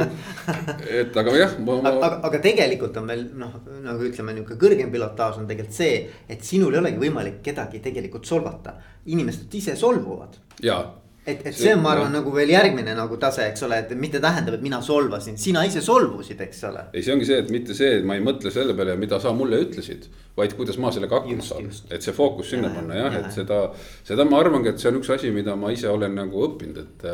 et 1.00 1.16
aga 1.22 1.36
jah 1.38 1.56
ma, 1.64 1.78
ma.... 1.80 1.94
aga, 1.94 2.12
aga 2.28 2.42
tegelikult 2.44 3.00
on 3.00 3.08
meil 3.08 3.24
noh, 3.40 3.58
nagu 3.86 4.08
ütleme, 4.10 4.36
nihuke 4.36 4.58
kõrgem 4.60 4.92
pilotaaž 4.92 5.40
on 5.42 5.48
tegelikult 5.48 5.80
see, 5.80 5.98
et 6.28 6.44
sinul 6.44 6.76
ei 6.76 6.82
olegi 6.82 7.02
võimalik 7.06 7.42
kedagi 7.48 7.80
tegelikult 7.84 8.28
solvata. 8.28 8.76
inimesed 9.08 9.54
ise 9.56 9.76
solvuvad. 9.76 10.36
jaa 10.62 10.82
et, 11.28 11.42
et 11.46 11.56
see 11.56 11.72
on, 11.74 11.82
ma 11.84 11.92
arvan, 11.94 12.12
nagu 12.14 12.32
veel 12.34 12.52
järgmine 12.54 12.94
nagu 12.96 13.18
tase, 13.20 13.46
eks 13.52 13.64
ole, 13.66 13.80
et 13.82 13.92
mitte 14.00 14.20
tähendab, 14.24 14.56
et 14.58 14.64
mina 14.64 14.80
solvasin, 14.84 15.36
sina 15.40 15.64
ise 15.68 15.82
solvusid, 15.84 16.40
eks 16.46 16.62
ole. 16.70 16.86
ei, 16.92 17.04
see 17.04 17.14
ongi 17.14 17.28
see, 17.28 17.40
et 17.44 17.52
mitte 17.54 17.76
see, 17.78 17.98
et 18.00 18.06
ma 18.08 18.16
ei 18.18 18.24
mõtle 18.24 18.52
selle 18.54 18.76
peale, 18.78 18.96
mida 19.00 19.20
sa 19.22 19.34
mulle 19.36 19.60
ütlesid, 19.66 20.08
vaid 20.38 20.54
kuidas 20.58 20.78
ma 20.82 20.92
sellega 20.94 21.20
hakkama 21.20 21.44
saan. 21.44 21.68
et 21.90 22.04
see 22.04 22.16
fookus 22.16 22.54
sinna 22.54 22.70
ja, 22.70 22.78
panna 22.78 23.02
jah 23.02 23.18
ja,, 23.18 23.26
et 23.26 23.36
seda, 23.40 23.60
seda 24.08 24.26
ma 24.28 24.40
arvangi, 24.44 24.72
et 24.72 24.82
see 24.82 24.92
on 24.92 25.02
üks 25.02 25.12
asi, 25.16 25.32
mida 25.34 25.56
ma 25.58 25.72
ise 25.74 25.90
olen 25.92 26.16
nagu 26.18 26.46
õppinud, 26.48 26.82
et 26.86 27.08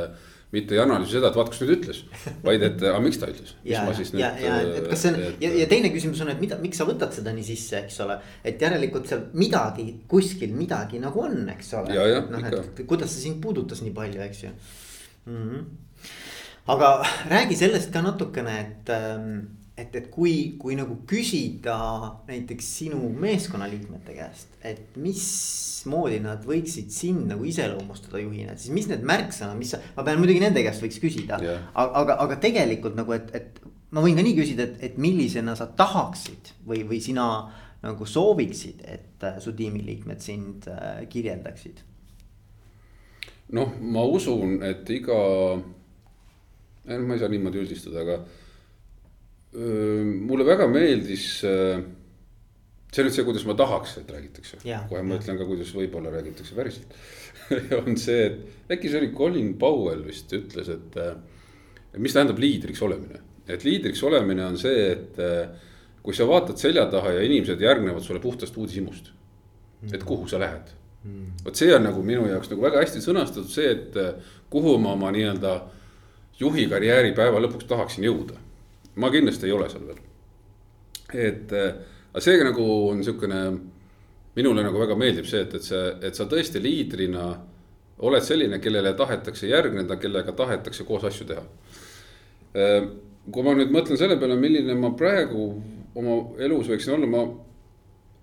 mitte 0.54 0.76
ei 0.76 0.82
analüüsi 0.82 1.16
seda, 1.16 1.30
et 1.30 1.38
vaat, 1.38 1.50
kus 1.52 1.62
nüüd 1.62 1.74
ütles, 1.76 2.02
vaid 2.46 2.64
et 2.66 2.82
aga 2.82 3.00
miks 3.04 3.20
ta 3.20 3.28
ütles. 3.32 3.54
ja, 3.66 3.84
ja, 4.14 4.30
ja, 4.40 4.58
et 4.78 4.88
kas 4.90 5.04
see 5.04 5.12
on 5.12 5.20
et, 5.20 5.42
ja, 5.44 5.50
ja 5.62 5.68
teine 5.70 5.90
küsimus 5.94 6.22
on, 6.24 6.32
et 6.34 6.42
mida, 6.42 6.58
miks 6.62 6.80
sa 6.80 6.86
võtad 6.88 7.14
seda 7.16 7.34
nii 7.36 7.46
sisse, 7.46 7.82
eks 7.84 7.98
ole. 8.04 8.18
et 8.46 8.62
järelikult 8.62 9.10
seal 9.10 9.26
midagi 9.38 9.88
kuskil 10.10 10.54
midagi 10.56 11.02
nagu 11.02 11.24
on, 11.24 11.42
eks 11.56 11.74
ole. 11.80 11.98
noh, 12.30 12.48
et 12.50 12.84
kuidas 12.88 13.12
see 13.14 13.28
sind 13.28 13.42
puudutas 13.44 13.82
nii 13.84 13.94
palju, 13.96 14.22
eks 14.28 14.44
ju 14.46 14.54
mm. 14.54 15.42
-hmm. 15.42 15.66
aga 16.76 16.94
räägi 17.34 17.56
sellest 17.56 17.92
ka 17.92 18.02
natukene, 18.02 18.60
et 18.60 18.94
ähm, 18.94 19.38
et, 19.76 19.90
et 19.98 20.06
kui, 20.12 20.54
kui 20.60 20.76
nagu 20.78 21.00
küsida 21.08 21.76
näiteks 22.28 22.68
sinu 22.78 23.08
meeskonnaliikmete 23.20 24.14
käest, 24.14 24.54
et 24.62 24.94
mismoodi 25.00 26.20
nad 26.22 26.44
võiksid 26.46 26.92
sind 26.94 27.26
nagu 27.32 27.46
iseloomustada 27.48 28.22
juhina, 28.22 28.54
et 28.54 28.62
siis 28.62 28.74
mis 28.74 28.86
need 28.90 29.02
märksõnad, 29.06 29.58
mis 29.58 29.74
sa, 29.74 29.80
ma 29.96 30.06
pean 30.06 30.20
muidugi 30.22 30.42
nende 30.44 30.62
käest 30.66 30.84
võiks 30.84 31.00
küsida 31.02 31.40
yeah.. 31.42 31.66
aga, 31.74 32.04
aga, 32.04 32.18
aga 32.26 32.38
tegelikult 32.44 32.98
nagu, 32.98 33.16
et, 33.16 33.32
et 33.34 33.58
ma 33.94 34.04
võin 34.04 34.18
ka 34.18 34.26
nii 34.26 34.36
küsida, 34.38 34.68
et, 34.68 34.78
et 34.90 35.00
millisena 35.02 35.56
sa 35.58 35.66
tahaksid 35.82 36.54
või, 36.68 36.84
või 36.86 37.02
sina 37.02 37.26
nagu 37.84 38.06
sooviksid, 38.08 38.86
et 38.88 39.26
äh, 39.26 39.40
su 39.42 39.52
tiimiliikmed 39.58 40.22
sind 40.22 40.70
äh, 40.70 41.02
kirjeldaksid? 41.10 41.82
noh, 43.54 43.74
ma 43.82 44.06
usun, 44.08 44.56
et 44.66 44.88
iga, 44.90 45.18
ma 46.88 47.14
ei 47.14 47.20
saa 47.20 47.28
niimoodi 47.30 47.60
üldistada, 47.60 48.00
aga 48.06 48.22
mulle 49.54 50.46
väga 50.46 50.66
meeldis 50.66 51.26
see 52.94 53.02
on 53.02 53.08
nüüd 53.08 53.16
see, 53.16 53.26
kuidas 53.26 53.44
ma 53.48 53.56
tahaks, 53.58 53.98
et 54.00 54.10
räägitakse. 54.10 54.60
kohe 54.88 55.02
ma 55.02 55.18
ütlen 55.18 55.38
ka, 55.38 55.46
kuidas 55.48 55.72
võib-olla 55.74 56.12
räägitakse 56.14 56.56
päriselt 56.56 56.94
on 57.80 57.98
see, 58.00 58.28
et 58.28 58.74
äkki 58.76 58.90
see 58.90 59.00
oli 59.02 59.10
Colin 59.16 59.52
Powell 59.60 60.04
vist 60.06 60.32
ütles, 60.36 60.70
et, 60.72 60.98
mis 62.00 62.14
tähendab 62.14 62.40
liidriks 62.40 62.82
olemine. 62.86 63.20
et 63.48 63.66
liidriks 63.66 64.02
olemine 64.06 64.46
on 64.46 64.58
see, 64.60 64.86
et 64.94 65.20
kui 66.04 66.16
sa 66.16 66.26
vaatad 66.28 66.60
selja 66.60 66.86
taha 66.92 67.16
ja 67.18 67.26
inimesed 67.26 67.60
järgnevad 67.60 68.04
sulle 68.04 68.22
puhtast 68.22 68.56
uudishimust. 68.56 69.12
et 69.92 70.04
kuhu 70.04 70.28
sa 70.28 70.38
lähed. 70.40 70.72
Mm. 71.04 71.32
vot 71.44 71.56
see 71.56 71.68
on 71.74 71.82
nagu 71.84 72.00
minu 72.00 72.24
jaoks 72.30 72.48
nagu 72.48 72.62
väga 72.64 72.80
hästi 72.80 73.02
sõnastatud 73.04 73.50
see, 73.52 73.74
et 73.74 73.96
kuhu 74.50 74.78
ma 74.80 74.94
oma 74.96 75.10
nii-öelda 75.12 75.58
juhi 76.40 76.64
karjääri 76.70 77.12
päeva 77.12 77.42
lõpuks 77.44 77.68
tahaksin 77.68 78.06
jõuda 78.06 78.38
ma 78.96 79.10
kindlasti 79.10 79.46
ei 79.46 79.52
ole 79.52 79.68
seal 79.70 79.86
veel. 79.86 80.02
et, 81.14 81.52
äh, 81.52 81.74
aga 82.12 82.22
see 82.22 82.44
nagu 82.44 82.66
on 82.90 82.98
niisugune, 82.98 83.40
minule 84.34 84.62
nagu 84.66 84.80
väga 84.80 84.96
meeldib 84.98 85.26
see, 85.30 85.42
et, 85.46 85.54
et 85.54 85.66
see, 85.66 85.82
et 86.08 86.16
sa 86.16 86.26
tõesti 86.30 86.62
liidrina 86.62 87.28
oled 88.04 88.26
selline, 88.26 88.58
kellele 88.58 88.94
tahetakse 88.98 89.46
järgneda, 89.46 89.96
kellega 90.02 90.32
tahetakse 90.34 90.84
koos 90.84 91.04
asju 91.06 91.26
teha. 91.30 91.44
Äh, 92.54 92.88
kui 93.30 93.46
ma 93.46 93.54
nüüd 93.56 93.72
mõtlen 93.74 93.98
selle 93.98 94.18
peale, 94.20 94.36
milline 94.38 94.74
ma 94.78 94.92
praegu 94.98 95.48
oma 95.94 96.16
elus 96.42 96.70
võiksin 96.70 96.96
olla, 96.96 97.10
ma 97.10 97.24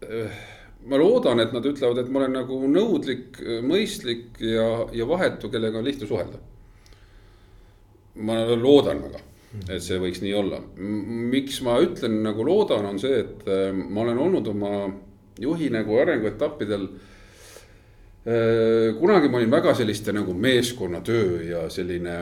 äh, 0.08 0.42
ma 0.92 0.98
loodan, 0.98 1.40
et 1.44 1.52
nad 1.54 1.66
ütlevad, 1.68 2.02
et 2.02 2.12
ma 2.12 2.24
olen 2.24 2.40
nagu 2.40 2.58
nõudlik, 2.68 3.38
mõistlik 3.64 4.40
ja, 4.42 4.88
ja 4.98 5.08
vahetu, 5.08 5.52
kellega 5.54 5.80
on 5.80 5.86
lihtne 5.88 6.08
suhelda. 6.10 6.40
ma 8.16 8.42
loodan 8.60 9.00
väga 9.06 9.22
et 9.68 9.84
see 9.84 10.00
võiks 10.00 10.22
nii 10.24 10.34
olla. 10.38 10.62
miks 10.78 11.60
ma 11.66 11.78
ütlen 11.84 12.22
nagu 12.24 12.46
loodan, 12.48 12.88
on 12.94 13.00
see, 13.02 13.24
et 13.24 13.48
äh, 13.50 13.72
ma 13.74 14.06
olen 14.06 14.22
olnud 14.28 14.48
oma 14.48 14.72
juhi 15.42 15.70
nagu 15.74 15.98
arenguetappidel. 16.00 16.88
Äh, 18.22 18.88
kunagi 19.00 19.30
ma 19.32 19.42
olin 19.42 19.52
väga 19.52 19.76
selliste 19.76 20.14
nagu 20.16 20.34
meeskonnatöö 20.38 21.44
ja 21.50 21.68
selline 21.74 22.18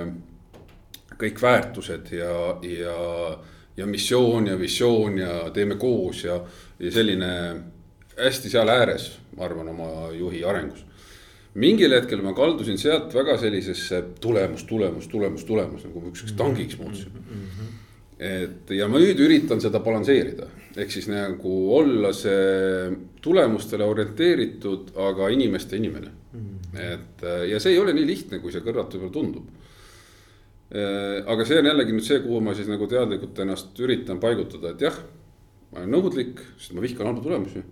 kõik 1.19 1.41
väärtused 1.43 2.13
ja, 2.15 2.35
ja, 2.63 2.99
ja 3.77 3.85
missioon 3.85 4.47
ja 4.47 4.59
visioon 4.59 5.17
ja 5.19 5.33
teeme 5.53 5.75
koos 5.75 6.23
ja, 6.23 6.39
ja 6.79 6.91
selline 6.91 7.33
hästi 8.19 8.51
seal 8.51 8.71
ääres, 8.71 9.11
ma 9.35 9.45
arvan, 9.45 9.73
oma 9.75 9.89
juhi 10.15 10.43
arengus 10.47 10.88
mingil 11.57 11.93
hetkel 11.95 12.21
ma 12.21 12.33
kaldusin 12.37 12.77
sealt 12.77 13.13
väga 13.15 13.37
sellisesse 13.41 14.01
tulemus, 14.21 14.63
tulemus, 14.69 15.07
tulemus, 15.09 15.45
tulemus 15.47 15.85
nagu 15.87 16.03
ükskõik 16.11 16.35
tangiks 16.37 16.77
muutusin 16.77 17.13
mm. 17.15 17.45
-hmm. 17.45 17.71
et 18.29 18.73
ja 18.77 18.87
ma 18.87 19.01
nüüd 19.01 19.19
üritan 19.25 19.61
seda 19.61 19.81
balansseerida, 19.81 20.45
ehk 20.77 20.91
siis 20.93 21.07
nagu 21.09 21.53
olla 21.77 22.13
see 22.13 22.91
tulemustele 23.21 23.83
orienteeritud, 23.83 24.93
aga 24.95 25.29
inimeste 25.29 25.77
inimene 25.77 26.11
mm. 26.11 26.39
-hmm. 26.39 26.93
et 26.93 27.25
ja 27.49 27.59
see 27.59 27.73
ei 27.73 27.79
ole 27.79 27.93
nii 27.93 28.05
lihtne, 28.05 28.39
kui 28.39 28.53
see 28.53 28.61
kõrvalt 28.61 28.93
võib-olla 28.93 29.13
tundub. 29.13 29.49
aga 31.25 31.45
see 31.45 31.57
on 31.57 31.65
jällegi 31.65 31.93
nüüd 31.97 32.05
see, 32.05 32.19
kuhu 32.21 32.41
ma 32.45 32.53
siis 32.53 32.67
nagu 32.69 32.87
teadlikult 32.87 33.39
ennast 33.39 33.79
üritan 33.79 34.19
paigutada, 34.19 34.69
et 34.69 34.81
jah, 34.81 34.99
ma 35.71 35.79
olen 35.79 35.95
nõudlik, 35.97 36.43
sest 36.57 36.77
ma 36.77 36.81
vihkan 36.81 37.09
halbu 37.09 37.25
tulemusi 37.25 37.63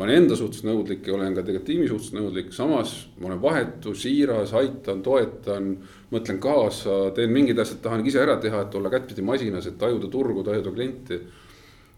ma 0.00 0.06
olen 0.06 0.22
enda 0.22 0.36
suhtes 0.38 0.62
nõudlik 0.64 1.04
ja 1.04 1.12
olen 1.12 1.34
ka 1.36 1.42
tegelikult 1.44 1.66
tiimi 1.68 1.86
suhtes 1.90 2.14
nõudlik, 2.16 2.54
samas 2.56 2.94
ma 3.20 3.28
olen 3.28 3.40
vahetu, 3.42 3.92
siiras, 3.92 4.54
aitan, 4.56 5.02
toetan. 5.04 5.74
mõtlen 6.10 6.38
kaasa, 6.40 7.10
teen 7.14 7.34
mingid 7.34 7.58
asjad, 7.60 7.82
tahan 7.84 8.00
ise 8.08 8.22
ära 8.22 8.38
teha, 8.40 8.62
et 8.64 8.76
olla 8.80 8.88
kättpidi 8.90 9.20
masinas, 9.22 9.68
et 9.68 9.76
tajuda 9.78 10.08
turgu, 10.08 10.40
tajuda 10.46 10.72
klienti. 10.72 11.18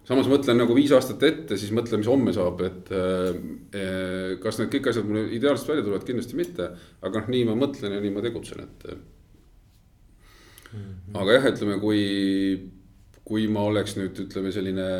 samas 0.05 0.27
mõtlen 0.27 0.59
nagu 0.59 0.75
viis 0.75 0.91
aastat 0.91 1.23
ette, 1.23 1.57
siis 1.57 1.71
mõtlen, 1.71 2.03
mis 2.03 2.11
homme 2.11 2.35
saab, 2.35 2.65
et 2.67 2.91
eh, 2.91 4.35
kas 4.43 4.59
need 4.59 4.73
kõik 4.73 4.88
asjad 4.91 5.07
mulle 5.07 5.29
ideaalselt 5.38 5.71
välja 5.71 5.85
tulevad, 5.87 6.07
kindlasti 6.09 6.37
mitte. 6.41 6.71
aga 7.03 7.23
noh, 7.23 7.29
nii 7.37 7.45
ma 7.47 7.55
mõtlen 7.61 7.95
ja 7.95 8.01
nii 8.03 8.17
ma 8.17 8.25
tegutsen, 8.25 8.65
et 8.67 8.88
mm. 8.91 8.99
-hmm. 10.73 11.21
aga 11.23 11.38
jah, 11.38 11.47
ütleme, 11.53 11.79
kui, 11.79 12.03
kui 13.23 13.47
ma 13.47 13.62
oleks 13.71 13.95
nüüd 14.01 14.27
ütleme 14.27 14.51
selline 14.51 14.91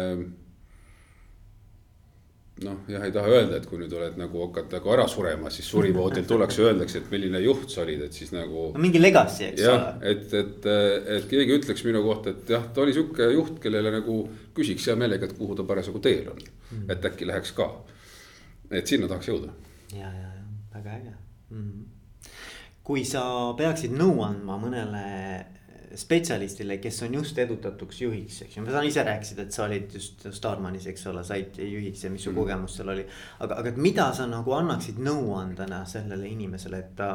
noh, 2.63 2.83
jah, 2.91 3.05
ei 3.07 3.13
taha 3.15 3.31
öelda, 3.33 3.59
et 3.59 3.67
kui 3.69 3.81
nüüd 3.81 3.93
oled 3.97 4.19
nagu 4.21 4.43
hakkad 4.45 4.75
nagu 4.77 4.93
ära 4.95 5.07
surema, 5.11 5.51
siis 5.51 5.69
surivoodil 5.73 6.27
tullakse, 6.29 6.63
öeldakse, 6.67 7.01
et 7.03 7.13
milline 7.13 7.41
juht 7.43 7.73
sa 7.73 7.83
olid, 7.85 8.05
et 8.07 8.17
siis 8.17 8.33
nagu. 8.35 8.69
no 8.75 8.83
mingi 8.83 9.01
legacy, 9.01 9.49
eks 9.51 9.65
ole. 9.73 9.95
et, 10.13 10.37
et, 10.43 10.69
et 11.17 11.29
keegi 11.31 11.57
ütleks 11.61 11.87
minu 11.89 12.05
kohta, 12.05 12.37
et 12.37 12.53
jah, 12.57 12.69
ta 12.75 12.85
oli 12.85 12.95
sihuke 12.97 13.31
juht, 13.33 13.57
kellele 13.63 13.95
nagu 13.97 14.19
küsiks 14.57 14.91
hea 14.91 14.99
meelega, 15.01 15.29
et 15.29 15.39
kuhu 15.39 15.57
ta 15.59 15.67
parasjagu 15.69 16.03
teel 16.05 16.29
on 16.35 16.45
mm.. 16.45 16.85
et 16.93 17.11
äkki 17.11 17.29
läheks 17.29 17.57
ka. 17.57 17.71
et 18.71 18.87
sinna 18.87 19.09
tahaks 19.11 19.33
jõuda. 19.33 19.55
ja, 19.97 20.07
ja, 20.07 20.29
ja 20.37 20.47
väga 20.77 20.99
äge 21.01 21.17
mm. 21.51 21.83
kui 22.85 23.05
sa 23.09 23.25
peaksid 23.59 23.97
nõu 23.97 24.23
andma 24.27 24.61
mõnele 24.61 25.07
spetsialistile, 25.95 26.79
kes 26.79 27.03
on 27.03 27.15
just 27.15 27.39
edutatuks 27.39 28.01
juhiks, 28.03 28.43
eks 28.45 28.57
ju, 28.57 28.65
ma 28.65 28.75
saan 28.75 28.87
ise 28.89 29.05
rääkida, 29.07 29.47
et 29.47 29.57
sa 29.57 29.65
olid 29.67 29.95
just 29.95 30.27
Starmanis, 30.35 30.87
eks 30.91 31.07
ole, 31.11 31.25
said 31.27 31.59
juhiks 31.59 32.05
ja 32.05 32.11
mis 32.13 32.25
su 32.25 32.31
mm. 32.31 32.39
kogemus 32.39 32.77
seal 32.79 32.93
oli. 32.95 33.07
aga, 33.41 33.59
aga 33.63 33.73
mida 33.77 34.09
sa 34.17 34.27
nagu 34.31 34.55
annaksid 34.57 35.01
nõuandena 35.03 35.83
sellele 35.89 36.29
inimesele, 36.31 36.83
et 36.85 36.95
ta. 36.99 37.11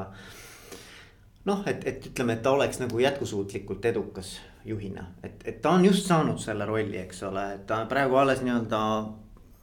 noh, 1.48 1.64
et, 1.70 1.86
et 1.88 2.10
ütleme, 2.12 2.38
et 2.38 2.44
ta 2.44 2.52
oleks 2.56 2.82
nagu 2.84 3.00
jätkusuutlikult 3.00 3.86
edukas 3.86 4.36
juhina, 4.66 5.08
et, 5.24 5.40
et 5.46 5.62
ta 5.62 5.76
on 5.78 5.86
just 5.86 6.10
saanud 6.10 6.42
selle 6.44 6.68
rolli, 6.68 7.00
eks 7.06 7.24
ole, 7.30 7.46
et 7.56 7.64
ta 7.70 7.84
praegu 7.90 8.20
alles 8.20 8.44
nii-öelda 8.44 8.82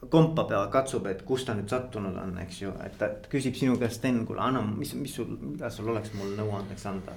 kompab 0.09 0.51
ja 0.53 0.65
katsub, 0.73 1.05
et 1.09 1.21
kus 1.25 1.45
ta 1.45 1.55
nüüd 1.57 1.69
sattunud 1.71 2.17
on, 2.21 2.35
eks 2.43 2.59
ju, 2.61 2.73
et 2.85 2.97
ta 2.99 3.13
küsib 3.29 3.55
sinu 3.57 3.77
käest, 3.81 4.01
Sten, 4.01 4.25
kuule, 4.25 4.43
anna, 4.43 4.61
mis, 4.65 4.93
mis 4.97 5.15
sul, 5.15 5.31
mida 5.41 5.71
sul 5.73 5.89
oleks 5.93 6.13
mul 6.17 6.35
nõuandeks 6.37 6.85
anda 6.91 7.15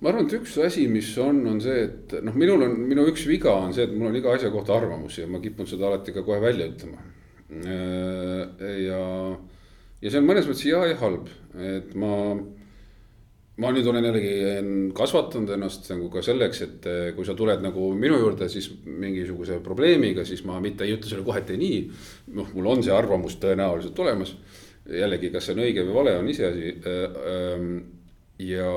ma 0.00 0.10
arvan, 0.10 0.26
et 0.26 0.36
üks 0.38 0.56
asi, 0.64 0.86
mis 0.92 1.08
on, 1.22 1.40
on 1.48 1.60
see, 1.62 1.84
et 1.86 2.16
noh, 2.24 2.34
minul 2.36 2.66
on, 2.66 2.74
minu 2.90 3.06
üks 3.10 3.24
viga 3.28 3.54
on 3.62 3.72
see, 3.76 3.86
et 3.86 3.94
mul 3.94 4.10
on 4.10 4.18
iga 4.18 4.34
asja 4.34 4.50
kohta 4.52 4.76
arvamusi 4.76 5.22
ja 5.22 5.30
ma 5.30 5.40
kipun 5.42 5.68
seda 5.68 5.88
alati 5.88 6.14
ka 6.16 6.24
kohe 6.26 6.40
välja 6.42 6.68
ütlema. 6.68 7.00
Äh, 7.46 8.76
ja, 8.84 9.00
ja 10.02 10.12
see 10.12 10.20
on 10.20 10.28
mõnes 10.28 10.48
mõttes 10.48 10.66
hea 10.66 10.82
ja 10.90 11.00
halb, 11.00 11.30
et 11.62 11.94
ma, 11.98 12.12
ma 13.62 13.72
nüüd 13.72 13.88
olen 13.88 14.08
jällegi 14.10 14.34
kasvatanud 14.96 15.54
ennast 15.56 15.88
nagu 15.94 16.10
ka 16.12 16.24
selleks, 16.26 16.62
et 16.66 16.90
äh, 16.90 17.02
kui 17.16 17.28
sa 17.28 17.38
tuled 17.38 17.64
nagu 17.64 17.88
minu 17.96 18.20
juurde, 18.20 18.50
siis 18.52 18.68
mingisuguse 18.84 19.62
probleemiga, 19.64 20.26
siis 20.28 20.44
ma 20.48 20.60
mitte 20.64 20.84
ei 20.84 20.98
ütle 20.98 21.12
sulle 21.12 21.26
kohe 21.26 21.44
tee 21.46 21.60
nii. 21.62 21.82
noh, 22.36 22.52
mul 22.52 22.72
on 22.74 22.84
see 22.84 22.94
arvamus 22.94 23.40
tõenäoliselt 23.40 24.04
olemas. 24.04 24.36
jällegi, 24.86 25.32
kas 25.34 25.48
see 25.48 25.56
on 25.56 25.64
õige 25.64 25.82
või 25.82 25.94
vale, 25.96 26.18
on 26.20 26.28
iseasi 26.30 26.74
äh, 26.76 27.22
ähm, 27.32 27.78
ja 28.38 28.70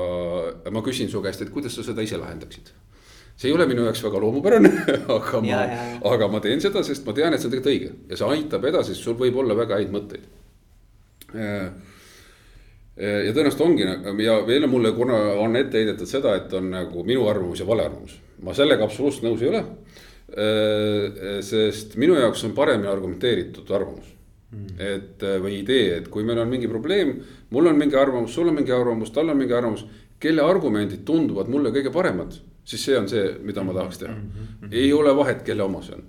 ma 0.72 0.82
küsin 0.84 1.10
su 1.12 1.20
käest, 1.24 1.42
et 1.44 1.52
kuidas 1.52 1.74
sa 1.76 1.84
seda 1.84 2.04
ise 2.04 2.20
lahendaksid? 2.20 2.72
see 3.40 3.48
ei 3.48 3.54
ole 3.56 3.64
minu 3.68 3.86
jaoks 3.86 4.02
väga 4.04 4.20
loomupärane 4.20 4.70
aga 5.16 5.40
ma, 5.40 5.60
aga 6.12 6.28
ma 6.28 6.40
teen 6.44 6.60
seda, 6.60 6.82
sest 6.84 7.06
ma 7.06 7.14
tean, 7.16 7.32
et 7.32 7.40
see 7.40 7.48
on 7.48 7.54
tegelikult 7.54 7.72
õige 7.72 7.92
ja 8.12 8.20
see 8.20 8.34
aitab 8.36 8.66
edasi, 8.68 8.92
sest 8.92 9.06
sul 9.06 9.16
võib 9.20 9.38
olla 9.40 9.56
väga 9.56 9.78
häid 9.80 9.94
mõtteid. 9.94 10.26
Äh, 11.30 11.70
ja 13.00 13.32
tõenäoliselt 13.32 13.64
ongi 13.64 13.86
ja 14.26 14.34
veel 14.44 14.66
on 14.66 14.72
mulle, 14.74 14.92
kuna 14.92 15.16
on 15.40 15.56
ette 15.56 15.80
heidetud 15.80 16.08
seda, 16.10 16.34
et 16.36 16.52
on 16.56 16.68
nagu 16.74 17.04
minu 17.06 17.24
arvamus 17.30 17.62
ja 17.62 17.68
vale 17.68 17.86
arvamus. 17.88 18.18
ma 18.44 18.52
sellega 18.56 18.84
absoluutselt 18.84 19.24
nõus 19.24 19.42
ei 19.44 19.48
ole. 19.48 19.64
sest 21.44 21.96
minu 22.00 22.14
jaoks 22.18 22.44
on 22.44 22.52
paremini 22.56 22.92
argumenteeritud 22.92 23.70
arvamus. 23.72 24.12
Et 24.78 25.22
või 25.42 25.60
idee, 25.60 25.96
et 26.00 26.08
kui 26.10 26.24
meil 26.26 26.38
on 26.42 26.48
mingi 26.50 26.68
probleem, 26.68 27.12
mul 27.50 27.70
on 27.70 27.76
mingi 27.78 27.96
arvamus, 27.96 28.32
sul 28.34 28.48
on 28.50 28.56
mingi 28.58 28.72
arvamus, 28.74 29.12
tal 29.14 29.30
on 29.30 29.38
mingi 29.38 29.54
arvamus. 29.54 29.84
kelle 30.20 30.42
argumendid 30.42 31.04
tunduvad 31.04 31.48
mulle 31.48 31.70
kõige 31.72 31.92
paremad, 31.92 32.34
siis 32.64 32.82
see 32.84 32.96
on 32.98 33.06
see, 33.08 33.38
mida 33.42 33.62
ma 33.64 33.72
tahaks 33.72 33.98
teha 33.98 34.12
mm. 34.12 34.30
-hmm. 34.30 34.72
ei 34.72 34.92
ole 34.92 35.16
vahet, 35.16 35.42
kelle 35.42 35.62
oma 35.62 35.82
see 35.82 35.94
on. 35.94 36.02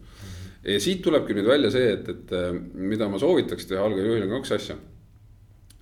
ja 0.63 0.79
siit 0.79 1.01
tulebki 1.01 1.33
nüüd 1.33 1.47
välja 1.47 1.71
see, 1.71 1.93
et, 1.93 2.09
et 2.09 2.33
mida 2.73 3.07
ma 3.09 3.19
soovitaks 3.19 3.65
teha 3.65 3.85
algjuhile 3.85 4.27
kaks 4.27 4.51
asja 4.51 4.75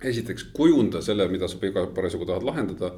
esiteks 0.02 0.44
kujunda 0.56 1.02
selle, 1.04 1.28
mida 1.28 1.48
sa 1.48 1.58
parasjagu 1.94 2.26
tahad 2.28 2.44
lahendada, 2.46 2.92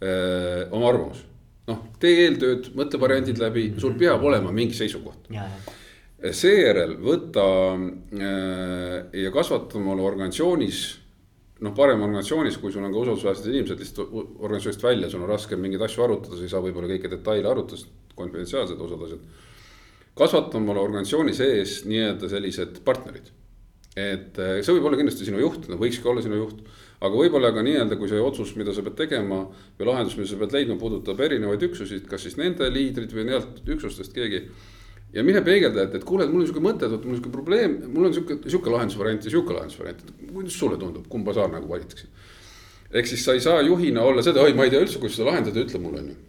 eh, 0.00 0.68
oma 0.70 0.88
arvamus. 0.88 1.24
noh, 1.66 1.80
tee 1.98 2.20
eeltööd, 2.22 2.68
mõtle 2.78 2.98
variandid 3.02 3.40
läbi, 3.42 3.72
sul 3.82 3.96
peab 3.98 4.22
olema 4.22 4.52
mingi 4.54 4.76
seisukoht. 4.78 5.24
Seejärel 6.20 6.96
võta 7.02 7.46
äh, 7.76 8.94
ja 9.22 9.32
kasvata 9.34 9.78
omale 9.80 10.04
organisatsioonis, 10.06 10.82
noh, 11.64 11.74
parem 11.76 12.04
organisatsioonis, 12.06 12.60
kui 12.62 12.72
sul 12.72 12.84
on 12.86 12.94
ka 12.94 13.02
usaldusväärsed 13.04 13.48
inimesed 13.52 13.82
lihtsalt 13.82 14.14
organisatsioonist 14.16 14.86
välja, 14.86 15.10
sul 15.12 15.24
on 15.24 15.32
raske 15.32 15.58
mingeid 15.60 15.84
asju 15.88 16.06
arutada, 16.06 16.36
sa 16.36 16.46
ei 16.46 16.52
saa 16.52 16.64
võib-olla 16.64 16.92
kõiki 16.92 17.12
detaile 17.12 17.52
arutada, 17.52 17.88
konfidentsiaalsed 18.16 18.80
osad 18.88 19.08
asjad. 19.08 19.26
kasvata 20.16 20.56
omale 20.56 20.80
organisatsiooni 20.80 21.36
sees 21.36 21.82
nii-öelda 21.84 22.32
sellised 22.32 22.80
partnerid 22.84 23.34
et 23.96 24.36
äh, 24.36 24.58
see 24.60 24.74
võib 24.76 24.90
olla 24.90 24.98
kindlasti 25.00 25.26
sinu 25.26 25.40
juht, 25.40 25.70
no 25.72 25.78
võikski 25.80 26.04
olla 26.10 26.22
sinu 26.24 26.36
juht. 26.36 26.60
aga 26.96 27.12
võib-olla 27.12 27.50
ka 27.52 27.62
nii-öelda, 27.64 27.96
kui 28.00 28.08
see 28.08 28.20
otsus, 28.20 28.54
mida 28.56 28.72
sa 28.76 28.84
pead 28.84 28.96
tegema 28.96 29.42
või 29.78 29.88
lahendus, 29.88 30.16
mida 30.16 30.28
sa 30.28 30.38
pead 30.40 30.54
leidma, 30.56 30.76
puudutab 30.80 31.20
erinevaid 31.24 31.64
üksusi, 31.68 32.02
kas 32.08 32.24
siis 32.24 32.36
nende 32.40 32.68
liidrid 32.72 33.12
või 33.12 33.26
nii-öelda 33.28 33.64
üksustest 33.74 34.16
keegi. 34.16 34.46
Ja 35.16 35.24
mine 35.26 35.42
peegelda, 35.44 35.86
et, 35.88 35.96
et 35.98 36.04
kuule, 36.06 36.26
et 36.26 36.32
mul 36.32 36.44
on 36.44 36.48
sihuke 36.48 36.62
mõte, 36.64 36.86
et 36.86 37.04
mul 37.04 37.14
on 37.14 37.18
sihuke 37.18 37.32
probleem, 37.32 37.76
mul 37.92 38.10
on 38.10 38.14
sihuke, 38.16 38.38
sihuke 38.44 38.72
lahendusvariant 38.74 39.24
ja 39.24 39.32
sihuke 39.32 39.56
lahendusvariant, 39.56 40.04
et 40.04 40.30
kuidas 40.30 40.58
sulle 40.60 40.78
tundub, 40.80 41.08
kumba 41.12 41.34
sa 41.36 41.48
nagu 41.50 41.70
valiksid. 41.70 42.08
ehk 42.92 43.08
siis 43.08 43.24
sa 43.24 43.34
ei 43.34 43.42
saa 43.42 43.62
juhina 43.66 44.04
olla 44.06 44.22
seda, 44.22 44.44
oi, 44.44 44.54
ma 44.54 44.64
ei 44.64 44.72
tea 44.72 44.84
üldse, 44.84 45.00
kuidas 45.02 45.16
seda 45.18 45.30
lahendada, 45.32 45.64
ütle 45.64 45.80
mulle 45.82 46.04
on 46.04 46.12
ju 46.12 46.22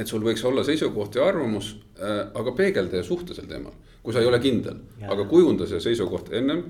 et 0.00 0.08
sul 0.08 0.22
võiks 0.24 0.40
olla 0.48 0.62
seisukoht 0.64 1.16
ja 1.18 1.26
arvamus 1.28 1.74
äh,, 2.00 2.20
aga 2.32 2.54
peegelda 2.56 2.96
ja 2.96 3.04
suhtle 3.04 3.34
sel 3.36 3.44
teemal 3.44 3.74
kui 4.02 4.14
sa 4.14 4.22
ei 4.22 4.26
ole 4.26 4.40
kindel, 4.42 4.80
aga 5.06 5.26
kujunda 5.30 5.66
see 5.70 5.80
seisukoht 5.82 6.32
ennem 6.34 6.64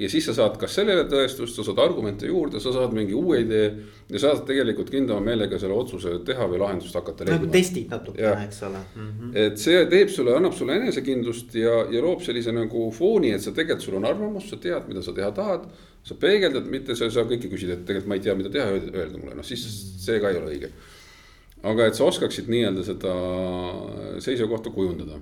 ja 0.00 0.08
siis 0.08 0.24
sa 0.24 0.34
saad 0.36 0.56
kas 0.60 0.74
sellele 0.78 1.04
tõestust, 1.10 1.56
sa 1.56 1.64
saad 1.66 1.80
argumente 1.82 2.28
juurde, 2.28 2.60
sa 2.62 2.72
saad 2.72 2.94
mingi 2.96 3.14
uue 3.16 3.42
idee 3.42 3.66
ja 4.10 4.22
saad 4.22 4.42
tegelikult 4.48 4.90
kindlama 4.92 5.20
meelega 5.26 5.58
selle 5.60 5.76
otsuse 5.76 6.14
teha 6.26 6.46
või 6.50 6.60
lahendust 6.62 6.96
hakata 6.96 7.26
leidma. 7.26 7.40
nagu 7.42 7.52
testid 7.52 7.92
natukene, 7.92 8.46
eks 8.46 8.62
ole 8.68 8.80
mm. 8.80 9.10
-hmm. 9.10 9.34
et 9.44 9.60
see 9.60 9.82
teeb 9.92 10.12
sulle, 10.14 10.36
annab 10.36 10.56
sulle 10.56 10.78
enesekindlust 10.80 11.54
ja, 11.60 11.74
ja 11.92 12.04
loob 12.04 12.24
sellise 12.24 12.54
nagu 12.56 12.86
fooni, 12.96 13.34
et 13.36 13.44
sa 13.44 13.52
tegelikult, 13.56 13.86
sul 13.86 13.98
on 14.00 14.08
arvamus, 14.08 14.48
sa 14.50 14.56
tead, 14.62 14.88
mida 14.88 15.02
sa 15.04 15.16
teha 15.16 15.30
tahad. 15.36 15.68
sa 16.04 16.14
peegeldad, 16.16 16.64
mitte 16.64 16.94
sa 16.96 17.04
ei 17.04 17.12
saa 17.12 17.26
kõike 17.28 17.50
küsida, 17.52 17.74
et 17.76 17.84
tegelikult 17.84 18.08
ma 18.08 18.16
ei 18.16 18.22
tea, 18.24 18.34
mida 18.34 18.48
teha, 18.50 18.70
öelge 18.72 19.18
mulle, 19.18 19.34
noh 19.36 19.44
siis 19.44 19.66
see 20.00 20.20
ka 20.20 20.30
ei 20.30 20.38
ole 20.40 20.54
õige. 20.54 20.70
aga 21.62 21.86
et 21.86 21.94
sa 21.94 22.04
oskaksid 22.08 22.48
nii-öelda 22.48 22.84
seda 22.84 23.12
seisukohta 24.24 24.72
kujundada 24.72 25.20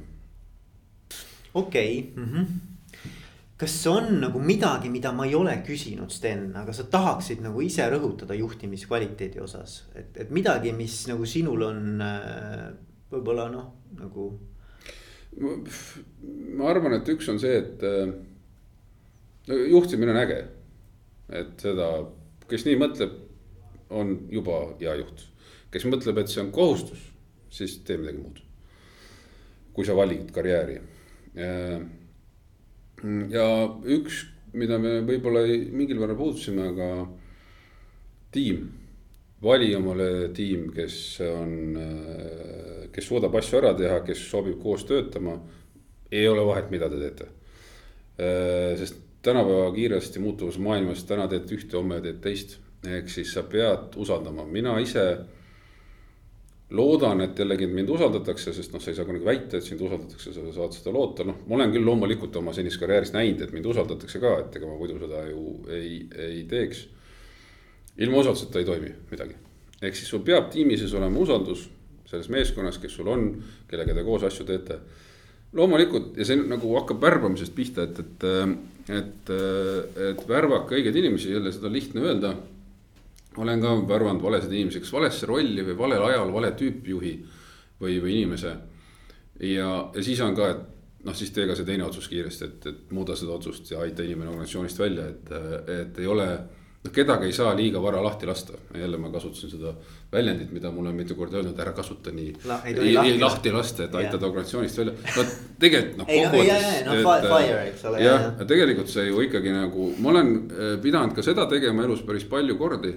okei 1.55 1.99
okay. 1.99 2.25
mm. 2.25 2.33
-hmm. 2.33 2.78
Kas 3.59 3.75
on 3.91 4.21
nagu 4.23 4.39
midagi, 4.43 4.91
mida 4.91 5.11
ma 5.13 5.27
ei 5.27 5.35
ole 5.35 5.57
küsinud, 5.67 6.13
Sten, 6.15 6.53
aga 6.57 6.75
sa 6.75 6.87
tahaksid 6.91 7.43
nagu 7.43 7.63
ise 7.65 7.89
rõhutada 7.91 8.37
juhtimiskvaliteedi 8.39 9.43
osas, 9.43 9.81
et, 9.99 10.13
et 10.23 10.31
midagi, 10.35 10.71
mis 10.77 11.01
nagu 11.11 11.27
sinul 11.27 11.65
on 11.67 12.05
äh, 12.05 12.69
võib-olla 13.11 13.49
noh, 13.51 13.73
nagu. 13.99 14.29
ma 15.43 16.71
arvan, 16.71 17.01
et 17.01 17.11
üks 17.11 17.31
on 17.33 17.43
see, 17.43 17.59
et 17.59 17.83
äh, 17.89 18.15
juhtimine 19.75 20.15
on 20.15 20.23
äge. 20.23 20.39
et 21.29 21.59
seda, 21.61 21.91
kes 22.49 22.65
nii 22.65 22.79
mõtleb, 22.81 23.19
on 23.91 24.15
juba 24.31 24.69
hea 24.79 24.95
juht. 25.03 25.27
kes 25.75 25.91
mõtleb, 25.91 26.23
et 26.23 26.31
see 26.31 26.45
on 26.47 26.55
kohustus, 26.55 27.11
siis 27.51 27.81
tee 27.83 27.99
midagi 27.99 28.23
muud. 28.23 28.45
kui 29.75 29.87
sa 29.87 29.99
valid 29.99 30.31
karjääri 30.35 30.79
ja 33.33 33.47
üks, 33.85 34.25
mida 34.59 34.79
me 34.83 34.99
võib-olla 35.07 35.45
mingil 35.73 36.01
määral 36.01 36.19
puudutasime, 36.19 36.69
aga 36.73 36.89
tiim, 38.35 38.65
vali 39.43 39.71
omale 39.77 40.29
tiim, 40.35 40.69
kes 40.75 40.97
on, 41.29 41.53
kes 42.93 43.11
suudab 43.11 43.37
asju 43.39 43.61
ära 43.61 43.75
teha, 43.79 44.01
kes 44.07 44.25
sobib 44.31 44.59
koos 44.63 44.87
töötama. 44.89 45.39
ei 46.11 46.29
ole 46.29 46.41
vahet, 46.41 46.71
mida 46.71 46.89
te 46.89 46.97
teete. 46.99 47.27
sest 48.79 48.97
tänapäeva 49.23 49.73
kiiresti 49.75 50.19
muutuvas 50.19 50.59
maailmas 50.59 51.05
täna 51.05 51.29
teed 51.29 51.51
ühte, 51.53 51.77
homme 51.77 52.01
teed 52.01 52.21
teist, 52.23 52.59
ehk 52.87 53.11
siis 53.11 53.33
sa 53.35 53.43
pead 53.43 53.97
usaldama, 53.97 54.47
mina 54.47 54.79
ise 54.81 55.05
loodan, 56.71 57.23
et 57.25 57.39
jällegi 57.39 57.67
mind 57.71 57.89
usaldatakse, 57.95 58.53
sest 58.53 58.75
noh, 58.75 58.83
sa 58.83 58.91
ei 58.93 58.97
saa 58.99 59.09
kunagi 59.09 59.25
väita, 59.25 59.57
et 59.57 59.65
sind 59.65 59.81
usaldatakse, 59.85 60.35
sa 60.35 60.45
saad 60.53 60.77
seda 60.77 60.93
loota, 60.93 61.25
noh, 61.25 61.41
ma 61.49 61.57
olen 61.57 61.73
küll 61.73 61.87
loomulikult 61.89 62.37
oma 62.41 62.53
senisest 62.57 62.83
karjäärist 62.83 63.17
näinud, 63.17 63.41
et 63.45 63.55
mind 63.57 63.69
usaldatakse 63.73 64.21
ka, 64.21 64.35
et 64.43 64.59
ega 64.61 64.69
ma 64.69 64.77
muidu 64.77 64.99
seda 65.01 65.25
ju 65.31 65.45
ei, 65.73 66.03
ei 66.29 66.43
teeks. 66.51 66.85
ilma 67.99 68.21
usalduseta 68.21 68.61
ei 68.61 68.69
toimi 68.69 68.93
midagi, 69.11 69.35
ehk 69.81 69.97
siis 69.97 70.13
sul 70.13 70.21
peab 70.27 70.53
tiimi 70.53 70.77
sees 70.79 70.93
olema 70.95 71.19
usaldus 71.19 71.65
selles 72.09 72.29
meeskonnas, 72.33 72.79
kes 72.81 72.95
sul 72.95 73.09
on, 73.09 73.31
kellega 73.69 73.97
te 73.97 74.05
koos 74.05 74.29
asju 74.29 74.47
teete. 74.49 74.79
loomulikult 75.53 76.17
ja 76.21 76.25
see 76.29 76.37
nagu 76.37 76.75
hakkab 76.77 77.01
värbamisest 77.01 77.55
pihta, 77.57 77.89
et, 77.89 77.99
et, 77.99 78.25
et, 78.93 79.31
et 80.11 80.29
värvake 80.29 80.77
õigeid 80.77 80.97
inimesi, 81.01 81.33
jälle 81.33 81.53
seda 81.53 81.71
on 81.71 81.73
lihtne 81.73 82.05
öelda 82.05 82.35
olen 83.43 83.61
ka 83.63 83.75
värvanud 83.89 84.23
valesid 84.23 84.53
inimesi, 84.53 84.83
kas 84.85 84.93
valesse 84.93 85.27
rolli 85.27 85.65
või 85.67 85.79
valel 85.79 86.09
ajal 86.11 86.33
vale 86.35 86.53
tüüpjuhi 86.59 87.15
või, 87.81 88.01
või 88.03 88.17
inimese. 88.17 88.57
ja, 89.41 89.71
ja 89.95 90.03
siis 90.03 90.21
on 90.25 90.37
ka, 90.37 90.51
et 90.55 90.67
noh, 91.07 91.17
siis 91.17 91.33
tee 91.35 91.49
ka 91.49 91.57
see 91.57 91.67
teine 91.69 91.87
otsus 91.87 92.09
kiiresti, 92.11 92.47
et, 92.49 92.71
et 92.71 92.95
muuda 92.95 93.17
seda 93.19 93.35
otsust 93.37 93.71
ja 93.71 93.83
aita 93.85 94.07
inimene 94.07 94.33
organisatsioonist 94.33 94.81
välja, 94.81 95.11
et, 95.13 95.35
et 95.75 96.01
ei 96.03 96.09
ole. 96.11 96.27
noh, 96.79 96.93
kedagi 96.95 97.27
ei 97.27 97.35
saa 97.35 97.53
liiga 97.59 97.81
vara 97.83 98.03
lahti 98.03 98.27
lasta, 98.27 98.59
jälle 98.79 98.99
ma 99.03 99.11
kasutasin 99.11 99.51
seda 99.51 99.73
väljendit, 100.13 100.53
mida 100.55 100.71
mulle 100.71 100.93
on 100.93 100.99
mitu 100.99 101.15
korda 101.19 101.41
öelnud, 101.41 101.59
ära 101.59 101.73
kasuta 101.75 102.13
nii 102.15 102.35
La,. 102.47 102.61
ei, 102.65 102.75
ei, 102.75 102.95
lahti. 102.95 103.11
ei 103.11 103.21
lahti 103.21 103.53
lasta, 103.53 103.85
et 103.85 103.95
aitad 103.99 104.23
organisatsioonist 104.23 104.79
välja, 104.79 104.95
no 105.17 105.25
tegelikult 105.59 106.03
noh. 106.03 106.11
kokkuvõttes. 106.11 106.83
No, 106.87 106.99
fire, 107.35 107.63
eks 107.71 107.85
ole. 107.91 108.03
jah, 108.03 108.27
ja 108.39 108.49
tegelikult 108.55 108.93
see 108.95 109.09
ju 109.09 109.23
ikkagi 109.27 109.55
nagu, 109.55 109.93
ma 109.99 110.13
olen 110.15 110.35
eh, 110.51 110.75
pidanud 110.83 111.15
ka 111.15 111.27
seda 111.27 111.47
tegema 111.51 111.87
elus 111.87 112.03
päris 112.07 112.27
palju 112.31 112.59
kordi 112.59 112.95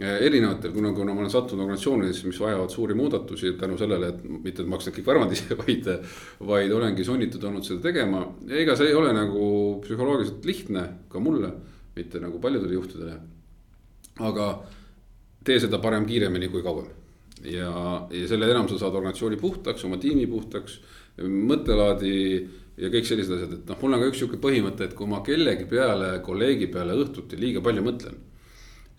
erinevatel, 0.00 0.72
kuna, 0.72 0.90
kuna 0.92 1.14
ma 1.14 1.22
olen 1.22 1.30
sattunud 1.30 1.62
organisatsioonidesse, 1.62 2.26
mis 2.26 2.38
vajavad 2.40 2.70
suuri 2.70 2.94
muudatusi 2.98 3.52
tänu 3.58 3.76
sellele, 3.78 4.08
et 4.10 4.24
mitte, 4.26 4.62
et 4.62 4.68
ma 4.68 4.74
oleks 4.74 4.88
kõik 4.90 5.06
värvanud 5.06 5.34
ise, 5.36 5.54
vaid. 5.60 5.90
vaid 6.48 6.72
olengi 6.74 7.04
sunnitud 7.06 7.44
olnud 7.46 7.66
seda 7.66 7.84
tegema, 7.84 8.24
ega 8.50 8.74
see 8.78 8.90
ei 8.90 8.98
ole 8.98 9.12
nagu 9.14 9.44
psühholoogiliselt 9.84 10.48
lihtne 10.50 10.82
ka 11.08 11.22
mulle, 11.22 11.52
mitte 11.94 12.22
nagu 12.22 12.40
paljudele 12.42 12.74
juhtidele. 12.74 13.20
aga 14.18 14.48
tee 15.44 15.60
seda 15.62 15.78
parem 15.78 16.06
kiiremini 16.06 16.50
kui 16.50 16.62
kauem. 16.62 16.90
ja, 17.44 17.70
ja 18.10 18.26
selle 18.28 18.50
enam 18.50 18.66
sa 18.68 18.80
saad 18.82 18.98
organisatsiooni 18.98 19.38
puhtaks, 19.38 19.84
oma 19.84 20.00
tiimi 20.02 20.26
puhtaks, 20.26 20.80
mõttelaadi 21.22 22.16
ja 22.82 22.90
kõik 22.90 23.06
sellised 23.06 23.36
asjad, 23.36 23.54
et 23.60 23.70
noh, 23.70 23.78
mul 23.78 23.94
on 23.94 24.02
ka 24.02 24.10
üks 24.10 24.18
sihuke 24.24 24.42
põhimõte, 24.42 24.90
et 24.90 24.98
kui 24.98 25.06
ma 25.06 25.22
kellegi 25.22 25.70
peale, 25.70 26.18
kolleegi 26.26 26.66
peale 26.66 26.98
õhtuti 26.98 27.38
liiga 27.38 27.62
palju 27.62 27.86
mõtlen, 27.86 28.18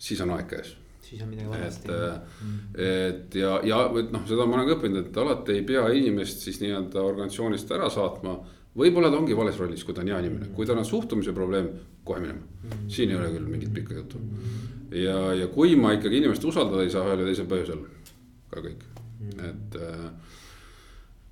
siis 0.00 0.24
on 0.24 0.32
aeg 0.32 0.48
käes 0.56 0.74
siis 1.06 1.22
on 1.22 1.30
midagi 1.30 1.48
valesti. 1.50 1.88
et 1.92 2.42
mm., 2.42 2.58
et 2.86 3.38
ja, 3.40 3.54
ja 3.64 3.80
et 4.00 4.12
noh, 4.14 4.24
seda 4.28 4.46
ma 4.46 4.58
olen 4.58 4.68
ka 4.68 4.76
õppinud, 4.76 5.08
et 5.08 5.18
alati 5.22 5.56
ei 5.56 5.64
pea 5.68 5.86
inimest 5.94 6.44
siis 6.46 6.60
nii-öelda 6.62 7.02
organisatsioonist 7.02 7.72
ära 7.76 7.90
saatma. 7.92 8.36
võib-olla 8.76 9.10
ta 9.10 9.20
ongi 9.20 9.36
vales 9.36 9.58
rollis, 9.60 9.84
kui 9.84 9.94
ta 9.96 10.02
on 10.04 10.12
hea 10.12 10.18
inimene, 10.24 10.50
kui 10.56 10.66
tal 10.68 10.80
on 10.82 10.88
suhtumise 10.88 11.32
probleem, 11.36 11.70
kohe 12.04 12.20
minema 12.20 12.42
mm.. 12.42 12.86
siin 12.92 13.12
ei 13.12 13.18
ole 13.20 13.32
küll 13.34 13.50
mingit 13.50 13.74
pikka 13.74 13.96
juttu 13.96 14.20
mm.. 14.20 14.94
ja, 15.02 15.18
ja 15.42 15.50
kui 15.52 15.76
ma 15.80 15.94
ikkagi 15.96 16.22
inimest 16.22 16.44
usaldada 16.44 16.84
ei 16.84 16.92
saa 16.92 17.06
ühel 17.08 17.22
või 17.22 17.32
teisel 17.32 17.50
põhjusel, 17.50 17.82
ka 18.52 18.64
kõik 18.68 18.86
et 19.50 19.76
äh,. 19.80 20.08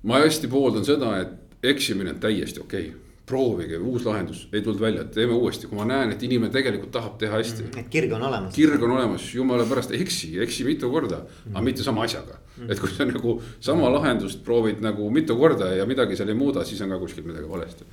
ma 0.03 0.21
hästi 0.23 0.51
pooldan 0.51 0.85
seda, 0.87 1.15
et 1.21 1.67
eksimine 1.75 2.15
on 2.15 2.21
täiesti 2.21 2.61
okei 2.61 2.89
okay 2.89 3.04
proovige 3.25 3.77
uus 3.81 4.05
lahendus, 4.05 4.43
ei 4.53 4.61
tulnud 4.61 4.81
välja, 4.81 5.03
teeme 5.09 5.33
uuesti, 5.33 5.67
kui 5.69 5.79
ma 5.79 5.87
näen, 5.89 6.13
et 6.13 6.23
inimene 6.23 6.53
tegelikult 6.53 6.91
tahab 6.93 7.17
teha 7.21 7.39
hästi 7.39 7.63
mm,. 7.63 7.81
et 7.81 7.89
kirg 7.93 8.13
on 8.13 8.25
olemas. 8.27 8.53
kirg 8.53 8.83
on 8.85 8.93
olemas, 8.97 9.25
jumala 9.33 9.65
pärast 9.69 9.95
eksi, 9.97 10.35
eksi 10.45 10.67
mitu 10.67 10.91
korda 10.93 11.23
mm., 11.23 11.55
aga 11.55 11.65
mitte 11.65 11.85
sama 11.85 12.05
asjaga 12.05 12.37
mm.. 12.37 12.69
et 12.69 12.81
kui 12.81 12.93
sa 12.93 13.07
nagu 13.09 13.35
sama 13.59 13.89
lahendust 13.97 14.43
proovid 14.45 14.83
nagu 14.85 15.09
mitu 15.13 15.37
korda 15.39 15.71
ja 15.73 15.89
midagi 15.89 16.17
seal 16.19 16.29
ei 16.29 16.37
muuda, 16.37 16.65
siis 16.69 16.81
on 16.85 16.93
ka 16.93 17.01
kuskil 17.01 17.25
midagi 17.25 17.49
valesti. 17.49 17.89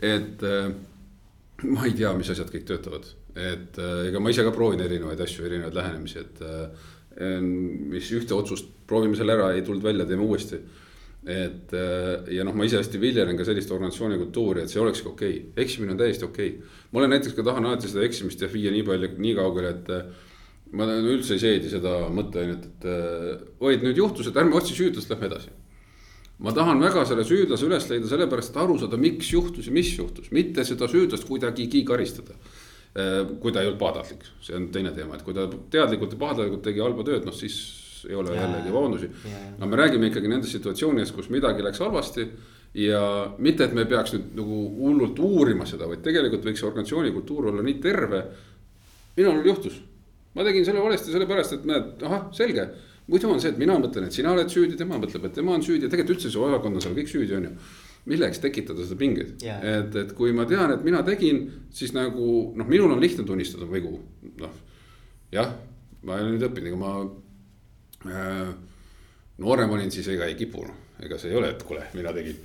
et 0.00 0.44
äh, 0.48 0.72
ma 1.64 1.86
ei 1.88 1.96
tea, 1.96 2.12
mis 2.16 2.32
asjad 2.32 2.50
kõik 2.52 2.66
töötavad, 2.68 3.08
et 3.36 3.78
äh, 3.80 4.08
ega 4.10 4.20
ma 4.20 4.32
ise 4.32 4.44
ka 4.46 4.52
proovin 4.56 4.82
erinevaid 4.84 5.20
asju, 5.24 5.44
erinevaid 5.48 5.76
lähenemisi, 5.76 6.24
et 6.24 6.42
äh, 6.44 6.88
mis 7.92 8.08
ühte 8.12 8.36
otsust, 8.36 8.68
proovime 8.88 9.16
selle 9.16 9.36
ära, 9.36 9.52
ei 9.56 9.64
tulnud 9.64 9.84
välja, 9.84 10.04
teeme 10.08 10.26
uuesti. 10.26 10.60
Et 11.26 11.74
äh, 11.74 12.28
ja 12.36 12.46
noh, 12.46 12.54
ma 12.54 12.66
ise 12.68 12.78
hästi 12.78 13.00
viljelen 13.02 13.38
ka 13.38 13.44
sellist 13.48 13.72
organisatsiooni 13.74 14.18
kultuuri, 14.20 14.62
et 14.62 14.70
see 14.70 14.80
olekski 14.82 15.10
okei. 15.10 15.34
Okay., 15.40 15.64
eksimine 15.64 15.96
on 15.96 16.00
täiesti 16.00 16.26
okei. 16.28 16.54
Okay.. 16.54 16.80
ma 16.92 17.02
olen 17.02 17.14
näiteks 17.16 17.34
ka 17.34 17.44
tahan 17.46 17.66
alati 17.66 17.90
seda 17.90 18.06
eksimist 18.06 18.46
viia 18.52 18.72
nii 18.74 18.86
palju, 18.86 19.12
nii 19.18 19.36
kaugele, 19.38 19.74
et 19.74 20.74
ma 20.76 20.86
üldse 20.96 21.34
ei 21.34 21.42
seedi 21.42 21.70
seda 21.72 21.98
mõtteainet, 22.14 22.68
et 22.70 22.90
oi, 23.58 23.74
et 23.74 23.86
nüüd 23.86 23.98
juhtus, 23.98 24.30
et 24.30 24.38
ärme 24.38 24.58
otsi 24.58 24.74
süüdlast, 24.78 25.10
lähme 25.10 25.30
edasi. 25.30 25.54
Ma 26.38 26.52
tahan 26.52 26.82
väga 26.82 27.06
selle 27.08 27.24
süüdlase 27.24 27.64
üles 27.64 27.86
leida 27.88 28.10
sellepärast, 28.10 28.52
et 28.52 28.60
aru 28.60 28.76
saada, 28.80 28.98
miks 29.00 29.30
juhtus 29.32 29.70
ja 29.70 29.72
mis 29.72 29.94
juhtus, 29.96 30.28
mitte 30.36 30.66
seda 30.68 30.88
süüdlast 30.90 31.24
kuidagigi 31.28 31.80
karistada. 31.88 32.36
Äh, 32.96 33.22
kui 33.40 33.52
ta 33.52 33.62
ei 33.62 33.70
olnud 33.70 33.80
pahatahtlik, 33.80 34.24
see 34.44 34.56
on 34.56 34.70
teine 34.72 34.92
teema, 34.96 35.16
et 35.16 35.24
kui 35.24 35.34
ta 35.36 35.46
teadlikult 35.72 36.14
ja 36.14 36.20
pahatahtlikult 36.20 36.62
tegi 36.64 36.80
halba 36.84 37.04
tööd, 37.04 37.26
noh 37.28 37.34
siis 37.36 37.56
ei 38.08 38.18
ole 38.18 38.34
ja, 38.34 38.42
jällegi 38.44 38.74
vabandusi. 38.74 39.10
aga 39.58 39.70
me 39.70 39.80
räägime 39.82 40.10
ikkagi 40.10 40.30
nendest 40.32 40.56
situatsioonidest, 40.58 41.14
kus 41.16 41.30
midagi 41.34 41.64
läks 41.64 41.82
halvasti. 41.84 42.28
ja 42.74 43.02
mitte, 43.38 43.64
et 43.64 43.74
me 43.74 43.86
peaks 43.88 44.12
nüüd 44.12 44.34
nagu 44.36 44.62
hullult 44.80 45.18
uurima 45.18 45.66
seda, 45.66 45.88
vaid 45.88 46.02
tegelikult 46.04 46.44
võiks 46.44 46.64
organisatsiooni 46.66 47.12
kultuur 47.12 47.52
olla 47.52 47.62
nii 47.62 47.78
terve. 47.80 48.24
minul 49.16 49.46
juhtus, 49.46 49.80
ma 50.34 50.44
tegin 50.44 50.64
selle 50.64 50.82
valesti 50.84 51.12
sellepärast, 51.12 51.52
et 51.52 51.64
näed, 51.64 52.04
ahah, 52.04 52.28
selge 52.36 52.68
muidu 53.06 53.30
on 53.30 53.42
see, 53.42 53.52
et 53.54 53.58
mina 53.60 53.76
mõtlen, 53.80 54.08
et 54.08 54.16
sina 54.16 54.32
oled 54.34 54.50
süüdi, 54.50 54.76
tema 54.78 54.98
mõtleb, 55.00 55.28
et 55.28 55.36
tema 55.36 55.54
on 55.54 55.64
süüdi 55.64 55.86
ja 55.86 55.92
tegelikult 55.92 56.16
üldse 56.16 56.32
see 56.32 56.42
osakond 56.42 56.78
on 56.78 56.84
seal 56.84 56.96
kõik 56.96 57.10
süüdi, 57.10 57.36
on 57.38 57.48
ju. 57.48 57.52
milleks 58.06 58.38
tekitada 58.38 58.84
seda 58.86 58.98
pingeid 58.98 59.42
yeah., 59.42 59.62
et, 59.66 59.94
et 59.98 60.12
kui 60.14 60.34
ma 60.34 60.46
tean, 60.46 60.70
et 60.74 60.82
mina 60.86 61.02
tegin, 61.06 61.40
siis 61.74 61.94
nagu 61.94 62.26
noh, 62.54 62.68
minul 62.70 62.94
on 62.94 63.02
lihtne 63.02 63.26
tunnistada 63.26 63.66
vigu, 63.70 63.98
noh. 64.38 64.58
jah, 65.34 65.54
ma 66.06 66.18
olen 66.18 66.36
nüüd 66.36 66.46
õppinud, 66.48 66.70
ega 66.70 66.80
ma 66.80 66.92
noorem 69.38 69.70
olin, 69.76 69.90
siis 69.92 70.08
ega 70.14 70.28
ei 70.28 70.34
kipu 70.38 70.64
ega 71.04 71.18
see 71.20 71.30
ei 71.32 71.36
ole, 71.36 71.50
et 71.52 71.62
kuule, 71.66 71.82
mina 71.96 72.12
tegin. 72.16 72.38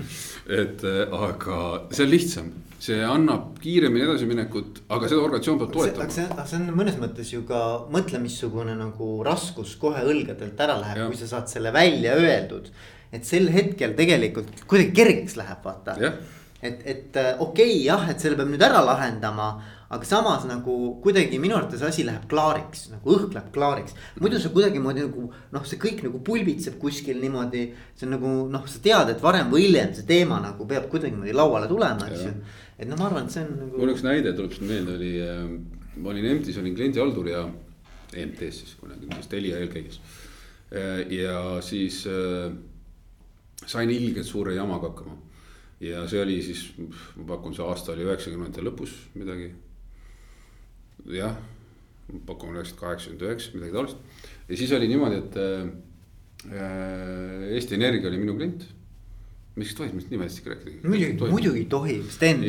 et 0.52 0.84
äh, 0.88 1.14
aga 1.16 1.58
see 1.94 2.04
on 2.04 2.12
lihtsam, 2.12 2.50
see 2.84 3.00
annab 3.08 3.54
kiiremini 3.64 4.04
edasiminekut, 4.04 4.82
aga 4.92 5.08
seda 5.08 5.24
organisatsioon 5.24 5.62
peab 5.62 5.76
toetama. 5.78 6.08
aga 6.08 6.16
see, 6.18 6.26
aga 6.36 6.48
see 6.50 6.60
on 6.60 6.74
mõnes 6.82 6.98
mõttes 7.00 7.32
ju 7.32 7.46
ka 7.48 7.62
mõtle, 7.94 8.20
missugune 8.24 8.76
nagu 8.80 9.12
raskus 9.28 9.78
kohe 9.80 10.04
õlgadelt 10.04 10.66
ära 10.68 10.76
läheb, 10.82 11.06
kui 11.14 11.22
sa 11.22 11.30
saad 11.32 11.48
selle 11.52 11.72
välja 11.76 12.18
öeldud. 12.20 12.68
et 13.12 13.28
sel 13.28 13.48
hetkel 13.56 13.96
tegelikult 13.96 14.66
kuidagi 14.68 14.96
kergeks 15.00 15.40
läheb, 15.40 15.64
vaata. 15.64 15.96
et, 16.60 16.84
et 16.84 17.22
äh, 17.22 17.34
okei 17.40 17.72
okay, 17.72 17.86
jah, 17.88 18.10
et 18.12 18.20
selle 18.20 18.40
peab 18.40 18.52
nüüd 18.52 18.68
ära 18.68 18.84
lahendama 18.84 19.54
aga 19.92 20.08
samas 20.08 20.46
nagu 20.48 20.74
kuidagi 21.04 21.40
minu 21.44 21.58
arvates 21.58 21.82
asi 21.84 22.06
läheb 22.08 22.24
klaariks, 22.32 22.86
nagu 22.94 23.12
õhk 23.12 23.34
läheb 23.36 23.50
klaariks. 23.52 23.96
muidu 24.24 24.40
sa 24.40 24.52
kuidagimoodi 24.54 25.04
nagu 25.04 25.26
noh, 25.52 25.66
see 25.68 25.80
kõik 25.82 26.00
nagu 26.06 26.22
pulbitseb 26.24 26.78
kuskil 26.80 27.20
niimoodi. 27.20 27.66
see 27.96 28.08
on 28.08 28.14
nagu 28.16 28.32
noh, 28.54 28.68
sa 28.72 28.80
tead, 28.86 29.12
et 29.12 29.24
varem 29.24 29.50
või 29.52 29.66
hiljem 29.66 29.92
see 29.98 30.08
teema 30.08 30.40
nagu 30.44 30.68
peab 30.68 30.88
kuidagimoodi 30.94 31.36
lauale 31.36 31.68
tulema, 31.68 32.08
eks 32.08 32.24
ju. 32.24 32.32
et 32.78 32.88
no 32.88 32.96
ma 33.00 33.10
arvan, 33.10 33.28
et 33.28 33.36
see 33.36 33.44
on 33.44 33.52
nagu. 33.58 33.82
mul 33.82 33.92
üks 33.92 34.06
näide 34.08 34.32
tuleb 34.38 34.56
siin 34.56 34.70
meelde, 34.70 34.96
oli 34.96 35.12
äh,, 35.26 35.42
ma 35.98 36.14
olin 36.14 36.28
EMT-s, 36.30 36.60
olin 36.62 36.78
kliendihaldur 36.78 37.28
ja. 37.28 37.42
EMT-s 38.16 38.62
siis 38.62 38.78
kunagi, 38.80 39.10
vist 39.12 39.32
Telia 39.32 39.60
eelkäijas 39.60 40.00
äh,. 40.72 41.02
ja 41.18 41.42
siis 41.66 42.06
äh, 42.08 42.54
sain 43.66 43.92
ilgelt 43.92 44.30
suure 44.30 44.56
jamaga 44.56 44.94
hakkama 44.94 45.18
ja 45.84 46.06
see 46.08 46.24
oli 46.24 46.40
siis, 46.46 46.64
ma 47.18 47.28
pakun, 47.34 47.58
see 47.58 47.68
aasta 47.68 47.92
oli 47.92 48.08
üheksakümnendate 48.08 48.64
lõpus 48.64 48.96
midagi 49.20 49.52
jah, 51.10 51.38
pakume 52.28 52.60
üheksakümmend, 52.60 52.82
kaheksakümmend 52.84 53.26
üheksa, 53.30 53.56
midagi 53.56 53.74
taolist. 53.78 53.98
ja 54.50 54.58
siis 54.58 54.72
oli 54.78 54.88
niimoodi, 54.92 55.24
et 55.24 55.34
äh, 55.42 55.66
Eesti 57.56 57.78
Energia 57.78 58.10
oli 58.10 58.22
minu 58.22 58.38
klient 58.38 58.70
miks 59.60 59.74
tohib 59.76 59.96
mingit 59.96 60.14
nimedest 60.14 60.40
ikka 60.40 60.54
rääkida? 60.54 60.88
muidugi, 60.88 61.32
muidugi 61.34 61.66
tohib, 61.72 62.06
Sten, 62.14 62.40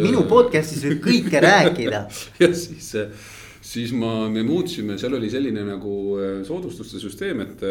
minu 0.00 0.22
äh, 0.22 0.30
podcast'is 0.30 0.86
võib 0.86 1.02
kõike 1.04 1.42
rääkida. 1.44 2.00
ja 2.40 2.48
siis, 2.56 2.88
äh, 2.96 3.28
siis 3.60 3.92
ma, 3.96 4.24
me 4.32 4.44
muutsime, 4.46 4.96
seal 5.00 5.18
oli 5.18 5.28
selline 5.32 5.66
nagu 5.68 5.96
äh, 6.16 6.30
soodustuste 6.48 7.02
süsteem, 7.02 7.44
et 7.44 7.64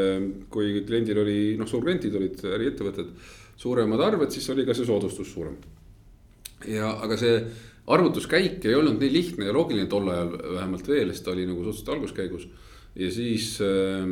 kui 0.53 0.84
kliendil 0.86 1.24
oli, 1.24 1.39
noh, 1.57 1.70
suurkliendid 1.70 2.20
olid 2.20 2.45
äriettevõtted, 2.59 3.09
suuremad 3.59 4.05
arved, 4.05 4.30
siis 4.36 4.45
oli 4.53 4.67
ka 4.67 4.78
see 4.78 4.88
soodustus 4.88 5.34
suurem. 5.34 5.57
ja, 6.70 6.93
aga 7.01 7.17
see 7.17 7.41
arvutuskäik 7.89 8.65
ei 8.65 8.75
olnud 8.77 8.99
nii 9.01 9.13
lihtne 9.13 9.47
ja 9.49 9.53
loogiline 9.55 9.89
tol 9.89 10.09
ajal 10.13 10.33
vähemalt 10.55 10.89
veel, 10.89 11.13
sest 11.13 11.25
ta 11.25 11.33
oli 11.33 11.47
nagu 11.49 11.63
suhteliselt 11.63 11.95
alguskäigus. 11.95 12.49
ja 12.99 13.11
siis 13.13 13.59
äh, 13.61 14.05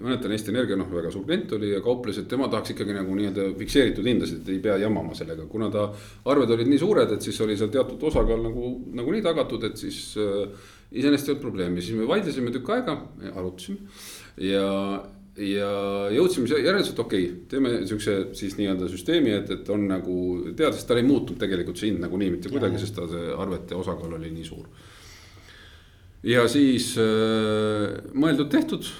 mäletan 0.00 0.32
Eesti 0.32 0.52
Energia 0.52 0.76
noh, 0.78 0.88
väga 0.94 1.10
suur 1.10 1.24
klient 1.26 1.52
oli 1.52 1.72
ja 1.72 1.80
kauples, 1.84 2.18
et 2.18 2.28
tema 2.30 2.48
tahaks 2.48 2.72
ikkagi 2.74 2.94
nagu 2.94 3.14
nii-öelda 3.18 3.48
fikseeritud 3.58 4.06
hindasid, 4.06 4.48
ei 4.48 4.60
pea 4.62 4.76
jamama 4.80 5.14
sellega, 5.18 5.46
kuna 5.50 5.70
ta. 5.70 5.88
arved 6.30 6.54
olid 6.56 6.70
nii 6.70 6.78
suured, 6.78 7.10
et 7.16 7.26
siis 7.26 7.40
oli 7.44 7.58
seal 7.58 7.72
teatud 7.74 8.02
osakaal 8.10 8.42
nagu 8.46 8.74
nagunii 8.94 9.22
tagatud, 9.26 9.66
et 9.66 9.76
siis 9.82 10.14
äh, 10.18 10.70
iseenesest 10.92 11.28
ei 11.28 11.34
olnud 11.34 11.44
probleemi, 11.48 11.82
siis 11.82 11.98
me 11.98 12.08
vaidlesime 12.08 12.54
tükk 12.54 12.70
aega, 12.76 12.96
arutasime 13.34 13.82
ja 14.46 14.66
ja 15.38 15.70
jõudsime 16.10 16.48
järeldusele, 16.50 16.94
et 16.94 17.02
okei 17.02 17.26
okay,, 17.26 17.36
teeme 17.50 17.72
siukse 17.88 18.16
siis 18.36 18.56
nii-öelda 18.58 18.88
süsteemi, 18.90 19.32
et, 19.38 19.50
et 19.54 19.70
on 19.70 19.86
nagu 19.88 20.16
teada, 20.48 20.72
sest 20.74 20.88
tal 20.90 21.00
ei 21.00 21.06
muutunud 21.06 21.40
tegelikult 21.40 21.78
see 21.78 21.92
hind 21.92 22.02
nagunii 22.02 22.32
mitte 22.34 22.50
kuidagi, 22.52 22.80
sest 22.82 22.96
ta 22.98 23.06
see 23.10 23.30
arvete 23.36 23.78
osakaal 23.78 24.16
oli 24.18 24.32
nii 24.34 24.46
suur. 24.46 24.66
ja 26.26 26.46
siis 26.50 26.92
äh, 27.00 28.00
mõeldud-tehtud, 28.12 28.90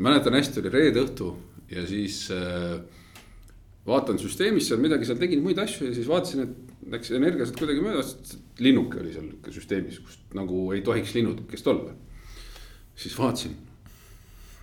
mäletan 0.00 0.38
hästi, 0.38 0.62
oli 0.62 0.72
reede 0.72 1.04
õhtu 1.04 1.34
ja 1.74 1.84
siis 1.88 2.24
äh, 2.32 2.80
vaatan 3.86 4.18
süsteemis 4.18 4.70
seal 4.70 4.80
midagi 4.80 5.06
seal 5.08 5.20
tegin 5.20 5.44
muid 5.44 5.60
asju 5.60 5.90
ja 5.90 5.96
siis 5.96 6.08
vaatasin, 6.08 6.46
et 6.46 6.88
läks 6.94 7.12
energia 7.16 7.44
sealt 7.44 7.60
kuidagi 7.60 7.84
mööda, 7.84 8.06
linnuke 8.64 9.04
oli 9.04 9.12
seal 9.12 9.28
süsteemis, 9.52 10.00
kust 10.00 10.34
nagu 10.36 10.66
ei 10.72 10.82
tohiks 10.84 11.14
linnukest 11.16 11.68
olla. 11.70 11.92
siis 12.96 13.18
vaatasin 13.18 13.54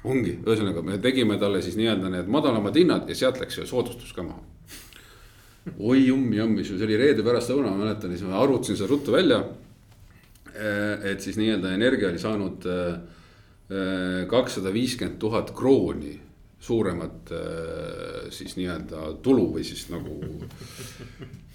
ongi, 0.03 0.37
ühesõnaga 0.41 0.83
me 0.85 0.97
tegime 1.01 1.37
talle 1.41 1.61
siis 1.61 1.77
nii-öelda 1.77 2.09
need 2.13 2.29
madalamad 2.31 2.77
hinnad 2.77 3.09
ja 3.09 3.17
sealt 3.17 3.41
läks 3.41 3.59
veel 3.59 3.69
soodustus 3.69 4.13
ka 4.15 4.25
maha. 4.25 4.41
oi 5.77 6.07
jumm-jammis, 6.07 6.71
see 6.71 6.87
oli 6.87 6.97
reede 6.97 7.25
pärastlõuna, 7.25 7.73
ma 7.73 7.85
mäletan, 7.85 8.13
siis 8.15 8.25
ma 8.25 8.39
arvutasin 8.41 8.79
seda 8.79 8.89
ruttu 8.89 9.13
välja. 9.13 9.43
Eh, 10.51 11.11
et 11.13 11.21
siis 11.23 11.37
nii-öelda 11.39 11.71
Energia 11.77 12.09
oli 12.09 12.19
saanud 12.19 12.65
eh, 12.67 12.95
eh, 13.71 14.23
kakssada 14.27 14.73
viiskümmend 14.73 15.19
tuhat 15.21 15.53
krooni 15.55 16.17
suuremat 16.61 17.31
siis 18.29 18.53
nii-öelda 18.53 19.15
tulu 19.25 19.47
või 19.55 19.63
siis 19.65 19.87
nagu. 19.89 20.19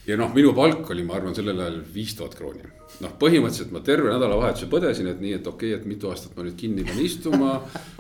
Ja 0.07 0.17
noh, 0.21 0.33
minu 0.35 0.55
palk 0.57 0.91
oli, 0.95 1.07
ma 1.07 1.19
arvan, 1.19 1.35
sellel 1.37 1.61
ajal 1.61 1.81
viis 1.95 2.15
tuhat 2.19 2.37
krooni 2.39 2.67
noh, 3.03 3.13
põhimõtteliselt 3.21 3.73
ma 3.75 3.81
terve 3.85 4.09
nädalavahetuse 4.13 4.69
põdesin, 4.73 5.09
et 5.11 5.19
nii, 5.21 5.35
et 5.41 5.49
okei 5.51 5.73
okay,, 5.75 5.81
et 5.81 5.89
mitu 5.89 6.09
aastat 6.11 6.37
ma 6.37 6.45
nüüd 6.47 6.57
kinni 6.59 6.85
pean 6.87 7.01
istuma. 7.03 7.57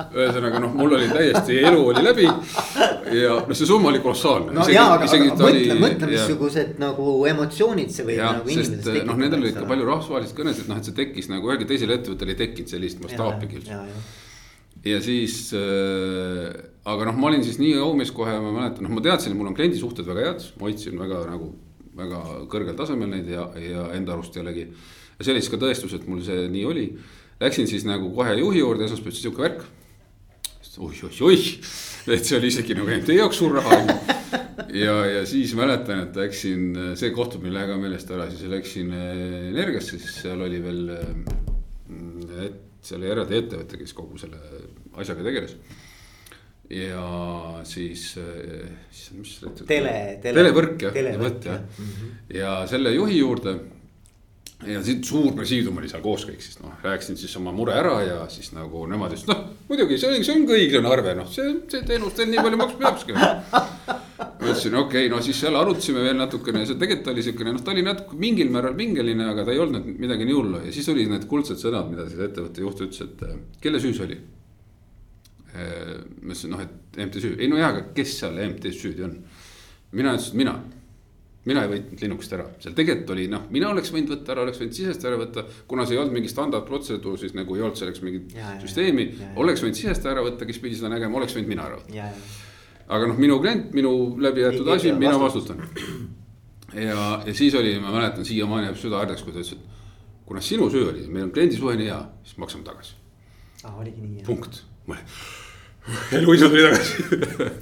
ühesõnaga 0.06 0.60
noh, 0.62 0.76
mul 0.78 0.94
oli 0.96 1.08
täiesti 1.10 1.58
elu 1.60 1.80
oli 1.90 2.04
läbi 2.04 2.26
ja 2.26 3.34
noh, 3.36 3.56
see 3.56 3.68
summa 3.68 3.90
oli 3.92 4.00
kolossaalne. 4.04 4.54
no 4.56 4.64
isegi, 4.64 4.78
jaa, 4.78 4.94
aga, 4.94 5.08
aga 5.10 5.40
mõtle 5.42 5.78
mõtle, 5.82 6.10
missugused 6.12 6.78
nagu 6.82 7.16
emotsioonid 7.32 7.92
see 7.92 8.06
võib 8.08 8.22
ja, 8.22 8.30
nagu 8.38 8.54
inimestes 8.54 8.84
tekitada. 8.86 9.08
noh, 9.10 9.20
nendel 9.24 9.44
olid 9.44 9.58
ka 9.58 9.66
palju 9.72 9.90
rahvusvahelisi 9.90 10.38
kõnesid, 10.38 10.70
noh, 10.70 10.80
et 10.80 10.88
see 10.88 10.96
tekkis 11.02 11.28
nagu 11.32 11.52
ühelgi 11.52 11.68
teisel 11.68 11.92
ettevõttel 11.96 12.32
ei 12.32 12.40
tekkinud 12.40 12.72
sellist 12.72 13.02
mastaapigi 13.04 13.60
üldse. 13.60 13.82
ja 14.86 15.02
siis 15.04 15.50
äh, 15.58 16.48
aga 16.88 17.10
noh, 17.10 17.20
ma 17.20 17.32
olin 17.32 17.44
siis 17.44 17.60
nii 17.60 17.76
aumees 17.84 18.14
kohe, 18.16 18.32
ma 18.40 18.54
mäletan, 18.62 18.86
noh, 18.86 18.96
ma 18.96 19.04
teadsin, 19.04 19.34
et 19.34 19.40
mul 19.40 19.52
on 19.52 19.58
kliendisuhted 19.58 20.08
väga 20.08 20.30
head, 20.30 20.50
ma 20.56 20.70
hoidsin 20.70 21.04
väga 21.04 21.24
nagu 21.28 21.52
väga 21.96 22.20
kõrgel 22.52 22.76
tasemel 22.78 23.10
neid 23.12 23.30
ja, 23.30 23.46
ja 23.60 23.88
enda 23.96 24.14
arust 24.16 24.36
jällegi. 24.36 24.66
ja 25.18 25.24
see 25.24 25.32
oli 25.34 25.42
siis 25.42 25.52
ka 25.52 25.60
tõestus, 25.62 25.94
et 25.96 26.06
mul 26.08 26.22
see 26.26 26.46
nii 26.52 26.66
oli. 26.68 26.86
Läksin 27.40 27.68
siis 27.68 27.84
nagu 27.84 28.08
kohe 28.16 28.36
juhi 28.38 28.62
juurde, 28.62 28.86
esmaspäeval 28.86 29.12
ütles 29.12 29.22
sihuke 29.24 29.44
värk. 29.44 29.64
oih-oih-oih, 30.76 31.46
et 32.12 32.28
see 32.28 32.36
oli 32.36 32.50
isegi 32.52 32.74
nagu 32.76 32.98
teie 33.08 33.22
jaoks 33.22 33.38
suur 33.40 33.54
raha 33.56 33.78
on 33.78 33.88
ju. 33.88 33.94
ja, 34.84 34.96
ja 35.08 35.22
siis 35.28 35.54
mäletan, 35.56 36.02
et 36.04 36.16
läksin, 36.20 36.68
see 37.00 37.08
ei 37.08 37.52
lähe 37.54 37.70
ka 37.70 37.78
meelest 37.80 38.12
ära, 38.12 38.28
siis 38.30 38.44
läksin 38.52 38.92
eh, 38.92 39.48
Energiasse, 39.54 39.96
siis 39.96 40.20
seal 40.22 40.44
oli 40.44 40.60
veel. 40.62 40.88
Eh, 40.98 42.46
et 42.46 42.62
seal 42.84 43.00
oli 43.00 43.10
eraldi 43.10 43.40
ettevõte, 43.40 43.80
kes 43.80 43.96
kogu 43.96 44.18
selle 44.20 44.38
asjaga 45.00 45.24
tegeles 45.26 45.56
ja 46.70 47.06
siis, 47.64 48.08
siis 48.90 49.12
mis 49.14 49.36
tele, 49.68 50.18
tele. 50.22 50.34
televõrk 50.40 50.86
jah, 50.88 50.94
televõtt 50.94 51.46
jah 51.46 51.60
mm, 51.62 51.90
-hmm. 51.90 52.14
ja 52.34 52.52
selle 52.66 52.94
juhi 52.94 53.18
juurde. 53.18 53.58
ja 54.66 54.82
siit 54.82 55.04
suur 55.04 55.34
presiidium 55.36 55.78
oli 55.78 55.88
seal 55.88 56.02
koos 56.02 56.24
kõik 56.26 56.40
siis 56.40 56.58
noh, 56.62 56.72
rääkisin 56.82 57.16
siis 57.16 57.36
oma 57.36 57.52
mure 57.52 57.76
ära 57.76 58.00
ja 58.02 58.18
siis 58.28 58.52
nagu 58.56 58.86
nemad 58.86 59.12
ütlesid, 59.12 59.30
noh 59.30 59.44
muidugi 59.68 59.98
see 59.98 60.10
on, 60.10 60.24
see 60.24 60.34
on 60.34 60.46
ka 60.48 60.56
õiglane 60.56 60.90
arve, 60.90 61.14
noh, 61.18 61.28
see, 61.30 61.54
see 61.70 61.86
teenus 61.86 62.14
teil 62.16 62.30
nii 62.30 62.42
palju 62.44 62.60
maksma 62.60 62.82
peabki. 62.84 63.16
ma 63.16 64.46
ütlesin, 64.46 64.76
okei 64.78 65.06
okay,, 65.06 65.10
no 65.12 65.20
siis 65.24 65.40
seal 65.42 65.58
arutasime 65.58 66.04
veel 66.04 66.16
natukene 66.18 66.62
ja 66.62 66.70
see 66.70 66.80
tegelikult 66.80 67.12
oli 67.12 67.26
siukene, 67.26 67.54
noh, 67.56 67.64
ta 67.66 67.74
oli 67.74 67.84
natuke 67.86 68.18
mingil 68.20 68.52
määral 68.54 68.76
pingeline, 68.78 69.26
aga 69.32 69.46
ta 69.46 69.54
ei 69.54 69.62
olnud 69.62 69.90
midagi 69.98 70.28
nii 70.28 70.38
hullu 70.38 70.62
ja 70.68 70.74
siis 70.74 70.88
olid 70.92 71.10
need 71.12 71.26
kuldsed 71.30 71.60
sõnad, 71.62 71.90
mida 71.90 72.06
siis 72.10 72.22
ettevõtte 72.28 72.64
juht 72.64 72.82
ütles, 72.86 73.02
et 73.06 73.62
kelle 73.62 73.82
süü 73.82 73.94
see 73.96 74.06
oli. 74.06 74.18
Äh, 75.56 75.92
ma 76.20 76.34
ütlesin, 76.34 76.52
noh, 76.52 76.60
et 76.60 76.98
MT 77.00 77.22
süü, 77.22 77.36
ei 77.40 77.48
no 77.48 77.60
jaa, 77.60 77.70
aga 77.72 77.84
kes 77.96 78.18
seal 78.20 78.36
MT-s 78.50 78.80
süüdi 78.82 79.06
on? 79.06 79.14
mina 79.96 80.12
ütlesin, 80.16 80.36
mina 80.36 80.56
mina 81.46 81.62
ei 81.62 81.70
võtnud 81.70 82.02
Linuxit 82.02 82.34
ära, 82.34 82.46
seal 82.62 82.74
tegelikult 82.76 83.12
oli 83.14 83.28
noh, 83.30 83.44
mina 83.54 83.68
oleks 83.70 83.92
võinud 83.94 84.10
võtta 84.16 84.34
ära, 84.34 84.42
oleks 84.46 84.58
võinud 84.60 84.74
sisest 84.76 85.06
ära 85.06 85.18
võtta. 85.20 85.44
kuna 85.70 85.86
see 85.86 85.94
ei 85.94 86.00
olnud 86.02 86.16
mingi 86.16 86.30
standardprotseduur, 86.32 87.20
siis 87.22 87.36
nagu 87.38 87.56
ei 87.56 87.62
olnud 87.62 87.78
selleks 87.78 88.02
mingit 88.02 88.34
ja, 88.34 88.56
süsteemi, 88.62 89.06
oleks 89.38 89.62
võinud 89.62 89.78
sisest 89.78 90.10
ära 90.10 90.24
võtta, 90.26 90.48
kes 90.48 90.58
pidi 90.62 90.78
seda 90.78 90.90
nägema, 90.90 91.20
oleks 91.20 91.38
võinud 91.38 91.52
mina 91.54 91.68
ära 91.68 91.78
võtta. 91.78 92.10
aga 92.98 93.10
noh, 93.12 93.22
minu 93.22 93.38
klient, 93.44 93.70
minu 93.78 93.94
läbi 94.26 94.42
jäetud 94.42 94.74
asi, 94.74 94.92
mina 94.98 95.14
vastutan. 95.22 95.62
ja, 96.74 97.08
ja 97.22 97.34
siis 97.34 97.54
oli, 97.54 97.78
ma 97.82 97.94
mäletan 97.94 98.26
siiamaani 98.26 98.72
jääb 98.72 98.82
süda 98.82 99.04
hardaks, 99.04 99.22
kui 99.22 99.36
ta 99.36 99.44
ütles, 99.44 99.54
et 99.54 100.22
kuna 100.26 100.42
sinu 100.42 100.66
süü 100.74 100.88
oli, 100.90 101.06
meil 101.06 101.28
on 101.30 101.34
kliendisuhe 101.34 101.78
nii 101.78 101.92
hea, 101.92 102.02
siis 102.26 102.42
maksame 102.42 102.66
tagasi. 102.66 102.98
aa, 103.62 103.76
oligi 103.78 104.02
nii. 104.02 104.26
punkt 104.26 104.64
eluisa 106.18 106.48
tuli 106.50 106.62
tagasi 106.66 107.54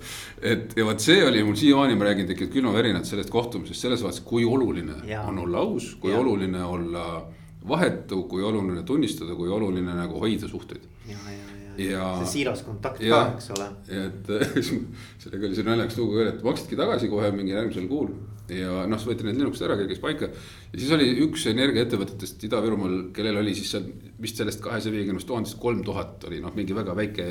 et 0.44 0.74
ja 0.76 0.84
vot 0.86 1.00
see 1.00 1.22
oli 1.24 1.42
mul 1.44 1.56
siiamaani, 1.58 1.96
ma 1.98 2.08
räägin 2.08 2.28
tegelikult 2.28 2.58
külmavärinad 2.58 3.08
sellest 3.08 3.32
kohtumisest 3.32 3.86
selles 3.86 4.04
vaates, 4.04 4.20
kui 4.26 4.44
oluline 4.44 5.00
ja. 5.08 5.22
on 5.30 5.40
olla 5.46 5.64
aus, 5.64 5.94
kui 6.00 6.12
ja. 6.12 6.20
oluline 6.20 6.64
olla 6.64 7.06
vahetu, 7.68 8.24
kui 8.28 8.44
oluline 8.44 8.82
tunnistada, 8.84 9.36
kui 9.38 9.48
oluline 9.48 9.96
nagu 9.96 10.20
hoida 10.20 10.48
suhteid. 10.48 10.84
ja, 11.08 11.16
ja, 11.30 11.56
ja, 11.78 11.88
ja. 11.88 12.10
see 12.22 12.38
siiras 12.38 12.62
kontakt 12.66 13.00
ka, 13.00 13.22
eks 13.34 13.50
ole. 13.56 13.70
et 13.88 14.30
sellega 15.22 15.48
oli 15.48 15.56
see 15.56 15.66
naljakas 15.66 15.98
lugu 16.00 16.20
veel, 16.20 16.30
et 16.34 16.44
maksidki 16.44 16.78
tagasi 16.80 17.10
kohe 17.12 17.32
mingi 17.32 17.56
järgmisel 17.56 17.88
kuul 17.88 18.12
ja 18.52 18.84
noh, 18.90 19.00
võeti 19.00 19.24
need 19.24 19.40
Linuxid 19.40 19.64
ära, 19.64 19.78
kerkis 19.80 20.02
paika. 20.02 20.28
ja 20.28 20.76
siis 20.76 20.92
oli 20.92 21.08
üks 21.24 21.46
energiaettevõtetest 21.48 22.44
Ida-Virumaal, 22.44 22.98
kellel 23.16 23.40
oli 23.40 23.56
siis 23.56 23.72
seal 23.72 23.88
vist 24.20 24.40
sellest 24.40 24.60
kahesaja 24.64 24.92
viiekümnest 24.92 25.28
tuhandest 25.30 25.56
kolm 25.62 25.80
tuhat 25.86 26.28
oli 26.28 26.44
noh, 26.44 26.52
mingi 26.56 26.76
väga 26.76 26.96
väike 26.98 27.30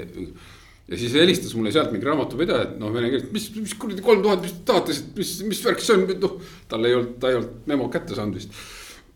ja 0.94 1.00
siis 1.00 1.16
helistas 1.18 1.56
mulle 1.58 1.72
sealt 1.74 1.92
mingi 1.94 2.06
raamatupidaja, 2.06 2.68
et 2.68 2.74
noh, 2.82 2.92
vene 2.94 3.10
keeles, 3.10 3.30
mis, 3.34 3.50
mis 3.58 3.74
kuradi 3.80 4.04
kolm 4.06 4.22
tuhat, 4.24 4.44
mis 4.46 4.54
tahate, 4.68 4.96
mis, 5.18 5.32
mis 5.48 5.62
värk 5.66 5.82
see 5.82 5.96
on, 5.98 6.06
noh. 6.22 6.36
tal 6.70 6.90
ei 6.90 6.98
olnud, 6.98 7.16
ta 7.22 7.32
ei 7.32 7.40
olnud 7.40 7.70
memo 7.72 7.90
kätte 7.94 8.18
saanud 8.18 8.38
vist. 8.38 8.54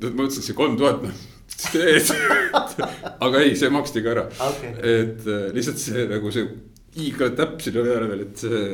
ma 0.01 0.25
ütlesin, 0.25 0.41
et 0.41 0.47
see 0.49 0.57
kolm 0.57 0.77
tuhat, 0.79 1.05
noh. 1.05 1.25
aga 3.25 3.43
ei, 3.43 3.53
see 3.57 3.69
maksti 3.73 4.03
ka 4.05 4.11
ära 4.11 4.25
okay.. 4.29 4.73
et 4.77 5.23
äh, 5.25 5.45
lihtsalt 5.55 5.79
see 5.81 6.03
nagu 6.09 6.33
see 6.33 6.49
hiigla 6.97 7.31
täpp 7.37 7.63
sinna 7.63 7.85
peale 7.85 8.09
veel, 8.11 8.25
et 8.27 8.43
see. 8.43 8.65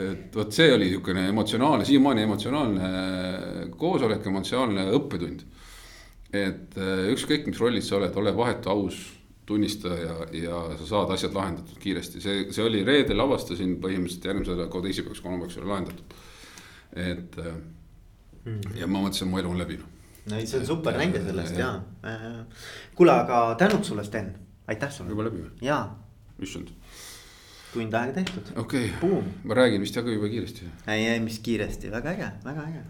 et 0.00 0.36
vot 0.36 0.52
see 0.54 0.68
oli 0.74 0.88
niisugune 0.88 1.28
emotsionaalne, 1.30 1.86
siiamaani 1.88 2.26
emotsionaalne 2.26 2.90
koosolek, 3.80 4.26
emotsionaalne 4.32 4.90
õppetund. 4.98 5.46
et 6.32 6.76
äh, 6.80 7.08
ükskõik, 7.14 7.48
mis 7.48 7.62
rollis 7.62 7.88
sa 7.88 8.00
oled, 8.00 8.16
ole 8.20 8.36
vahetu, 8.36 8.72
aus 8.72 9.00
tunnista 9.50 9.94
ja, 9.98 10.16
ja 10.32 10.58
sa 10.78 10.86
saad 10.86 11.14
asjad 11.14 11.34
lahendatud 11.34 11.78
kiiresti, 11.82 12.22
see, 12.22 12.42
see 12.54 12.64
oli 12.66 12.84
reedel 12.86 13.24
avastasin 13.24 13.76
põhimõtteliselt 13.82 14.28
järgmisel 14.30 14.58
nädalal, 14.58 14.84
teisipäevaks, 14.86 15.22
kolmapäevaks 15.24 15.58
oli 15.58 15.70
lahendatud. 15.72 16.18
et 17.10 17.40
mm. 18.44 18.76
ja 18.78 18.86
ma 18.90 19.02
mõtlesin, 19.06 19.30
mu 19.30 19.40
elu 19.42 19.50
on 19.50 19.58
läbi 19.60 19.80
noh. 19.80 19.90
no 20.30 20.38
ei, 20.38 20.46
see 20.46 20.60
on 20.60 20.68
super 20.68 20.98
näide 20.98 21.22
sellest 21.26 21.58
ja, 21.58 21.72
ja.. 22.04 22.14
Äh, 22.14 22.64
kuule, 22.98 23.16
aga 23.24 23.42
tänud 23.58 23.86
sulle, 23.86 24.06
Sten, 24.06 24.32
aitäh 24.70 24.94
sulle. 24.94 25.14
juba 25.14 25.26
läbi 25.28 25.42
või? 25.42 25.52
jaa. 25.66 25.82
issand. 26.46 26.70
tund 27.72 28.00
aega 28.02 28.20
tehtud. 28.20 28.54
okei 28.64 28.92
okay., 29.02 29.34
ma 29.44 29.58
räägin 29.62 29.82
vist 29.82 29.98
jagu 29.98 30.14
juba 30.14 30.30
kiiresti. 30.30 30.70
ei, 30.86 31.06
ei, 31.10 31.20
mis 31.26 31.42
kiiresti, 31.42 31.90
väga 31.90 32.14
äge, 32.14 32.32
väga 32.46 32.70
äge 32.70 32.86